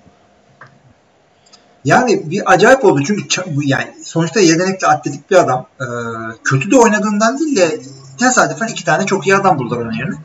Yani 1.86 2.32
bir 2.32 2.54
acayip 2.54 2.86
oldu 2.86 3.04
çünkü 3.04 3.24
yani 3.66 3.88
sonuçta 4.04 4.40
yetenekli 4.40 4.88
atletik 4.88 5.32
bir 5.32 5.36
adam. 5.36 5.66
Ee, 5.82 5.86
kötü 6.44 6.72
de 6.72 6.78
oynadığından 6.78 7.40
değil 7.40 7.56
de 7.56 7.80
tesadüfen 8.18 8.68
iki 8.68 8.86
tane 8.86 9.06
çok 9.06 9.28
iyi 9.28 9.36
adam 9.36 9.60
buldular 9.60 9.82
onun 9.82 9.92
yerine. 9.92 10.16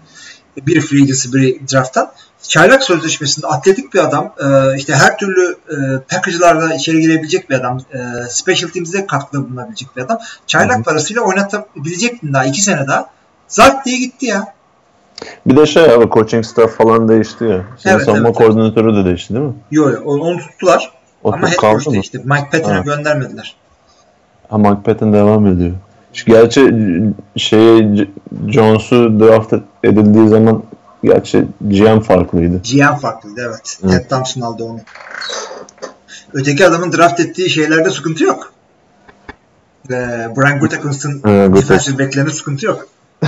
Biri 0.66 0.80
free 0.80 1.02
agency, 1.02 1.32
biri 1.32 1.60
draft'tan. 1.72 2.12
Çaylak 2.42 2.82
sözleşmesinde 2.82 3.46
atletik 3.46 3.94
bir 3.94 3.98
adam. 3.98 4.32
Ee, 4.44 4.76
işte 4.76 4.94
her 4.94 5.18
türlü 5.18 5.56
e, 5.70 5.76
package'larda 6.08 6.74
içeri 6.74 7.00
girebilecek 7.00 7.50
bir 7.50 7.54
adam. 7.54 7.78
E, 7.78 7.98
special 8.28 8.68
teams'de 8.70 9.06
katkıda 9.06 9.48
bulunabilecek 9.48 9.96
bir 9.96 10.02
adam. 10.02 10.18
Çaylak 10.46 10.74
Hı 10.76 10.78
hı. 10.80 10.82
parasıyla 10.82 11.22
oynatabilecektin 11.22 12.32
daha 12.32 12.44
iki 12.44 12.62
sene 12.62 12.86
daha. 12.86 13.10
Zart 13.48 13.84
diye 13.86 13.98
gitti 13.98 14.26
ya. 14.26 14.54
Bir 15.46 15.56
de 15.56 15.66
şey 15.66 15.84
abi 15.84 16.10
coaching 16.10 16.44
staff 16.44 16.76
falan 16.76 17.08
değişti 17.08 17.44
ya. 17.44 17.64
Senin 17.78 17.94
Evet, 17.94 18.04
savunma 18.06 18.28
evet, 18.28 18.38
koordinatörü 18.38 18.96
de 18.96 19.04
değişti 19.04 19.34
değil 19.34 19.46
mi? 19.46 19.54
Yok 19.70 19.92
yok 19.92 20.06
onu 20.06 20.38
tuttular. 20.38 20.90
O 21.24 21.32
ama 21.32 21.48
head 21.48 21.56
coach 21.56 21.86
mı? 21.86 21.92
değişti. 21.92 22.18
Mike 22.24 22.48
Patton'ı 22.52 22.74
Ha. 22.74 22.80
göndermediler. 22.80 23.56
Ha 24.48 24.58
Mike 24.58 24.82
Patton 24.84 25.12
devam 25.12 25.46
ediyor. 25.46 25.72
Gerçi 26.26 26.74
şeye 27.36 27.96
J- 27.96 28.10
Jones'u 28.48 29.20
draft 29.20 29.52
edildiği 29.84 30.28
zaman 30.28 30.62
gerçi 31.04 31.44
GM 31.60 32.00
farklıydı. 32.00 32.62
GM 32.62 32.96
farklıydı 33.00 33.40
evet. 33.48 33.78
Evet. 33.84 33.92
Ted 33.92 34.10
Thompson 34.10 34.40
aldı 34.40 34.64
onu. 34.64 34.80
Öteki 36.32 36.66
adamın 36.66 36.92
draft 36.92 37.20
ettiği 37.20 37.50
şeylerde 37.50 37.90
sıkıntı 37.90 38.24
yok. 38.24 38.52
Ee, 39.90 40.28
Brian 40.36 40.58
Gutekunst'un 40.58 41.22
defensive 41.24 41.98
backlerinde 42.04 42.30
sıkıntı 42.30 42.66
yok. 42.66 42.88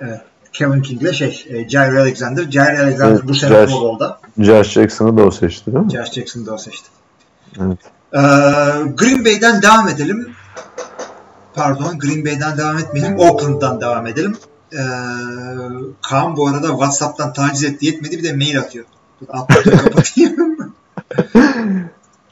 evet. 0.00 0.20
Kevin 0.52 0.82
King'le 0.82 1.12
şey, 1.12 1.46
e, 1.48 1.68
Jair 1.68 1.94
Alexander. 1.94 2.50
Jair 2.50 2.78
Alexander 2.78 3.12
Evet, 3.12 3.28
bu 3.28 3.34
sene. 3.34 3.66
Pro. 3.66 3.98
Josh 4.38 4.70
Jackson'ı 4.70 5.18
da 5.18 5.22
o 5.22 5.30
seçti 5.30 5.74
değil 5.74 5.84
mi? 5.84 5.92
Josh 5.92 6.12
Jackson'ı 6.12 6.46
da 6.46 6.54
o 6.54 6.58
seçti. 6.58 6.88
Evet. 7.60 7.78
Ee, 8.12 8.18
Green 8.94 9.24
Bay'den 9.24 9.62
devam 9.62 9.88
edelim. 9.88 10.34
Pardon, 11.54 11.98
Green 11.98 12.24
Bay'den 12.24 12.58
devam 12.58 12.78
etmeyelim. 12.78 13.18
Oakland'dan 13.18 13.80
devam 13.80 14.06
edelim. 14.06 14.36
Ee, 14.72 14.78
Kaan 16.02 16.36
bu 16.36 16.48
arada 16.48 16.68
WhatsApp'tan 16.68 17.32
taciz 17.32 17.64
etti 17.64 17.86
yetmedi 17.86 18.18
bir 18.18 18.24
de 18.24 18.32
mail 18.32 18.58
atıyor. 18.58 18.84
Dur, 19.20 19.26
atlatıyor 19.30 19.78
kapatayım. 19.84 20.36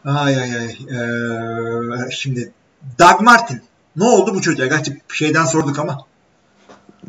ay 0.04 0.36
ay 0.40 0.56
ay. 0.58 0.66
Ee, 0.66 2.10
şimdi 2.10 2.52
Doug 2.98 3.20
Martin. 3.20 3.62
Ne 3.96 4.04
oldu 4.04 4.34
bu 4.34 4.40
çocuğa? 4.40 4.66
Gerçi 4.66 5.00
şeyden 5.12 5.44
sorduk 5.44 5.78
ama. 5.78 5.98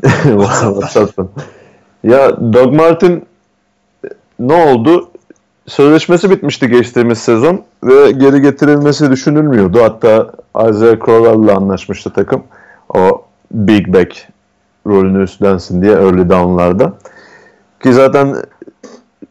WhatsApp'tan. 0.24 1.30
Ya 2.04 2.38
Doug 2.54 2.74
Martin 2.74 3.26
ne 4.40 4.54
oldu? 4.54 5.12
Sözleşmesi 5.68 6.30
bitmişti 6.30 6.70
geçtiğimiz 6.70 7.18
sezon 7.18 7.62
ve 7.84 8.12
geri 8.12 8.42
getirilmesi 8.42 9.12
düşünülmüyordu. 9.12 9.82
Hatta 9.84 10.32
Isaiah 10.70 11.06
Crowell'la 11.06 11.58
anlaşmıştı 11.58 12.14
takım. 12.14 12.44
O 12.96 13.26
big 13.52 13.88
back 13.88 14.28
rolünü 14.88 15.24
üstlensin 15.24 15.82
diye 15.82 15.92
early 15.92 16.30
down'larda. 16.30 16.94
Ki 17.84 17.94
zaten 17.94 18.36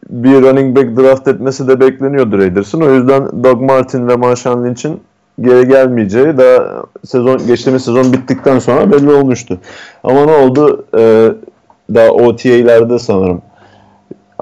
bir 0.09 0.41
running 0.41 0.77
back 0.77 0.97
draft 0.97 1.27
etmesi 1.27 1.67
de 1.67 1.79
bekleniyordu 1.79 2.37
Raiders'ın. 2.37 2.81
O 2.81 2.91
yüzden 2.91 3.43
Doug 3.43 3.61
Martin 3.61 4.07
ve 4.07 4.15
Marshawn 4.15 4.65
Lynch'in 4.65 5.01
geri 5.41 5.67
gelmeyeceği 5.67 6.37
daha 6.37 6.83
sezon 7.05 7.47
geçtiğimiz 7.47 7.83
sezon 7.83 8.13
bittikten 8.13 8.59
sonra 8.59 8.91
belli 8.91 9.11
olmuştu. 9.11 9.59
Ama 10.03 10.25
ne 10.25 10.31
oldu? 10.31 10.85
Ee, 10.97 11.31
daha 11.93 12.09
OTA'lerde 12.09 12.99
sanırım 12.99 13.41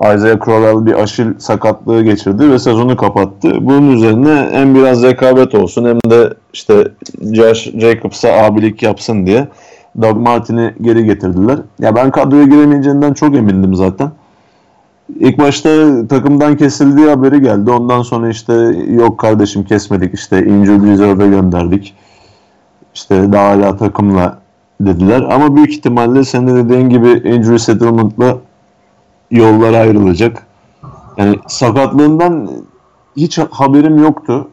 Isaiah 0.02 0.40
Crowell 0.46 0.86
bir 0.86 1.04
aşil 1.04 1.28
sakatlığı 1.38 2.04
geçirdi 2.04 2.52
ve 2.52 2.60
sezonu 2.60 2.98
kapattı. 2.98 3.50
Bunun 3.62 3.92
üzerine 3.92 4.50
hem 4.52 4.76
biraz 4.76 5.04
rekabet 5.04 5.56
olsun 5.56 5.86
hem 5.86 6.12
de 6.12 6.34
işte 6.54 6.88
Josh 7.34 7.72
Jacobs'a 7.80 8.34
abilik 8.34 8.84
yapsın 8.84 9.26
diye 9.26 9.48
Doug 10.02 10.18
Martin'i 10.18 10.74
geri 10.82 11.06
getirdiler. 11.06 11.60
Ya 11.80 11.96
ben 11.96 12.12
kadroya 12.12 12.44
giremeyeceğinden 12.44 13.14
çok 13.14 13.36
emindim 13.36 13.76
zaten. 13.76 14.12
İlk 15.20 15.40
başta 15.40 15.70
takımdan 16.08 16.58
kesildiği 16.58 17.08
haberi 17.08 17.42
geldi. 17.42 17.72
Ondan 17.72 18.02
sonra 18.02 18.30
işte 18.30 18.54
yok 18.90 19.20
kardeşim 19.20 19.64
kesmedik 19.64 20.14
işte 20.14 20.46
injured 20.46 20.84
reserve'e 20.84 21.28
gönderdik. 21.28 21.94
İşte 22.94 23.32
daha 23.32 23.50
hala 23.50 23.78
takımla 23.78 24.38
dediler. 24.82 25.22
Ama 25.22 25.56
büyük 25.56 25.72
ihtimalle 25.72 26.24
senin 26.24 26.48
de 26.48 26.66
dediğin 26.66 26.90
gibi 26.90 27.08
injury 27.10 27.60
settlement'la 27.60 28.38
yollar 29.32 29.74
ayrılacak. 29.74 30.48
Yani 31.18 31.40
sakatlığından 31.48 32.52
hiç 33.18 33.38
haberim 33.38 33.98
yoktu. 33.98 34.50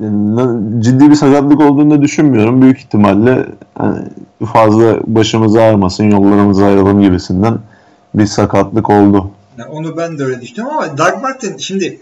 Yani 0.00 0.82
ciddi 0.82 1.10
bir 1.10 1.14
sakatlık 1.14 1.60
olduğunu 1.60 2.02
düşünmüyorum. 2.02 2.62
Büyük 2.62 2.78
ihtimalle 2.78 3.46
hani 3.78 4.08
fazla 4.52 5.00
başımız 5.06 5.56
ağrımasın, 5.56 6.10
yollarımız 6.10 6.62
ayrılalım 6.62 7.02
gibisinden 7.02 7.58
bir 8.14 8.26
sakatlık 8.26 8.90
oldu. 8.90 9.30
Yani 9.58 9.70
onu 9.70 9.96
ben 9.96 10.18
de 10.18 10.24
öyle 10.24 10.40
düşünüyorum 10.40 10.76
ama 10.76 10.98
Doug 10.98 11.22
Martin 11.22 11.56
şimdi 11.56 12.00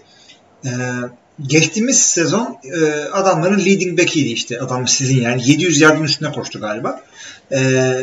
e, 0.65 0.69
geçtiğimiz 1.41 2.01
sezon 2.01 2.57
e, 2.63 3.05
adamların 3.11 3.59
leading 3.59 3.99
back'iydi 3.99 4.29
işte. 4.29 4.61
Adam 4.61 4.87
sizin 4.87 5.21
yani 5.21 5.49
700 5.49 5.81
yardın 5.81 6.03
üstüne 6.03 6.31
koştu 6.31 6.59
galiba. 6.59 7.01
E, 7.51 7.61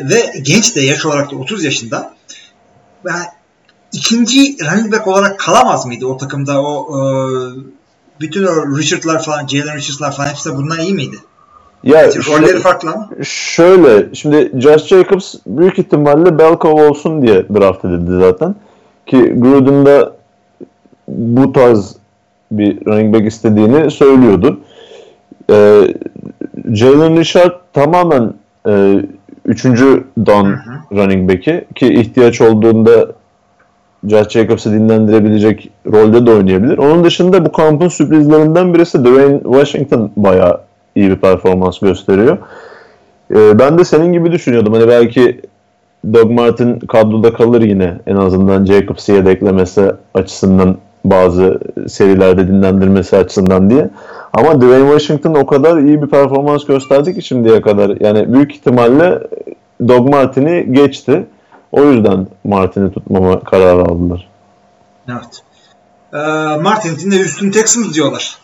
ve 0.09 0.39
genç 0.41 0.75
de 0.75 0.81
yaş 0.81 1.05
olarak 1.05 1.31
da 1.31 1.35
30 1.35 1.63
yaşında. 1.63 2.13
Ben 3.05 3.21
ikinci 3.93 4.57
running 4.65 4.93
back 4.93 5.07
olarak 5.07 5.39
kalamaz 5.39 5.85
mıydı 5.85 6.05
o 6.05 6.17
takımda 6.17 6.61
o 6.61 6.97
e, 6.97 7.01
bütün 8.19 8.43
o 8.43 8.77
Richard'lar 8.77 9.23
falan, 9.23 9.47
Jalen 9.47 9.75
Richards'lar 9.75 10.15
falan 10.15 10.27
hepsi 10.27 10.49
de 10.49 10.57
bundan 10.57 10.79
iyi 10.79 10.93
miydi? 10.93 11.15
Ya 11.83 12.07
Rolleri 12.07 12.59
farklı 12.59 12.91
ama. 12.91 13.09
Şöyle, 13.23 14.15
şimdi 14.15 14.51
Josh 14.61 14.87
Jacobs 14.87 15.35
büyük 15.47 15.79
ihtimalle 15.79 16.39
Belkov 16.39 16.89
olsun 16.89 17.21
diye 17.21 17.45
draft 17.49 17.85
edildi 17.85 18.11
zaten. 18.19 18.55
Ki 19.05 19.33
Gruden'da 19.37 20.15
bu 21.07 21.53
tarz 21.53 21.95
bir 22.51 22.85
running 22.85 23.15
back 23.15 23.27
istediğini 23.27 23.91
söylüyordu. 23.91 24.59
Ee, 25.51 25.81
Jalen 26.73 27.17
Richard 27.17 27.51
tamamen 27.73 28.33
e, 28.67 29.01
üçüncü 29.45 30.03
down 30.25 30.47
Hı 30.47 30.53
hı. 30.53 30.95
running 30.95 31.31
back'i 31.31 31.65
ki 31.75 31.93
ihtiyaç 31.93 32.41
olduğunda 32.41 33.07
Josh 34.07 34.29
Jacobs'ı 34.29 34.71
dinlendirebilecek 34.71 35.69
rolde 35.91 36.25
de 36.25 36.31
oynayabilir. 36.31 36.77
Onun 36.77 37.03
dışında 37.03 37.45
bu 37.45 37.51
kampın 37.51 37.87
sürprizlerinden 37.87 38.73
birisi 38.73 39.05
Dwayne 39.05 39.39
Washington 39.43 40.11
bayağı 40.15 40.61
iyi 40.95 41.09
bir 41.09 41.15
performans 41.15 41.79
gösteriyor. 41.79 42.37
Ee, 43.35 43.59
ben 43.59 43.77
de 43.77 43.85
senin 43.85 44.13
gibi 44.13 44.31
düşünüyordum. 44.31 44.73
Hani 44.73 44.87
belki 44.87 45.41
Doug 46.13 46.31
Martin 46.31 46.79
kadroda 46.79 47.33
kalır 47.33 47.61
yine 47.61 47.97
en 48.07 48.15
azından 48.15 48.65
Jacobs'ı 48.65 49.11
yedeklemesi 49.11 49.91
açısından 50.13 50.77
bazı 51.05 51.59
serilerde 51.87 52.47
dinlendirmesi 52.47 53.17
açısından 53.17 53.69
diye. 53.69 53.89
Ama 54.33 54.61
Dwayne 54.61 54.91
Washington 54.91 55.33
o 55.33 55.45
kadar 55.45 55.77
iyi 55.77 56.01
bir 56.01 56.07
performans 56.07 56.65
gösterdi 56.65 57.15
ki 57.15 57.21
şimdiye 57.21 57.61
kadar. 57.61 57.97
Yani 57.99 58.33
büyük 58.33 58.51
ihtimalle 58.51 59.19
Doug 59.87 60.09
Martin'i 60.09 60.73
geçti. 60.73 61.25
O 61.71 61.83
yüzden 61.83 62.27
Martin'i 62.43 62.91
tutmama 62.91 63.39
kararı 63.39 63.81
aldılar. 63.81 64.29
Evet. 65.09 65.43
E, 66.13 66.17
Martin 66.61 66.95
için 66.95 67.11
de 67.11 67.17
Houston 67.17 67.49
Texans 67.49 67.93
diyorlar. 67.93 68.37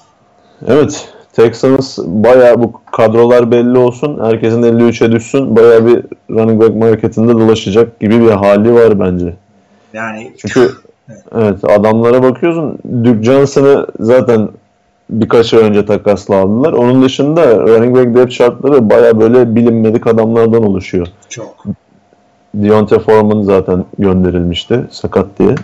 Evet. 0.67 1.09
Texans 1.33 1.97
bayağı 2.05 2.63
bu 2.63 2.81
kadrolar 2.91 3.51
belli 3.51 3.77
olsun. 3.77 4.19
Herkesin 4.23 4.63
53'e 4.63 5.11
düşsün. 5.11 5.55
Bayağı 5.55 5.85
bir 5.85 6.03
running 6.29 6.61
back 6.61 6.75
marketinde 6.75 7.33
dolaşacak 7.33 7.99
gibi 7.99 8.21
bir 8.21 8.31
hali 8.31 8.73
var 8.73 8.99
bence. 8.99 9.35
Yani 9.93 10.33
Çünkü 10.37 10.71
evet 11.35 11.63
adamlara 11.63 12.23
bakıyorsun. 12.23 12.77
Duke 13.03 13.23
Johnson'ı 13.23 13.87
zaten 13.99 14.49
birkaç 15.09 15.53
ay 15.53 15.63
önce 15.63 15.85
takasla 15.85 16.35
aldılar. 16.35 16.73
Onun 16.73 17.03
dışında 17.03 17.59
running 17.59 17.97
back 17.97 18.15
depth 18.15 18.31
şartları 18.31 18.89
bayağı 18.89 19.19
böyle 19.19 19.55
bilinmedik 19.55 20.07
adamlardan 20.07 20.63
oluşuyor. 20.63 21.07
çok. 21.29 21.65
Deontay 22.63 22.99
Foreman 22.99 23.43
zaten 23.43 23.85
gönderilmişti 23.99 24.87
sakat 24.91 25.39
diye. 25.39 25.55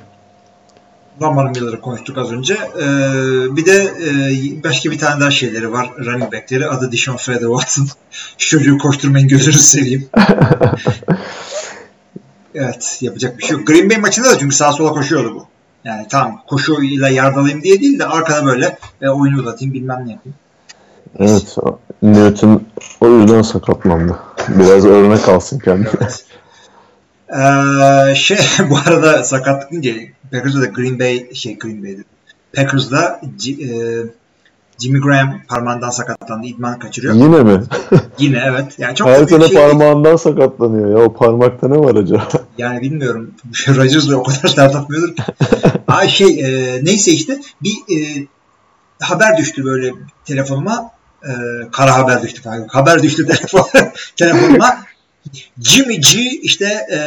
Lamar 1.22 1.46
Miller'ı 1.46 1.82
konuştuk 1.82 2.18
az 2.18 2.32
önce. 2.32 2.54
Ee, 2.54 3.56
bir 3.56 3.66
de 3.66 3.84
e, 3.84 4.64
başka 4.64 4.92
bir 4.92 5.00
tane 5.00 5.22
daha 5.22 5.32
şeyleri 5.32 5.72
var. 5.72 5.90
Running 6.06 6.34
back'leri. 6.34 6.68
Adı 6.68 6.92
Dishon 6.92 7.18
Feather 7.18 7.48
Watson. 7.48 7.88
Şu 8.38 8.50
çocuğu 8.50 8.78
koşturmayın 8.78 9.28
gözünü 9.28 9.54
seveyim. 9.54 10.10
evet 12.56 12.98
yapacak 13.02 13.38
bir 13.38 13.44
şey 13.44 13.58
yok. 13.58 13.68
Green 13.68 13.90
Bay 13.90 13.98
maçında 13.98 14.30
da 14.30 14.38
çünkü 14.38 14.56
sağa 14.56 14.74
sola 14.74 14.92
koşuyordu 14.92 15.36
bu. 15.36 15.46
Yani 15.84 16.08
tam 16.08 16.42
koşuyla 16.48 17.10
yardalayayım 17.10 17.64
diye 17.64 17.80
değil 17.80 18.00
de 18.00 18.06
arkada 18.06 18.46
böyle 18.46 18.78
e, 19.02 19.10
oyunu 19.10 19.40
uzatayım 19.40 19.74
bilmem 19.74 20.04
ne 20.06 20.12
yapayım. 20.12 20.36
Evet. 21.20 21.58
Newton 22.02 22.64
o 23.02 23.10
yüzden 23.10 23.42
sakatlandı. 23.42 24.20
Biraz 24.50 24.86
örnek 24.86 25.30
alsın 25.30 25.60
kendine. 25.60 25.90
Evet. 26.02 26.26
Ee, 27.32 28.16
şey 28.16 28.38
bu 28.70 28.78
arada 28.86 29.24
sakatlık 29.24 29.72
deyince 29.72 30.12
Packers'da 30.32 30.62
da 30.62 30.66
Green 30.66 31.00
Bay 31.00 31.34
şey 31.34 31.58
Green 31.58 31.84
Bay'di. 31.84 32.04
Packers'da 32.56 33.22
G- 33.44 33.52
e, 33.64 33.70
Jimmy 34.80 35.00
Graham 35.00 35.42
parmağından 35.48 35.90
sakatlandı. 35.90 36.48
İdman 36.48 36.80
kaçırıyor. 36.80 37.14
Yine 37.14 37.44
mi? 37.44 37.64
Yine 38.20 38.44
evet. 38.46 38.66
Yani 38.78 38.96
çok 38.96 39.08
Her 39.08 39.16
sene 39.16 39.28
şey 39.30 39.40
değil. 39.40 39.54
parmağından 39.54 40.16
sakatlanıyor 40.16 40.92
ya. 41.00 41.06
O 41.06 41.14
parmakta 41.14 41.68
ne 41.68 41.78
var 41.78 41.96
acaba? 41.96 42.28
Yani 42.58 42.82
bilmiyorum. 42.82 43.32
Rodgers'la 43.68 44.16
o 44.16 44.24
kadar 44.24 44.56
dert 44.58 44.76
atmıyordur 44.76 45.16
ki. 45.16 45.24
Ay 45.88 46.10
şey 46.10 46.28
e, 46.40 46.80
neyse 46.86 47.12
işte 47.12 47.40
bir 47.64 47.76
e, 47.98 48.28
haber 49.00 49.38
düştü 49.38 49.66
böyle 49.66 49.92
telefonuma. 50.26 50.92
E, 51.24 51.32
kara 51.72 51.98
haber 51.98 52.24
düştü. 52.24 52.42
Haber 52.68 53.04
düştü 53.04 53.26
telefon, 53.28 53.68
telefonuma. 54.16 54.78
Jimmy 55.62 56.02
G 56.02 56.20
işte 56.42 56.66
e, 56.94 57.00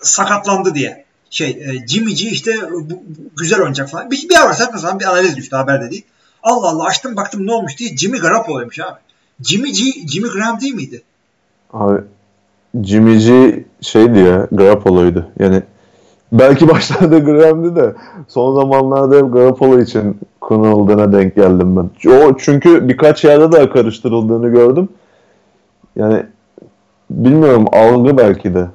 sakatlandı 0.00 0.74
diye. 0.74 1.04
Şey 1.30 1.50
e, 1.50 1.86
Jimmy 1.86 2.14
G 2.14 2.24
işte 2.28 2.52
bu, 2.72 2.90
bu 2.90 3.02
güzel 3.38 3.58
oynayacak 3.58 3.88
falan. 3.90 4.10
Bir, 4.10 4.28
bir 4.28 4.44
ara 4.44 4.54
saçma 4.54 5.00
bir 5.00 5.04
analiz 5.04 5.36
düştü 5.36 5.56
haberde 5.56 5.90
değil. 5.90 6.04
Allah 6.42 6.68
Allah 6.68 6.84
açtım 6.84 7.16
baktım 7.16 7.46
ne 7.46 7.52
olmuş 7.52 7.78
diye 7.78 7.96
Jimmy 7.96 8.18
Garoppolo'ymuş 8.18 8.80
abi. 8.80 8.98
Jimmy 9.42 9.72
G, 9.72 10.08
Jimmy 10.08 10.28
Graham 10.28 10.60
değil 10.60 10.74
miydi? 10.74 11.02
Abi 11.72 12.00
Jimmy 12.82 13.18
G 13.18 13.64
şeydi 13.80 14.18
ya 14.18 14.48
Garoppolo'ydu. 14.52 15.26
Yani 15.38 15.62
belki 16.32 16.68
başlarda 16.68 17.18
Graham'di 17.18 17.76
de 17.76 17.94
son 18.28 18.60
zamanlarda 18.60 19.16
hep 19.16 19.32
Garoppolo 19.32 19.80
için 19.80 20.18
kullanıldığına 20.40 21.12
denk 21.12 21.36
geldim 21.36 21.76
ben. 21.76 22.10
O 22.10 22.36
çünkü 22.38 22.88
birkaç 22.88 23.24
yerde 23.24 23.52
daha 23.52 23.72
karıştırıldığını 23.72 24.48
gördüm. 24.48 24.88
Yani 25.96 26.26
bilmiyorum 27.12 27.66
algı 27.72 28.16
belki 28.16 28.54
de. 28.54 28.68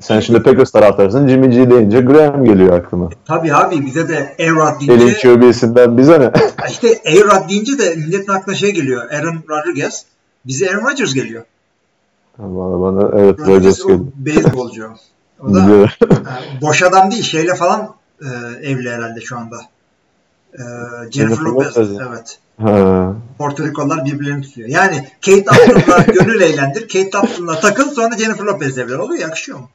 Sen 0.00 0.20
şimdi 0.20 0.42
Packers 0.42 0.70
taraftarsın. 0.70 1.28
Jimmy 1.28 1.50
G 1.50 1.70
deyince 1.70 2.00
Graham 2.00 2.44
geliyor 2.44 2.78
aklıma. 2.78 3.10
Tabii 3.24 3.54
abi 3.54 3.86
bize 3.86 4.08
de 4.08 4.34
Elin 4.38 4.88
deyince 4.88 5.14
QB'sinden 5.14 5.98
bize 5.98 6.20
ne? 6.20 6.30
işte 6.70 6.88
A-Rod 7.06 7.48
deyince 7.48 7.78
de 7.78 7.94
milletin 7.94 8.32
aklına 8.32 8.56
şey 8.56 8.70
geliyor. 8.70 9.10
Aaron 9.10 9.42
Rodriguez. 9.48 10.04
Bize 10.46 10.70
Aaron 10.70 10.90
Rodgers 10.90 11.14
geliyor. 11.14 11.44
bana, 12.38 12.80
bana 12.80 13.20
evet 13.20 13.40
Rodgers 13.40 13.48
Rodgers 13.48 13.84
o 13.84 13.88
geliyor. 13.88 14.06
beyzbolcu. 14.16 14.90
O 15.40 15.54
da 15.54 15.60
e, 15.60 15.86
boş 16.62 16.82
adam 16.82 17.10
değil. 17.10 17.22
Şeyle 17.22 17.54
falan 17.54 17.94
e, 18.22 18.26
evli 18.62 18.90
herhalde 18.90 19.20
şu 19.20 19.38
anda. 19.38 19.56
E, 20.54 20.62
Jennifer 21.10 21.42
Lopez. 21.42 21.76
Lopez. 21.76 21.98
Evet. 22.08 22.38
Ha. 22.60 23.14
Porto 23.38 23.64
Riko'lar 23.64 24.04
birbirlerini 24.04 24.42
tutuyor. 24.42 24.68
Yani 24.68 25.08
Kate 25.26 25.40
Upton'la 25.40 26.02
gönül 26.12 26.40
eğlendir. 26.40 26.88
Kate 26.88 27.18
Upton'la 27.18 27.60
takıl 27.60 27.90
sonra 27.90 28.18
Jennifer 28.18 28.44
Lopez'le 28.44 28.78
evlen 28.78 28.98
oluyor. 28.98 29.20
Yakışıyor 29.20 29.58
mu? 29.58 29.68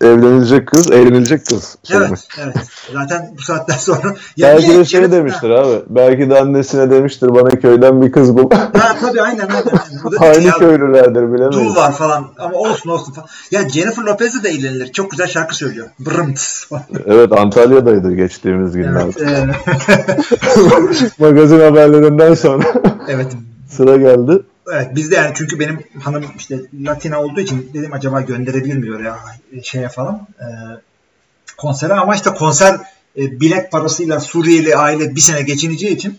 Evlenilecek 0.00 0.68
kız, 0.68 0.90
eğlenilecek 0.90 1.46
kız. 1.46 1.76
Evet. 1.90 2.28
evet. 2.42 2.56
Zaten 2.92 3.34
bu 3.38 3.42
saatten 3.42 3.76
sonra 3.76 4.14
ya 4.36 4.48
Belki 4.48 4.78
de 4.78 4.84
şey 4.84 5.12
demiştir 5.12 5.50
abi. 5.50 5.82
Belki 5.88 6.30
de 6.30 6.40
annesine 6.40 6.90
demiştir 6.90 7.34
bana 7.34 7.48
köyden 7.48 8.02
bir 8.02 8.12
kız 8.12 8.36
bul. 8.36 8.50
Ha 8.50 8.96
tabii 9.00 9.22
aynen 9.22 9.48
aynen. 9.48 10.18
Aynı 10.18 10.50
köylülerdir 10.58 11.22
Dul 11.22 11.32
bilemeyiz. 11.32 11.76
var 11.76 11.92
falan 11.92 12.26
ama 12.38 12.58
olsun 12.58 12.90
olsun 12.90 13.12
falan. 13.12 13.28
Ya 13.50 13.68
Jennifer 13.68 14.02
Lopez'le 14.02 14.44
de 14.44 14.48
eğlenilir. 14.48 14.92
Çok 14.92 15.10
güzel 15.10 15.26
şarkı 15.26 15.56
söylüyor. 15.56 15.88
Falan. 16.04 16.34
Evet 17.06 17.32
Antalya'daydı 17.32 18.14
geçtiğimiz 18.14 18.72
günlerde. 18.72 19.10
Evet, 19.20 19.54
e, 19.88 21.24
Magazin 21.24 21.60
haberlerinden 21.60 22.34
sonra 22.34 22.64
evet. 23.08 23.32
sıra 23.68 23.96
geldi. 23.96 24.42
Evet 24.72 24.94
bizde 24.94 25.16
yani 25.16 25.32
çünkü 25.34 25.60
benim 25.60 25.82
hanım 26.02 26.24
işte 26.38 26.60
Latina 26.80 27.22
olduğu 27.22 27.40
için 27.40 27.70
dedim 27.74 27.92
acaba 27.92 28.20
gönderebilir 28.20 28.76
mi 28.76 28.96
oraya 28.96 29.18
şeye 29.62 29.88
falan 29.88 30.26
e, 30.40 30.46
konsere 31.56 31.92
ama 31.92 32.14
işte 32.14 32.30
konser 32.30 32.74
e, 33.16 33.40
bilet 33.40 33.72
parasıyla 33.72 34.20
Suriyeli 34.20 34.76
aile 34.76 35.14
bir 35.14 35.20
sene 35.20 35.42
geçineceği 35.42 35.94
için 35.94 36.18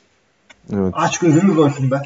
Evet. 0.74 0.94
aç 0.94 1.20
gözünüz 1.20 1.58
olsun 1.58 1.92
be. 1.92 2.02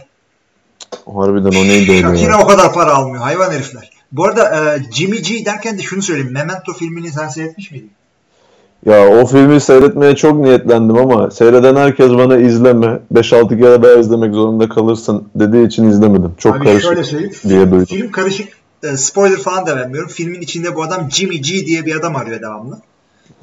Harbiden 1.14 1.50
o 1.50 1.64
neydi 1.64 1.92
öyle 1.92 2.22
ya. 2.22 2.40
o 2.40 2.48
kadar 2.48 2.74
para 2.74 2.94
almıyor 2.94 3.24
hayvan 3.24 3.52
herifler. 3.52 3.90
Bu 4.12 4.26
arada 4.26 4.76
e, 4.76 4.84
Jimmy 4.92 5.22
G 5.22 5.46
derken 5.46 5.78
de 5.78 5.82
şunu 5.82 6.02
söyleyeyim. 6.02 6.34
Memento 6.34 6.74
filmini 6.74 7.12
sen 7.12 7.28
seyretmiş 7.28 7.72
miydin? 7.72 7.92
Ya 8.86 9.08
o 9.08 9.26
filmi 9.26 9.62
seyretmeye 9.62 10.16
çok 10.16 10.40
niyetlendim 10.40 10.98
ama 10.98 11.32
seyreden 11.32 11.76
herkes 11.76 12.12
bana 12.12 12.38
izleme. 12.38 13.00
5-6 13.14 13.48
kere 13.62 13.84
daha 13.84 13.94
izlemek 13.94 14.34
zorunda 14.34 14.70
kalırsın 14.70 15.28
dediği 15.36 15.68
için 15.68 15.90
izlemedim. 15.90 16.32
Çok 16.38 16.56
Abi 16.56 16.66
karışık 16.66 16.82
şöyle 16.82 17.04
söyleyeyim. 17.04 17.34
diye 17.48 17.72
duydum. 17.72 17.86
Film 17.86 18.12
karışık. 18.12 18.48
E, 18.84 18.98
spoiler 18.98 19.38
falan 19.38 19.66
da 19.66 19.78
vermiyorum. 19.78 20.10
Filmin 20.10 20.42
içinde 20.42 20.76
bu 20.76 20.84
adam 20.84 21.12
Jimmy 21.12 21.42
G 21.42 21.66
diye 21.66 21.86
bir 21.86 21.96
adam 21.96 22.16
arıyor 22.16 22.42
devamlı. 22.42 22.80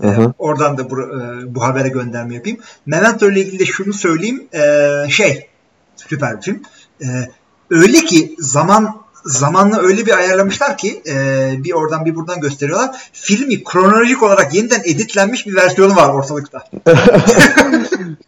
Hı 0.00 0.08
hı. 0.08 0.32
Oradan 0.38 0.78
da 0.78 0.90
bu, 0.90 1.00
e, 1.00 1.54
bu 1.54 1.62
habere 1.62 1.88
gönderme 1.88 2.34
yapayım. 2.34 2.58
Memento 2.86 3.30
ile 3.30 3.40
ilgili 3.40 3.58
de 3.58 3.64
şunu 3.64 3.92
söyleyeyim. 3.92 4.44
E, 4.52 4.60
şey, 5.10 5.46
süper 5.96 6.36
bir 6.36 6.42
film. 6.42 6.62
E, 7.02 7.06
öyle 7.70 7.98
ki 7.98 8.36
zaman 8.38 9.01
zamanla 9.24 9.78
öyle 9.78 10.06
bir 10.06 10.18
ayarlamışlar 10.18 10.78
ki 10.78 11.02
e, 11.06 11.14
bir 11.64 11.72
oradan 11.72 12.04
bir 12.04 12.14
buradan 12.14 12.40
gösteriyorlar. 12.40 13.10
Filmi 13.12 13.64
kronolojik 13.64 14.22
olarak 14.22 14.54
yeniden 14.54 14.80
editlenmiş 14.84 15.46
bir 15.46 15.54
versiyonu 15.54 15.96
var 15.96 16.08
ortalıkta. 16.14 16.64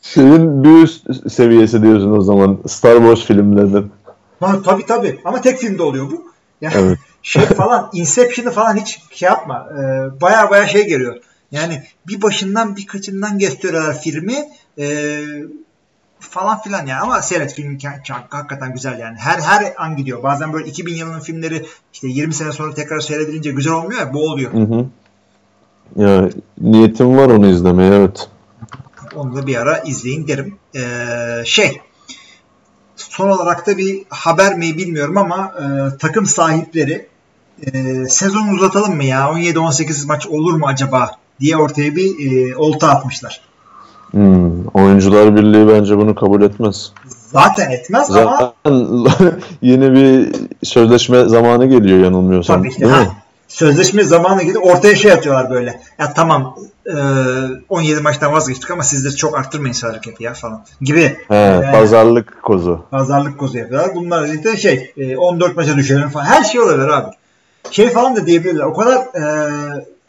Şeyin 0.02 0.64
bir 0.64 0.82
üst 0.82 1.32
seviyesi 1.32 1.82
diyorsun 1.82 2.16
o 2.16 2.20
zaman. 2.20 2.58
Star 2.68 2.96
Wars 2.96 3.20
filmlerinin. 3.20 3.92
Ha, 4.40 4.62
tabii 4.64 4.86
tabii 4.86 5.20
ama 5.24 5.40
tek 5.40 5.58
filmde 5.58 5.82
oluyor 5.82 6.10
bu. 6.10 6.32
Yani 6.60 6.74
Evet. 6.78 6.98
şey 7.22 7.42
falan 7.42 7.90
Inception'ı 7.92 8.50
falan 8.50 8.76
hiç 8.76 9.00
şey 9.10 9.28
yapma. 9.28 9.68
E, 9.72 9.80
baya 10.20 10.50
baya 10.50 10.66
şey 10.66 10.86
geliyor. 10.86 11.16
Yani 11.50 11.82
bir 12.06 12.22
başından 12.22 12.76
bir 12.76 12.86
kaçından 12.86 13.38
gösteriyorlar 13.38 14.00
filmi. 14.00 14.48
E, 14.78 15.16
falan 16.30 16.62
filan 16.62 16.86
yani 16.86 17.00
ama 17.00 17.22
seyret 17.22 17.54
film 17.54 17.78
hakikaten 18.08 18.72
güzel 18.72 18.98
yani. 18.98 19.16
Her 19.18 19.38
her 19.38 19.74
an 19.78 19.96
gidiyor. 19.96 20.22
Bazen 20.22 20.52
böyle 20.52 20.66
2000 20.66 20.94
yılının 20.94 21.20
filmleri 21.20 21.66
işte 21.92 22.08
20 22.08 22.34
sene 22.34 22.52
sonra 22.52 22.74
tekrar 22.74 23.00
seyredilince 23.00 23.50
güzel 23.50 23.72
olmuyor 23.72 24.00
ya 24.00 24.14
bu 24.14 24.30
oluyor. 24.30 24.52
Hı 24.52 24.62
hı. 24.62 24.86
Ya 25.96 26.30
niyetim 26.60 27.16
var 27.16 27.28
onu 27.28 27.46
izlemeye 27.46 27.94
evet. 27.94 28.28
Onu 29.14 29.36
da 29.36 29.46
bir 29.46 29.56
ara 29.56 29.78
izleyin 29.78 30.28
derim. 30.28 30.56
Ee, 30.76 31.42
şey 31.44 31.80
son 32.96 33.28
olarak 33.28 33.66
da 33.66 33.78
bir 33.78 34.02
haber 34.08 34.54
mi 34.58 34.76
bilmiyorum 34.76 35.16
ama 35.16 35.52
e, 35.58 35.98
takım 35.98 36.26
sahipleri 36.26 37.06
e, 37.62 38.04
sezonu 38.08 38.50
uzatalım 38.50 38.96
mı 38.96 39.04
ya 39.04 39.20
17-18 39.20 40.06
maç 40.06 40.26
olur 40.26 40.54
mu 40.54 40.66
acaba 40.66 41.10
diye 41.40 41.56
ortaya 41.56 41.96
bir 41.96 42.30
e, 42.30 42.56
olta 42.56 42.88
atmışlar. 42.88 43.40
Hmm, 44.14 44.66
Oyuncular 44.74 45.36
Birliği 45.36 45.68
bence 45.68 45.96
bunu 45.98 46.14
kabul 46.14 46.42
etmez. 46.42 46.92
Zaten 47.32 47.70
etmez 47.70 48.10
ama 48.10 48.54
Zaten 48.64 48.80
yeni 49.62 49.92
bir 49.94 50.32
sözleşme 50.62 51.24
zamanı 51.24 51.66
geliyor 51.66 51.98
yanılmıyorsam. 52.04 52.58
tabii 52.58 52.68
işte 52.68 52.80
değil 52.80 52.92
mi? 52.92 52.98
ha, 52.98 53.12
sözleşme 53.48 54.02
zamanı 54.04 54.42
gidip 54.42 54.66
ortaya 54.66 54.94
şey 54.96 55.12
atıyorlar 55.12 55.50
böyle. 55.50 55.80
Ya 55.98 56.12
tamam 56.14 56.56
e, 56.86 56.94
17 57.68 58.00
maçtan 58.00 58.32
vazgeçtik 58.32 58.70
ama 58.70 58.82
siz 58.82 59.04
de 59.04 59.10
çok 59.10 59.38
arttırmayın 59.38 59.74
cap'i 60.04 60.24
ya 60.24 60.34
falan 60.34 60.64
gibi. 60.80 61.16
He, 61.28 61.34
E, 61.36 61.72
pazarlık 61.72 62.42
kozu. 62.42 62.84
Pazarlık 62.90 63.38
kozu 63.38 63.58
yapıyorlar. 63.58 63.94
Bunlar 63.94 64.28
işte 64.28 64.56
şey 64.56 64.92
e, 64.96 65.16
14 65.16 65.56
maça 65.56 65.76
düşelim 65.76 66.08
falan. 66.08 66.24
Her 66.24 66.44
şey 66.44 66.60
olabilir 66.60 66.88
abi. 66.88 67.10
Şey 67.70 67.90
falan 67.90 68.16
da 68.16 68.26
diyebilirler. 68.26 68.64
O 68.64 68.74
kadar 68.74 68.96
e, 68.96 69.24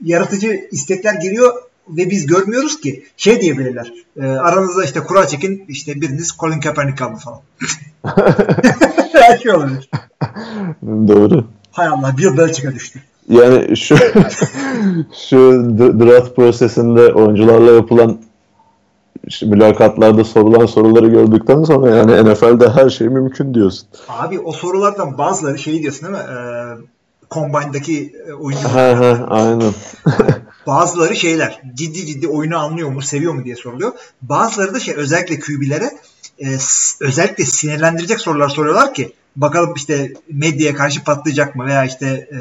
yaratıcı 0.04 0.68
istekler 0.72 1.14
geliyor 1.14 1.54
ve 1.90 2.10
biz 2.10 2.26
görmüyoruz 2.26 2.82
ki 2.82 3.06
şey 3.18 3.42
diyebilirler. 3.42 3.94
E, 4.22 4.26
aranızda 4.26 4.84
işte 4.84 5.00
kura 5.00 5.28
çekin 5.28 5.66
işte 5.68 6.02
biriniz 6.02 6.38
Colin 6.40 6.60
Kaepernick 6.60 7.02
aldı 7.02 7.20
falan. 7.20 7.40
Her 9.14 9.38
şey 9.38 9.52
olabilir. 9.52 9.90
Doğru. 10.84 11.46
Hay 11.72 11.88
Allah 11.88 12.16
Bill 12.18 12.38
Belichick'e 12.38 12.76
düştü. 12.76 13.00
Yani 13.30 13.78
şu 13.78 13.96
şu 15.30 15.38
draft 15.80 16.36
prosesinde 16.36 17.14
oyuncularla 17.14 17.72
yapılan 17.72 18.18
işte 19.28 19.46
mülakatlarda 19.46 20.24
sorulan 20.24 20.66
soruları 20.66 21.08
gördükten 21.08 21.64
sonra 21.64 21.96
yani 21.96 22.32
NFL'de 22.32 22.70
her 22.70 22.90
şey 22.90 23.08
mümkün 23.10 23.54
diyorsun. 23.54 23.88
Abi 24.10 24.40
o 24.40 24.52
sorulardan 24.52 25.18
bazıları 25.18 25.60
şey 25.60 25.82
diyorsun 25.82 26.08
değil 26.08 26.24
mi? 26.24 26.32
E, 26.32 26.38
Combine'daki 27.32 28.16
e, 28.28 28.34
oyuncu 28.34 28.68
Ha 28.68 29.00
ha 29.00 29.26
aynen. 29.30 29.74
Bazıları 30.68 31.16
şeyler 31.16 31.62
ciddi 31.74 32.06
ciddi 32.06 32.28
oyunu 32.28 32.58
anlıyor 32.58 32.90
mu, 32.90 33.02
seviyor 33.02 33.34
mu 33.34 33.46
diye 33.46 33.56
soruluyor. 33.56 33.92
Bazıları 34.22 34.74
da 34.74 34.80
şey 34.80 34.96
özellikle 34.96 35.40
QB'lere 35.40 35.92
e, 36.40 36.48
özellikle 37.02 37.46
sinirlendirecek 37.46 38.20
sorular 38.20 38.50
soruyorlar 38.50 38.94
ki 38.94 39.14
bakalım 39.36 39.74
işte 39.76 40.14
medyaya 40.32 40.76
karşı 40.76 41.04
patlayacak 41.04 41.56
mı 41.56 41.66
veya 41.66 41.86
işte 41.86 42.08
e, 42.08 42.38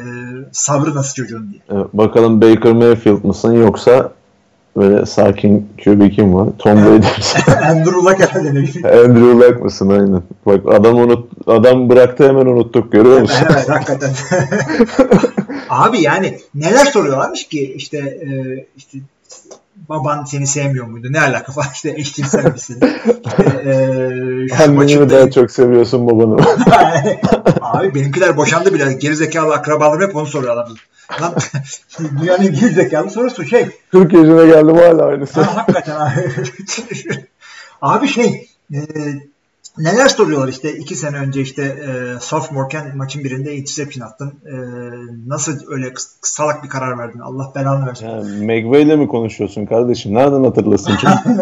sabrı 0.51 0.95
nasıl 0.95 1.13
çocuğun 1.13 1.51
diye. 1.51 1.61
Evet, 1.69 1.87
bakalım 1.93 2.41
Baker 2.41 2.73
Mayfield 2.73 3.23
mısın 3.23 3.53
yoksa 3.53 4.11
böyle 4.77 5.05
sakin 5.05 5.69
QB 5.83 6.11
kim 6.11 6.33
var? 6.33 6.47
Tom 6.59 6.77
Brady? 6.77 7.05
Andrew 7.65 7.97
Luck 7.97 8.19
herhalde. 8.19 8.49
Andrew 8.99 9.33
Luck 9.33 9.63
mısın 9.63 9.89
aynen. 9.89 10.23
Bak 10.45 10.73
adam 10.73 10.97
unut 10.97 11.29
adam 11.47 11.89
bıraktı 11.89 12.27
hemen 12.27 12.45
unuttuk 12.45 12.91
görüyor 12.91 13.21
musun? 13.21 13.45
evet 13.51 13.69
hakikaten. 13.69 14.11
Abi 15.69 16.01
yani 16.01 16.39
neler 16.55 16.85
soruyorlarmış 16.85 17.47
ki 17.47 17.73
işte 17.75 17.97
e, 17.97 18.29
işte 18.77 18.97
baban 19.89 20.23
seni 20.23 20.47
sevmiyor 20.47 20.85
muydu? 20.85 21.07
Ne 21.11 21.21
alaka 21.21 21.51
falan 21.51 21.67
işte 21.73 21.89
eşcinsel 21.97 22.51
misin? 22.51 22.79
İşte, 23.25 23.43
e, 23.43 24.47
şu 24.47 24.55
Anneni 24.55 24.69
mi 24.69 24.75
maçında- 24.75 25.09
daha 25.09 25.31
çok 25.31 25.51
seviyorsun 25.51 26.07
babanı? 26.07 26.41
Abi 27.61 27.95
benimkiler 27.95 28.37
boşandı 28.37 28.73
bile. 28.73 28.93
Gerizekalı 28.93 29.53
akrabalarım 29.53 30.07
hep 30.09 30.15
onu 30.15 30.25
soruyorlar. 30.25 30.67
Lan 31.21 31.33
dünyanın 32.21 32.53
gerizekalı 32.53 33.09
sorusu 33.11 33.45
şey. 33.45 33.67
40 33.91 34.13
yaşına 34.13 34.45
geldim 34.45 34.77
hala 34.77 35.05
aynısı. 35.05 35.41
Ha, 35.41 35.55
hakikaten 35.55 35.95
abi. 35.95 36.21
abi 37.81 38.07
şey 38.07 38.49
e, 38.73 38.79
neler 39.77 40.07
soruyorlar 40.07 40.47
işte 40.47 40.77
iki 40.77 40.95
sene 40.95 41.17
önce 41.17 41.41
işte 41.41 41.63
e, 41.63 42.19
sophomore'ken 42.19 42.97
maçın 42.97 43.23
birinde 43.23 43.55
interception 43.55 44.07
attın. 44.07 44.33
E, 44.45 44.55
nasıl 45.27 45.51
öyle 45.67 45.93
salak 46.21 46.63
bir 46.63 46.69
karar 46.69 46.97
verdin? 46.97 47.19
Allah 47.19 47.51
belanı 47.55 47.85
versin. 47.85 48.09
Ya, 48.09 48.15
McVay'le 48.21 48.97
mi 48.97 49.07
konuşuyorsun 49.07 49.65
kardeşim? 49.65 50.13
Nereden 50.13 50.43
hatırlasın? 50.43 50.93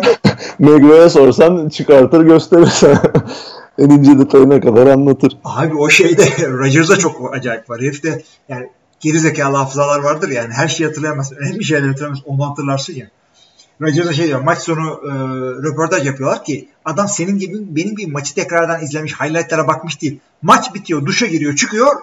McVay'e 0.59 1.09
sorsan 1.09 1.69
çıkartır 1.69 2.21
gösterir 2.21 2.65
sana. 2.65 3.01
en 3.77 3.89
ince 3.89 4.19
detayına 4.19 4.61
kadar 4.61 4.87
anlatır. 4.87 5.37
Abi 5.43 5.75
o 5.75 5.89
şeyde 5.89 6.23
Rodgers'a 6.49 6.97
çok 6.97 7.35
acayip 7.35 7.69
var. 7.69 7.81
Herifte 7.81 8.23
yani 8.49 8.69
geri 8.99 9.19
zekalı 9.19 9.57
hafızalar 9.57 9.99
vardır 9.99 10.29
yani 10.29 10.53
her 10.53 10.67
şeyi 10.67 10.87
hatırlayamaz. 10.87 11.33
Önemli 11.33 11.63
şeyleri 11.63 11.87
hatırlayamaz. 11.87 12.19
Onu 12.25 12.49
hatırlarsın 12.49 12.93
ya. 12.93 13.07
Rodgers'a 13.81 14.13
şey 14.13 14.27
diyor 14.27 14.41
maç 14.41 14.59
sonu 14.59 15.01
e, 15.05 15.11
röportaj 15.63 16.05
yapıyorlar 16.05 16.43
ki 16.43 16.69
adam 16.85 17.07
senin 17.07 17.37
gibi 17.37 17.75
benim 17.75 17.95
gibi 17.95 18.11
maçı 18.11 18.35
tekrardan 18.35 18.83
izlemiş 18.83 19.13
highlightlara 19.13 19.67
bakmış 19.67 20.01
değil. 20.01 20.19
Maç 20.41 20.73
bitiyor 20.73 21.05
duşa 21.05 21.25
giriyor 21.25 21.55
çıkıyor 21.55 21.95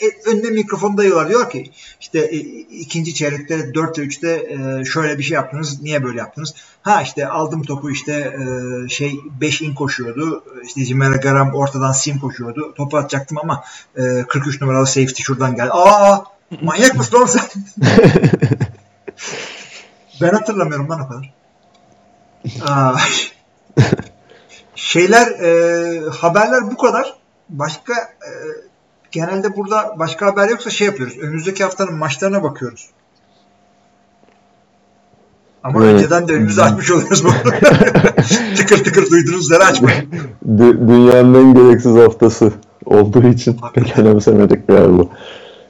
e, 0.00 0.30
önüne 0.30 0.50
mikrofon 0.50 0.98
dayıyorlar. 0.98 1.28
Diyor 1.28 1.50
ki 1.50 1.70
işte 2.00 2.18
e, 2.18 2.36
ikinci 2.68 3.14
çeyrekte 3.14 3.54
4'te 3.54 4.02
3'te 4.02 4.30
e, 4.30 4.84
şöyle 4.84 5.18
bir 5.18 5.22
şey 5.22 5.34
yaptınız 5.34 5.82
niye 5.82 6.04
böyle 6.04 6.18
yaptınız? 6.18 6.54
Ha 6.82 7.02
işte 7.02 7.28
aldım 7.28 7.62
topu 7.62 7.90
işte 7.90 8.12
e, 8.12 8.88
şey 8.88 9.20
5 9.40 9.62
in 9.62 9.74
koşuyordu 9.74 10.44
işte 10.64 10.84
Jimena 10.84 11.16
Garam 11.16 11.54
ortadan 11.54 11.92
sim 11.92 12.18
koşuyordu 12.18 12.74
topu 12.76 12.96
atacaktım 12.96 13.38
ama 13.38 13.64
e, 13.96 14.24
43 14.28 14.60
numaralı 14.60 14.86
safety 14.86 15.22
şuradan 15.22 15.56
geldi. 15.56 15.70
Aa 15.72 16.24
manyak 16.62 16.94
mısın 16.94 17.16
oğlum 17.16 17.28
sen 17.28 17.42
ben 20.20 20.30
hatırlamıyorum 20.30 20.90
lan 20.90 21.00
o 21.00 21.08
kadar 21.08 21.34
aa, 22.66 22.96
şeyler 24.74 25.26
e, 25.26 26.08
haberler 26.10 26.70
bu 26.70 26.76
kadar 26.76 27.14
başka 27.48 27.92
e, 27.94 28.30
genelde 29.10 29.56
burada 29.56 29.94
başka 29.98 30.26
haber 30.26 30.48
yoksa 30.48 30.70
şey 30.70 30.86
yapıyoruz. 30.86 31.18
Önümüzdeki 31.18 31.64
haftanın 31.64 31.94
maçlarına 31.94 32.42
bakıyoruz. 32.42 32.90
Ama 35.64 35.84
evet. 35.84 35.94
önceden 35.94 36.28
de 36.28 36.32
önümüzü 36.32 36.60
açmış 36.60 36.90
oluyoruz. 36.90 37.22
tıkır 38.56 38.84
tıkır 38.84 39.10
duyduğunuz 39.10 39.44
üzere 39.44 39.64
açmayın. 39.64 40.08
Dünyanın 40.58 41.34
en 41.34 41.54
gereksiz 41.54 41.96
haftası 41.96 42.52
olduğu 42.84 43.28
için 43.28 43.60
pek 43.74 43.98
önemsemedik 43.98 44.68
galiba. 44.68 45.02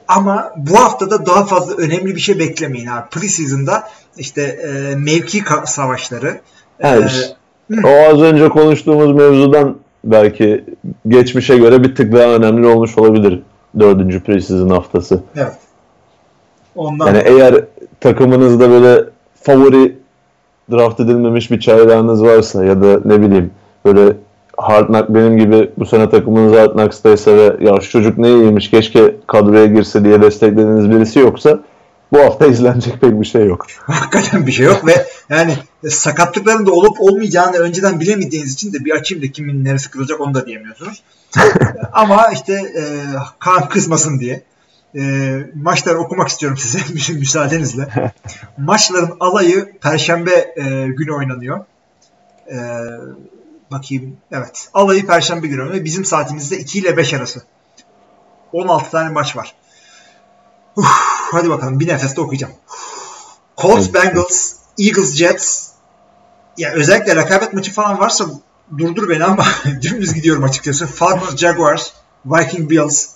Ama 0.07 0.51
bu 0.57 0.79
haftada 0.79 1.25
daha 1.25 1.45
fazla 1.45 1.75
önemli 1.75 2.15
bir 2.15 2.19
şey 2.19 2.39
beklemeyin 2.39 2.87
abi. 2.87 3.09
Preseason'da 3.09 3.83
işte 4.17 4.41
e, 4.41 4.95
mevki 4.95 5.43
savaşları. 5.65 6.39
Evet. 6.79 7.35
E, 7.71 7.87
o 7.87 8.13
az 8.13 8.21
önce 8.21 8.49
konuştuğumuz 8.49 9.11
mevzudan 9.11 9.77
belki 10.03 10.63
geçmişe 11.07 11.57
göre 11.57 11.83
bir 11.83 11.95
tık 11.95 12.13
daha 12.13 12.27
önemli 12.27 12.67
olmuş 12.67 12.97
olabilir 12.97 13.41
dördüncü 13.79 14.23
preseason 14.23 14.69
haftası. 14.69 15.23
Evet. 15.35 15.57
Ondan 16.75 17.07
yani 17.07 17.23
eğer 17.25 17.63
takımınızda 17.99 18.69
böyle 18.69 19.03
favori 19.41 19.97
draft 20.71 20.99
edilmemiş 20.99 21.51
bir 21.51 21.59
çaylağınız 21.59 22.23
varsa 22.23 22.65
ya 22.65 22.81
da 22.81 22.99
ne 23.05 23.21
bileyim 23.21 23.51
böyle 23.85 24.17
Hard 24.57 24.87
Knock 24.87 25.09
benim 25.09 25.37
gibi 25.37 25.71
bu 25.77 25.85
sene 25.85 26.09
takımınız 26.09 26.57
Hard 26.57 26.71
Knocks'taysa 26.71 27.31
ve 27.35 27.55
ya 27.59 27.81
şu 27.81 27.89
çocuk 27.89 28.17
ne 28.17 28.29
iyiymiş 28.29 28.69
keşke 28.69 29.15
kadroya 29.27 29.65
girse 29.65 30.03
diye 30.03 30.21
desteklediğiniz 30.21 30.89
birisi 30.89 31.19
yoksa 31.19 31.59
bu 32.11 32.19
hafta 32.19 32.45
izlenecek 32.55 33.01
pek 33.01 33.21
bir 33.21 33.25
şey 33.25 33.45
yok. 33.45 33.65
Hakikaten 33.81 34.47
bir 34.47 34.51
şey 34.51 34.65
yok 34.65 34.87
ve 34.87 35.05
yani 35.29 35.57
sakatlıkların 35.89 36.65
da 36.65 36.71
olup 36.71 37.01
olmayacağını 37.01 37.57
önceden 37.57 37.99
bilemediğiniz 37.99 38.53
için 38.53 38.73
de 38.73 38.85
bir 38.85 38.91
açayım 38.91 39.23
da 39.23 39.31
kimin 39.31 39.65
neresi 39.65 39.91
kırılacak 39.91 40.21
onu 40.21 40.33
da 40.33 40.45
diyemiyorsunuz. 40.45 41.03
Ama 41.93 42.27
işte 42.33 42.53
e, 42.53 42.83
kan 43.39 43.69
kızmasın 43.69 44.19
diye 44.19 44.43
e, 44.95 45.33
maçları 45.55 45.99
okumak 45.99 46.27
istiyorum 46.27 46.57
size 46.57 47.13
müsaadenizle. 47.13 48.11
Maçların 48.57 49.17
alayı 49.19 49.71
Perşembe 49.81 50.53
e, 50.57 50.87
günü 50.87 51.11
oynanıyor. 51.11 51.65
E, 52.51 52.57
bakayım. 53.71 54.17
Evet. 54.31 54.69
Alayı 54.73 55.07
Perşembe 55.07 55.47
günü 55.47 55.61
oynanıyor. 55.61 55.85
Bizim 55.85 56.05
saatimizde 56.05 56.59
2 56.59 56.79
ile 56.79 56.97
5 56.97 57.13
arası. 57.13 57.43
16 58.53 58.91
tane 58.91 59.09
maç 59.09 59.35
var. 59.35 59.55
Uf, 60.75 60.85
hadi 61.31 61.49
bakalım 61.49 61.79
bir 61.79 61.87
nefeste 61.87 62.21
okuyacağım. 62.21 62.53
Colts 63.57 63.93
Bengals, 63.93 64.53
Eagles 64.79 65.15
Jets. 65.15 65.69
Ya 66.57 66.71
özellikle 66.71 67.15
rekabet 67.15 67.53
maçı 67.53 67.73
falan 67.73 67.99
varsa 67.99 68.25
durdur 68.77 69.09
beni 69.09 69.23
ama 69.23 69.45
dümdüz 69.81 70.13
gidiyorum 70.13 70.43
açıkçası. 70.43 70.87
Falcons 70.87 71.35
Jaguars, 71.35 71.91
Viking 72.25 72.69
Bills, 72.69 73.09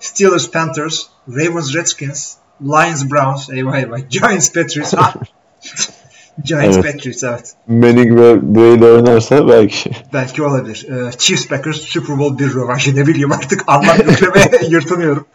Steelers 0.00 0.50
Panthers, 0.50 1.06
Ravens 1.28 1.74
Redskins, 1.74 2.34
Lions 2.62 3.10
Browns, 3.10 3.50
eyvah 3.50 3.76
eyvah, 3.76 4.10
Giants 4.10 4.52
Patriots. 4.52 4.94
Giants 6.44 6.76
evet. 6.76 6.92
Patriots 6.92 7.24
evet. 7.24 7.54
Manning 7.66 8.18
ve 8.18 8.54
Brady 8.54 8.84
oynarsa 8.84 9.48
belki. 9.48 9.90
Belki 10.12 10.42
olabilir. 10.42 10.86
Ee, 10.90 11.12
Chiefs 11.18 11.48
Packers 11.48 11.76
Super 11.76 12.18
Bowl 12.18 12.44
bir 12.44 12.54
rövanşı 12.54 12.96
ne 12.96 13.06
bileyim 13.06 13.32
artık 13.32 13.64
anlam 13.66 13.96
yüklemeye 13.96 14.60
yırtınıyorum. 14.68 15.26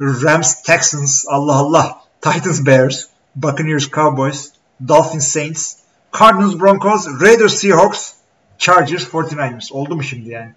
Rams, 0.00 0.62
Texans, 0.62 1.24
Allah 1.28 1.54
Allah, 1.54 2.00
Titans, 2.20 2.66
Bears, 2.66 3.04
Buccaneers, 3.36 3.90
Cowboys, 3.90 4.48
Dolphins, 4.88 5.28
Saints, 5.28 5.74
Cardinals, 6.18 6.60
Broncos, 6.60 7.06
Raiders, 7.20 7.54
Seahawks, 7.54 8.12
Chargers, 8.58 9.04
49ers. 9.04 9.72
Oldu 9.72 9.96
mu 9.96 10.02
şimdi 10.02 10.30
yani? 10.30 10.54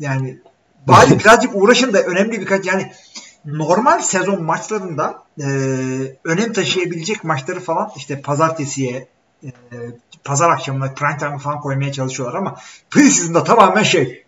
Yani 0.00 0.38
bari 0.86 1.18
birazcık 1.18 1.50
uğraşın 1.54 1.92
da 1.92 2.02
önemli 2.02 2.40
birkaç 2.40 2.66
yani 2.66 2.92
normal 3.44 4.00
sezon 4.00 4.42
maçlarında 4.42 5.22
e, 5.40 5.44
önem 6.24 6.52
taşıyabilecek 6.52 7.24
maçları 7.24 7.60
falan 7.60 7.90
işte 7.96 8.20
pazartesiye 8.20 9.06
e, 9.44 9.50
pazar 10.24 10.50
akşamına 10.50 10.92
prime 10.94 11.18
time 11.18 11.38
falan 11.38 11.60
koymaya 11.60 11.92
çalışıyorlar 11.92 12.38
ama 12.38 12.56
preseason'da 12.90 13.44
tamamen 13.44 13.82
şey 13.82 14.24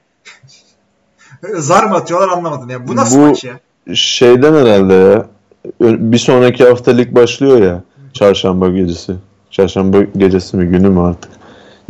zar 1.54 1.84
mı 1.84 1.94
atıyorlar 1.94 2.28
anlamadım 2.28 2.70
ya. 2.70 2.88
Bu 2.88 2.96
nasıl 2.96 3.18
Bu 3.18 3.22
maç 3.22 3.44
ya? 3.44 3.60
Şeyden 3.94 4.54
herhalde 4.54 4.94
ya. 4.94 5.26
Bir 5.80 6.18
sonraki 6.18 6.64
hafta 6.64 6.90
lig 6.90 7.14
başlıyor 7.14 7.62
ya. 7.62 7.82
Çarşamba 8.12 8.68
gecesi. 8.68 9.14
Çarşamba 9.50 10.02
gecesi 10.02 10.56
mi 10.56 10.66
günü 10.66 10.88
mü 10.88 11.00
artık? 11.00 11.30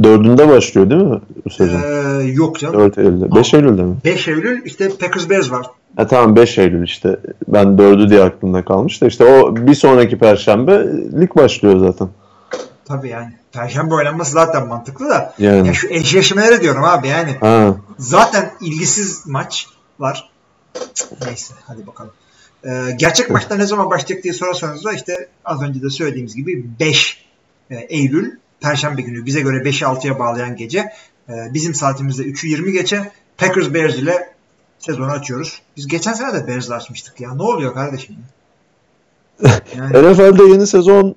Dördünde 0.02 0.48
başlıyor 0.48 0.90
değil 0.90 1.02
mi 1.02 1.20
bu 1.44 1.50
sezon? 1.50 1.80
Ee, 1.80 2.24
yok 2.24 2.58
canım. 2.58 2.80
4 2.80 2.98
Eylül'de. 2.98 3.34
5 3.34 3.54
Eylül'de 3.54 3.82
mi? 3.82 3.96
5 4.04 4.28
Eylül 4.28 4.62
işte 4.64 4.88
Packers 4.88 5.30
Bears 5.30 5.50
var. 5.50 5.66
Ha, 5.96 6.06
tamam 6.06 6.36
5 6.36 6.58
Eylül 6.58 6.82
işte. 6.82 7.16
Ben 7.48 7.66
4'ü 7.66 8.10
diye 8.10 8.22
aklımda 8.22 8.64
kalmış 8.64 9.02
da 9.02 9.06
işte 9.06 9.24
o 9.24 9.56
bir 9.56 9.74
sonraki 9.74 10.18
perşembe 10.18 10.86
lig 11.20 11.36
başlıyor 11.36 11.78
zaten. 11.78 12.08
Tabii 12.84 13.08
yani. 13.08 13.32
Perşembe 13.52 13.94
oynanması 13.94 14.32
zaten 14.32 14.66
mantıklı 14.66 15.08
da. 15.08 15.34
Yani. 15.38 15.68
Ya 15.68 15.74
şu 15.74 15.88
eşleşmeleri 15.88 16.60
diyorum 16.60 16.84
abi 16.84 17.08
yani. 17.08 17.36
Ha. 17.40 17.76
Zaten 17.98 18.50
ilgisiz 18.60 19.26
maç 19.26 19.66
var. 19.98 20.30
Neyse 21.26 21.54
hadi 21.66 21.86
bakalım. 21.86 22.12
Ee, 22.64 22.70
gerçek 22.96 23.30
maçta 23.30 23.56
ne 23.56 23.66
zaman 23.66 23.90
başlayacak 23.90 24.24
diye 24.24 24.34
sorarsanız 24.34 24.84
da 24.84 24.92
işte 24.92 25.28
az 25.44 25.62
önce 25.62 25.82
de 25.82 25.90
söylediğimiz 25.90 26.34
gibi 26.34 26.64
5 26.80 27.24
e, 27.70 27.76
Eylül 27.76 28.32
Perşembe 28.60 29.02
günü 29.02 29.26
bize 29.26 29.40
göre 29.40 29.56
5'i 29.56 29.86
6'ya 29.86 30.18
bağlayan 30.18 30.56
gece. 30.56 30.78
E, 31.28 31.32
bizim 31.54 31.74
saatimizde 31.74 32.22
3'ü 32.22 32.48
20 32.48 32.72
geçe 32.72 33.10
Packers 33.38 33.74
Bears 33.74 33.94
ile 33.94 34.33
sezonu 34.84 35.10
açıyoruz. 35.10 35.62
Biz 35.76 35.86
geçen 35.86 36.12
sene 36.12 36.34
de 36.34 36.46
Bears'le 36.46 36.70
açmıştık 36.70 37.20
ya. 37.20 37.34
Ne 37.34 37.42
oluyor 37.42 37.74
kardeşim? 37.74 38.16
Yani... 39.76 40.12
NFL'de 40.12 40.42
yeni 40.42 40.66
sezon 40.66 41.14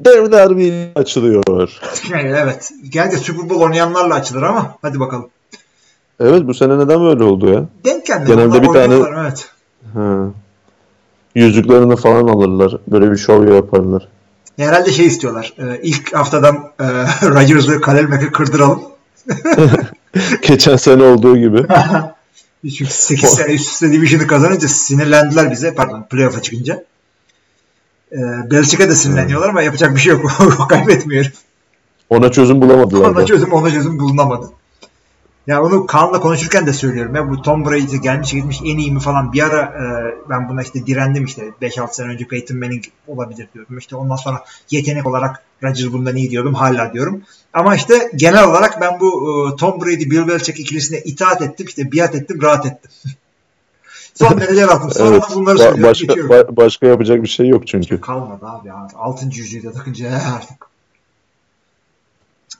dev 0.00 0.32
derbi 0.32 0.88
açılıyor. 0.94 1.44
Yani 2.10 2.34
evet. 2.38 2.70
Geldi 2.88 3.16
Super 3.16 3.50
Bowl 3.50 3.62
oynayanlarla 3.62 4.14
açılır 4.14 4.42
ama 4.42 4.74
hadi 4.82 5.00
bakalım. 5.00 5.28
Evet 6.20 6.42
bu 6.46 6.54
sene 6.54 6.78
neden 6.78 7.00
böyle 7.00 7.24
oldu 7.24 7.52
ya? 7.52 7.64
Denk 7.84 8.06
geldi. 8.06 8.26
Genelde 8.26 8.62
bir 8.62 8.66
tane 8.66 8.94
evet. 8.94 9.48
Ha. 9.94 10.26
Yüzüklerini 11.34 11.96
falan 11.96 12.28
alırlar. 12.28 12.76
Böyle 12.88 13.10
bir 13.10 13.16
şov 13.16 13.54
yaparlar. 13.54 14.08
Herhalde 14.56 14.92
şey 14.92 15.06
istiyorlar. 15.06 15.54
E, 15.58 15.80
ilk 15.82 16.14
haftadan 16.14 16.54
e, 16.80 16.84
Rodgers 17.22 17.68
ve 17.68 17.80
Kalel 17.80 18.08
Mack'ı 18.08 18.32
kırdıralım. 18.32 18.82
Geçen 20.42 20.76
sene 20.76 21.02
olduğu 21.02 21.36
gibi. 21.36 21.66
Çünkü 22.62 22.92
8 22.92 23.30
sene 23.30 23.52
üst 23.52 23.70
üste 23.70 23.92
Division'ı 23.92 24.26
kazanınca 24.26 24.68
sinirlendiler 24.68 25.50
bize. 25.50 25.74
Pardon 25.74 26.06
playoff'a 26.10 26.42
çıkınca. 26.42 26.84
E, 28.12 28.18
Belçika 28.50 28.88
da 28.88 28.94
sinirleniyorlar 28.94 29.48
ama 29.48 29.62
yapacak 29.62 29.94
bir 29.94 30.00
şey 30.00 30.12
yok. 30.12 30.32
Kaybetmiyor. 30.68 31.32
Ona 32.10 32.30
çözüm 32.32 32.60
bulamadılar. 32.62 33.10
Ona 33.10 33.26
çözüm, 33.26 33.52
ona 33.52 33.70
çözüm 33.70 33.98
bulunamadı. 33.98 34.50
Ya 35.46 35.62
onu 35.62 35.86
Kaan'la 35.86 36.20
konuşurken 36.20 36.66
de 36.66 36.72
söylüyorum. 36.72 37.14
Ya 37.14 37.30
bu 37.30 37.42
Tom 37.42 37.64
Brady 37.64 37.96
gelmiş 37.96 38.30
gitmiş 38.30 38.60
en 38.64 38.78
iyi 38.78 38.92
mi 38.92 39.00
falan. 39.00 39.32
Bir 39.32 39.42
ara 39.42 39.60
e, 39.62 39.84
ben 40.30 40.48
buna 40.48 40.62
işte 40.62 40.86
direndim 40.86 41.24
işte 41.24 41.50
5-6 41.62 41.94
sene 41.94 42.08
önce 42.08 42.26
Peyton 42.26 42.58
Manning 42.58 42.84
olabilir 43.06 43.48
diyordum. 43.54 43.78
İşte 43.78 43.96
ondan 43.96 44.16
sonra 44.16 44.44
yetenek 44.70 45.06
olarak 45.06 45.42
Rodgers 45.62 45.92
bundan 45.92 46.16
iyi 46.16 46.30
diyordum. 46.30 46.54
Hala 46.54 46.92
diyorum. 46.92 47.22
Ama 47.52 47.76
işte 47.76 48.10
genel 48.16 48.44
olarak 48.44 48.80
ben 48.80 49.00
bu 49.00 49.08
e, 49.52 49.56
Tom 49.56 49.80
Brady 49.80 50.10
Bill 50.10 50.28
Belichick 50.28 50.60
ikilisine 50.60 51.00
itaat 51.00 51.42
ettim. 51.42 51.66
işte 51.66 51.92
biat 51.92 52.14
ettim, 52.14 52.42
rahat 52.42 52.66
ettim. 52.66 52.90
Son 54.14 54.40
derece 54.40 54.66
rahatım. 54.66 54.90
Sonra 54.90 55.10
Evet. 55.14 55.22
bunları 55.34 55.54
Ba- 55.54 55.58
söylüyorum. 55.58 55.82
başka 55.82 56.06
geçiyorum. 56.06 56.34
ba- 56.34 56.56
başka 56.56 56.86
yapacak 56.86 57.22
bir 57.22 57.28
şey 57.28 57.48
yok 57.48 57.66
çünkü. 57.66 58.00
Kalmadı 58.00 58.46
abi. 58.46 58.72
Altıncı 58.96 59.40
yüzüğü 59.40 59.62
de 59.62 59.72
takınca 59.72 60.10
artık. 60.36 60.66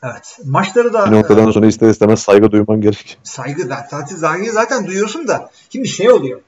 Evet. 0.02 0.38
Maçları 0.44 0.92
da 0.92 1.06
Bir 1.06 1.16
noktadan 1.16 1.50
sonra 1.50 1.66
ister 1.66 1.88
istemez 1.88 2.20
saygı 2.20 2.52
duyman 2.52 2.80
gerek. 2.80 3.18
saygı 3.22 3.62
zaten 3.62 4.04
saygıyı 4.04 4.52
zaten 4.52 4.86
duyuyorsun 4.86 5.28
da 5.28 5.50
şimdi 5.72 5.88
şey 5.88 6.10
oluyor. 6.10 6.40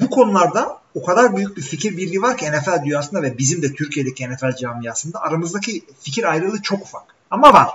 Bu 0.00 0.10
konularda 0.10 0.78
o 0.94 1.04
kadar 1.04 1.36
büyük 1.36 1.56
bir 1.56 1.62
fikir 1.62 1.96
birliği 1.96 2.22
var 2.22 2.36
ki 2.36 2.46
NFL 2.52 2.84
dünyasında 2.84 3.22
ve 3.22 3.38
bizim 3.38 3.62
de 3.62 3.72
Türkiye'deki 3.72 4.28
NFL 4.30 4.56
camiasında 4.56 5.20
aramızdaki 5.20 5.82
fikir 6.00 6.24
ayrılığı 6.24 6.62
çok 6.62 6.82
ufak. 6.82 7.15
Ama 7.30 7.52
var. 7.52 7.68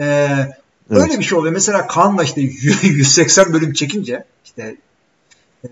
Ee, 0.00 0.48
Öyle 0.90 1.18
bir 1.18 1.24
şey 1.24 1.38
oluyor. 1.38 1.52
Mesela 1.52 1.86
Kaan'la 1.86 2.24
işte 2.24 2.40
180 2.40 3.52
bölüm 3.52 3.72
çekince 3.72 4.24
işte 4.44 4.76
e, 5.64 5.70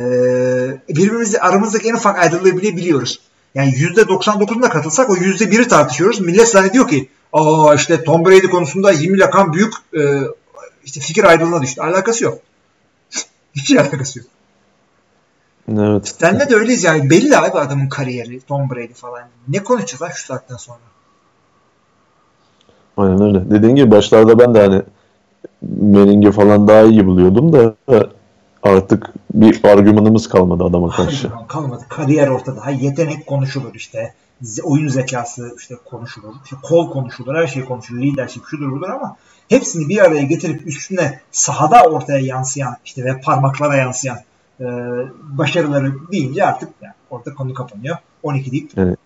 birbirimizi 0.89 1.41
aramızdaki 1.41 1.89
en 1.89 1.95
ufak 1.95 2.19
ayrılığı 2.19 2.57
bile 2.57 2.77
biliyoruz. 2.77 3.21
Yani 3.55 3.71
%99'una 3.71 4.69
katılsak 4.69 5.11
o 5.11 5.17
%1'i 5.17 5.69
tartışıyoruz. 5.69 6.21
Millet 6.21 6.49
zannediyor 6.49 6.89
ki 6.89 7.09
aa 7.33 7.75
işte 7.75 8.05
Tom 8.05 8.25
Brady 8.25 8.47
konusunda 8.47 8.93
20 8.93 9.19
lakan 9.19 9.53
büyük 9.53 9.73
e, 9.99 10.01
işte 10.85 11.01
fikir 11.01 11.25
ayrılığına 11.25 11.63
düştü. 11.63 11.81
Alakası 11.81 12.25
yok. 12.25 12.39
Hiç 13.55 13.71
alakası 13.77 14.19
yok. 14.19 14.29
Evet. 15.73 16.15
Senle 16.21 16.51
de 16.51 16.55
öyleyiz 16.55 16.85
yani. 16.85 17.11
Belli 17.11 17.37
abi 17.37 17.59
adamın 17.59 17.89
kariyeri. 17.89 18.41
Tom 18.41 18.71
Brady 18.71 18.93
falan. 18.93 19.29
Ne 19.49 19.65
konuşacağız 19.65 20.03
lan 20.03 20.11
şu 20.11 20.27
saatten 20.27 20.57
sonra? 20.57 20.79
Aynen 22.99 23.23
öyle. 23.23 23.51
Dediğin 23.51 23.77
gibi 23.77 23.91
başlarda 23.91 24.39
ben 24.39 24.55
de 24.55 24.61
hani 24.61 24.83
Manning'i 25.97 26.33
falan 26.33 26.69
daha 26.69 26.83
iyi 26.83 27.07
buluyordum 27.07 27.53
da 27.53 27.75
artık 28.63 29.13
bir 29.35 29.65
argümanımız 29.65 30.29
kalmadı 30.29 30.65
adama 30.65 30.91
karşı. 30.91 31.29
Hayır, 31.29 31.47
kalmadı. 31.49 31.85
Kariyer 31.89 32.29
ortada. 32.29 32.67
Ha, 32.67 32.71
yetenek 32.71 33.27
konuşulur 33.27 33.75
işte. 33.75 34.15
Oyun 34.63 34.89
zekası 34.89 35.55
işte 35.59 35.75
konuşulur. 35.85 36.35
İşte 36.45 36.57
kol 36.63 36.91
konuşulur. 36.91 37.35
Her 37.35 37.47
şey 37.47 37.65
konuşulur. 37.65 38.01
Leadership 38.01 38.43
şudur 38.47 38.73
budur 38.73 38.89
ama 38.89 39.17
hepsini 39.49 39.89
bir 39.89 39.99
araya 39.99 40.23
getirip 40.23 40.67
üstüne 40.67 41.21
sahada 41.31 41.83
ortaya 41.83 42.19
yansıyan 42.19 42.77
işte 42.85 43.05
ve 43.05 43.21
parmaklara 43.21 43.77
yansıyan 43.77 44.19
e, 44.61 44.65
başarıları 45.21 45.93
deyince 46.13 46.45
artık 46.45 46.69
yani 46.83 46.95
orada 47.11 47.35
konu 47.35 47.55
kapanıyor. 47.55 47.97
12 48.23 48.53
deyip 48.53 48.71
Evet. 48.77 48.99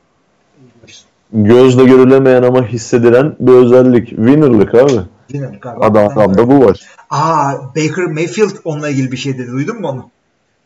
Gözle 1.32 1.84
görülemeyen 1.84 2.42
ama 2.42 2.66
hissedilen 2.66 3.36
bir 3.40 3.52
özellik. 3.52 4.08
Winner'lık 4.08 4.74
abi. 4.74 5.00
Winner 5.28 5.58
galiba. 5.60 5.86
Adam, 5.86 6.08
adamda 6.18 6.50
bu 6.50 6.64
var. 6.64 6.80
Aa 7.10 7.52
Baker 7.76 8.04
Mayfield 8.06 8.50
onunla 8.64 8.88
ilgili 8.88 9.12
bir 9.12 9.16
şey 9.16 9.38
dedi. 9.38 9.50
Duydun 9.50 9.80
mu 9.80 9.88
onu? 9.88 10.10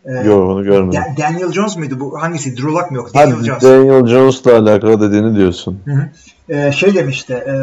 Ee, 0.04 0.26
Yok 0.26 0.50
onu 0.50 0.64
görmedim. 0.64 1.00
Da- 1.00 1.22
Daniel 1.22 1.52
Jones 1.52 1.76
muydu 1.76 2.00
bu? 2.00 2.22
Hangisi? 2.22 2.56
Drew 2.56 2.68
Lock 2.70 2.90
mu 2.90 2.96
yok? 2.96 3.14
Daniel 3.14 3.36
Hadi 3.36 3.46
Jones. 3.46 3.62
Daniel 3.62 4.06
Jones'la 4.06 4.56
alakalı 4.58 5.00
dediğini 5.00 5.36
diyorsun. 5.36 5.80
Hı 5.84 5.92
hı. 5.92 6.08
Ee, 6.48 6.72
şey 6.72 6.94
demişti. 6.94 7.32
E, 7.32 7.54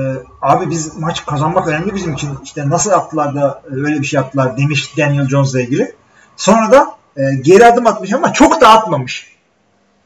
abi 0.41 0.69
biz 0.69 0.97
maç 0.99 1.25
kazanmak 1.25 1.67
önemli 1.67 1.95
bizim 1.95 2.13
için. 2.13 2.29
İşte 2.43 2.69
nasıl 2.69 2.91
yaptılar 2.91 3.35
da 3.35 3.61
öyle 3.71 3.99
bir 3.99 4.05
şey 4.05 4.17
yaptılar 4.17 4.57
demiş 4.57 4.97
Daniel 4.97 5.27
Jones'la 5.27 5.61
ilgili. 5.61 5.91
Sonra 6.37 6.71
da 6.71 6.87
e, 7.17 7.21
geri 7.41 7.65
adım 7.65 7.87
atmış 7.87 8.13
ama 8.13 8.33
çok 8.33 8.61
da 8.61 8.67
atmamış. 8.69 9.33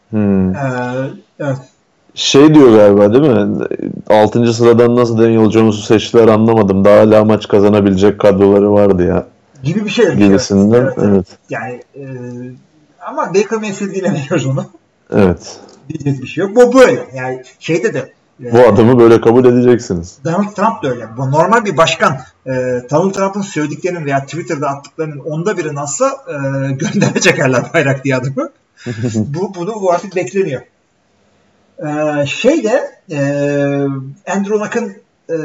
Hmm. 0.09 0.55
Ee, 0.55 0.59
evet. 1.39 1.57
Şey 2.17 2.55
diyor 2.55 2.75
galiba 2.75 3.13
değil 3.13 3.33
mi? 3.33 3.65
6. 4.09 4.53
sıradan 4.53 4.95
nasıl 4.95 5.17
Daniel 5.17 5.51
Jones'u 5.51 5.81
seçtiler 5.81 6.27
anlamadım. 6.27 6.85
Daha 6.85 6.99
hala 6.99 7.25
maç 7.25 7.47
kazanabilecek 7.47 8.19
kadroları 8.19 8.73
vardı 8.73 9.07
ya. 9.07 9.27
Gibi 9.63 9.85
bir 9.85 9.89
şey. 9.89 10.15
Gibisinden. 10.15 10.81
Evet, 10.81 10.93
evet. 10.97 11.25
Yani 11.49 11.81
e, 11.95 12.03
ama 13.07 13.33
Baker 13.33 13.59
Mayfield 13.59 13.95
dinlemiyoruz 13.95 14.45
onu. 14.45 14.65
Evet. 15.13 15.59
Diyecek 15.89 16.21
bir 16.21 16.27
şey 16.27 16.43
yok. 16.43 16.55
Bu 16.55 16.73
böyle. 16.73 17.07
Yani 17.15 17.43
şeyde 17.59 17.93
de 17.93 18.13
e, 18.43 18.53
Bu 18.53 18.59
adamı 18.59 18.99
böyle 18.99 19.21
kabul 19.21 19.45
edeceksiniz. 19.45 20.17
Donald 20.23 20.53
Trump 20.55 20.83
da 20.83 20.89
öyle. 20.89 21.07
Bu 21.17 21.31
normal 21.31 21.65
bir 21.65 21.77
başkan 21.77 22.17
e, 22.45 22.51
Donald 22.91 23.11
Trump'ın 23.11 23.41
söylediklerinin 23.41 24.05
veya 24.05 24.25
Twitter'da 24.25 24.67
attıklarının 24.67 25.19
onda 25.19 25.57
birini 25.57 25.79
atsa 25.79 26.11
e, 26.27 26.33
göndere 26.71 27.19
çekerler 27.21 27.63
bayrak 27.73 28.03
diye 28.03 28.15
adamı. 28.15 28.49
bu, 29.15 29.55
bunu 29.55 29.73
bu 29.81 29.91
artık 29.91 30.15
bekleniyor. 30.15 30.61
E, 31.79 32.25
şey 32.25 32.63
de 32.63 32.99
e, 33.11 33.19
Andrew 34.31 34.59
Luck'ın 34.59 34.97
e, 35.29 35.37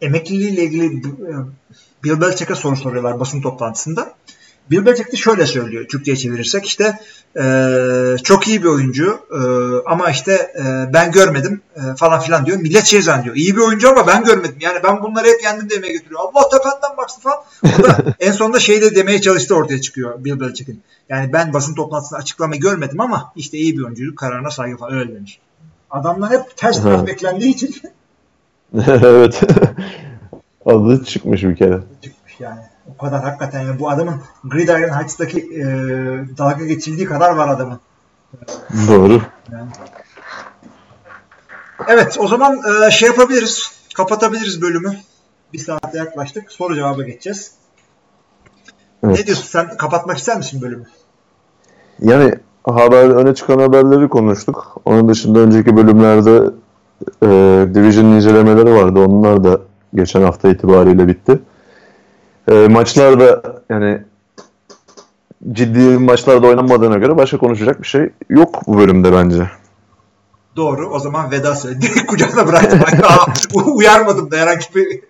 emekliliğiyle 0.00 0.64
ilgili 0.64 0.86
e, 0.86 1.32
Bill 2.04 2.20
Belichick'e 2.20 2.54
soru 2.54 2.76
soruyorlar 2.76 3.20
basın 3.20 3.42
toplantısında. 3.42 4.14
Bill 4.70 4.86
Belichick 4.86 5.12
de 5.12 5.16
şöyle 5.16 5.46
söylüyor 5.46 5.84
Türkçe'ye 5.88 6.16
çevirirsek 6.16 6.66
işte 6.66 6.98
e, 7.36 8.16
çok 8.22 8.48
iyi 8.48 8.62
bir 8.62 8.68
oyuncu 8.68 9.20
e, 9.30 9.40
ama 9.86 10.10
işte 10.10 10.32
e, 10.32 10.92
ben 10.92 11.12
görmedim 11.12 11.60
e, 11.76 11.80
falan 11.96 12.20
filan 12.20 12.46
diyor. 12.46 12.58
Millet 12.58 12.84
şey 12.84 13.02
zannediyor. 13.02 13.36
İyi 13.36 13.56
bir 13.56 13.60
oyuncu 13.60 13.90
ama 13.90 14.06
ben 14.06 14.24
görmedim. 14.24 14.56
Yani 14.60 14.78
ben 14.84 15.02
bunları 15.02 15.26
hep 15.26 15.40
kendim 15.40 15.70
demeye 15.70 15.92
getiriyor. 15.92 16.20
Allah 16.20 16.48
tekandan 16.48 16.96
baksın 16.96 17.20
falan. 17.20 17.38
O 17.64 17.82
da 17.82 18.14
en 18.20 18.32
sonunda 18.32 18.60
şey 18.60 18.82
de 18.82 18.94
demeye 18.94 19.20
çalıştı 19.20 19.54
ortaya 19.54 19.80
çıkıyor 19.80 20.24
Bill 20.24 20.40
Belichick'in. 20.40 20.82
Yani 21.08 21.32
ben 21.32 21.52
basın 21.52 21.74
toplantısında 21.74 22.18
açıklamayı 22.18 22.60
görmedim 22.60 23.00
ama 23.00 23.32
işte 23.36 23.58
iyi 23.58 23.78
bir 23.78 23.82
oyuncu 23.82 24.14
kararına 24.14 24.50
saygı 24.50 24.76
falan 24.76 24.98
öyle 24.98 25.14
demiş. 25.14 25.40
Adamlar 25.90 26.30
hep 26.30 26.56
ters 26.56 26.82
taraf 26.82 27.06
beklendiği 27.06 27.54
için 27.54 27.74
evet. 28.88 29.40
Adı 30.66 31.04
çıkmış 31.04 31.42
bir 31.42 31.56
kere. 31.56 31.80
çıkmış 32.02 32.40
yani. 32.40 32.60
Kadar 33.00 33.22
hakikaten 33.22 33.60
yani 33.60 33.78
bu 33.78 33.90
adamın 33.90 34.14
Gridiron 34.44 34.94
Heights'taki 34.94 35.38
e, 35.38 35.64
dalga 36.38 36.64
geçildiği 36.64 37.06
kadar 37.06 37.36
var 37.36 37.48
adamın. 37.48 37.80
Doğru. 38.88 39.20
Evet 41.88 42.16
o 42.20 42.28
zaman 42.28 42.60
e, 42.86 42.90
şey 42.90 43.08
yapabiliriz. 43.08 43.72
Kapatabiliriz 43.94 44.62
bölümü. 44.62 44.96
Bir 45.52 45.58
saate 45.58 45.98
yaklaştık. 45.98 46.52
Soru 46.52 46.74
cevaba 46.74 47.02
geçeceğiz. 47.02 47.52
Evet. 49.04 49.18
Ne 49.18 49.26
diyorsun 49.26 49.44
sen? 49.44 49.76
Kapatmak 49.76 50.18
ister 50.18 50.36
misin 50.36 50.62
bölümü? 50.62 50.84
Yani 52.00 52.34
haber 52.64 53.08
öne 53.08 53.34
çıkan 53.34 53.58
haberleri 53.58 54.08
konuştuk. 54.08 54.80
Onun 54.84 55.08
dışında 55.08 55.38
önceki 55.38 55.76
bölümlerde 55.76 56.44
e, 57.22 57.28
Division 57.74 58.04
incelemeleri 58.04 58.74
vardı. 58.74 59.00
Onlar 59.00 59.44
da 59.44 59.60
geçen 59.94 60.22
hafta 60.22 60.48
itibariyle 60.48 61.08
bitti. 61.08 61.38
E, 62.48 62.68
maçlar 62.68 63.20
da 63.20 63.42
yani 63.70 64.02
ciddi 65.52 65.98
maçlarda 65.98 66.46
oynanmadığına 66.46 66.96
göre 66.98 67.16
başka 67.16 67.38
konuşacak 67.38 67.82
bir 67.82 67.86
şey 67.86 68.10
yok 68.28 68.62
bu 68.66 68.78
bölümde 68.78 69.12
bence. 69.12 69.50
Doğru. 70.56 70.88
O 70.90 70.98
zaman 70.98 71.30
veda 71.30 71.56
söyle. 71.56 71.80
Direkt 71.80 72.06
kucağına 72.06 72.46
bıraktım. 72.46 72.80
Aa, 73.02 73.60
uyarmadım 73.60 74.30
da 74.30 74.36
herhangi 74.36 74.66
bir 74.74 75.00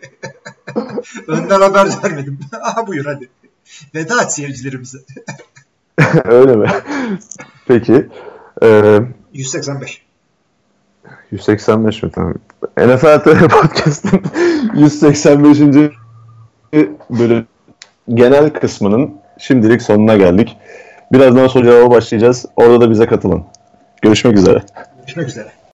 önden 1.28 1.60
haber 1.60 1.88
vermedim. 2.04 2.38
Aha 2.62 2.86
buyur 2.86 3.04
hadi. 3.04 3.28
Veda 3.94 4.22
et 4.22 4.32
seyircilerimize. 4.32 4.98
Öyle 6.24 6.56
mi? 6.56 6.68
Peki. 7.68 8.08
E, 8.62 9.00
185. 9.32 10.02
185 11.30 12.02
mi? 12.02 12.10
Tamam. 12.14 12.34
NFL 12.78 13.18
TV 13.24 13.48
Podcast'ın 13.48 14.20
185. 14.74 15.60
bölüm 17.10 17.46
genel 18.14 18.50
kısmının 18.50 19.14
şimdilik 19.38 19.82
sonuna 19.82 20.16
geldik. 20.16 20.56
Birazdan 21.12 21.46
soru 21.46 21.64
cevaba 21.64 21.90
başlayacağız. 21.94 22.46
Orada 22.56 22.80
da 22.80 22.90
bize 22.90 23.06
katılın. 23.06 23.44
Görüşmek 24.02 24.36
üzere. 24.38 24.62
Görüşmek 24.98 25.28
üzere. 25.28 25.48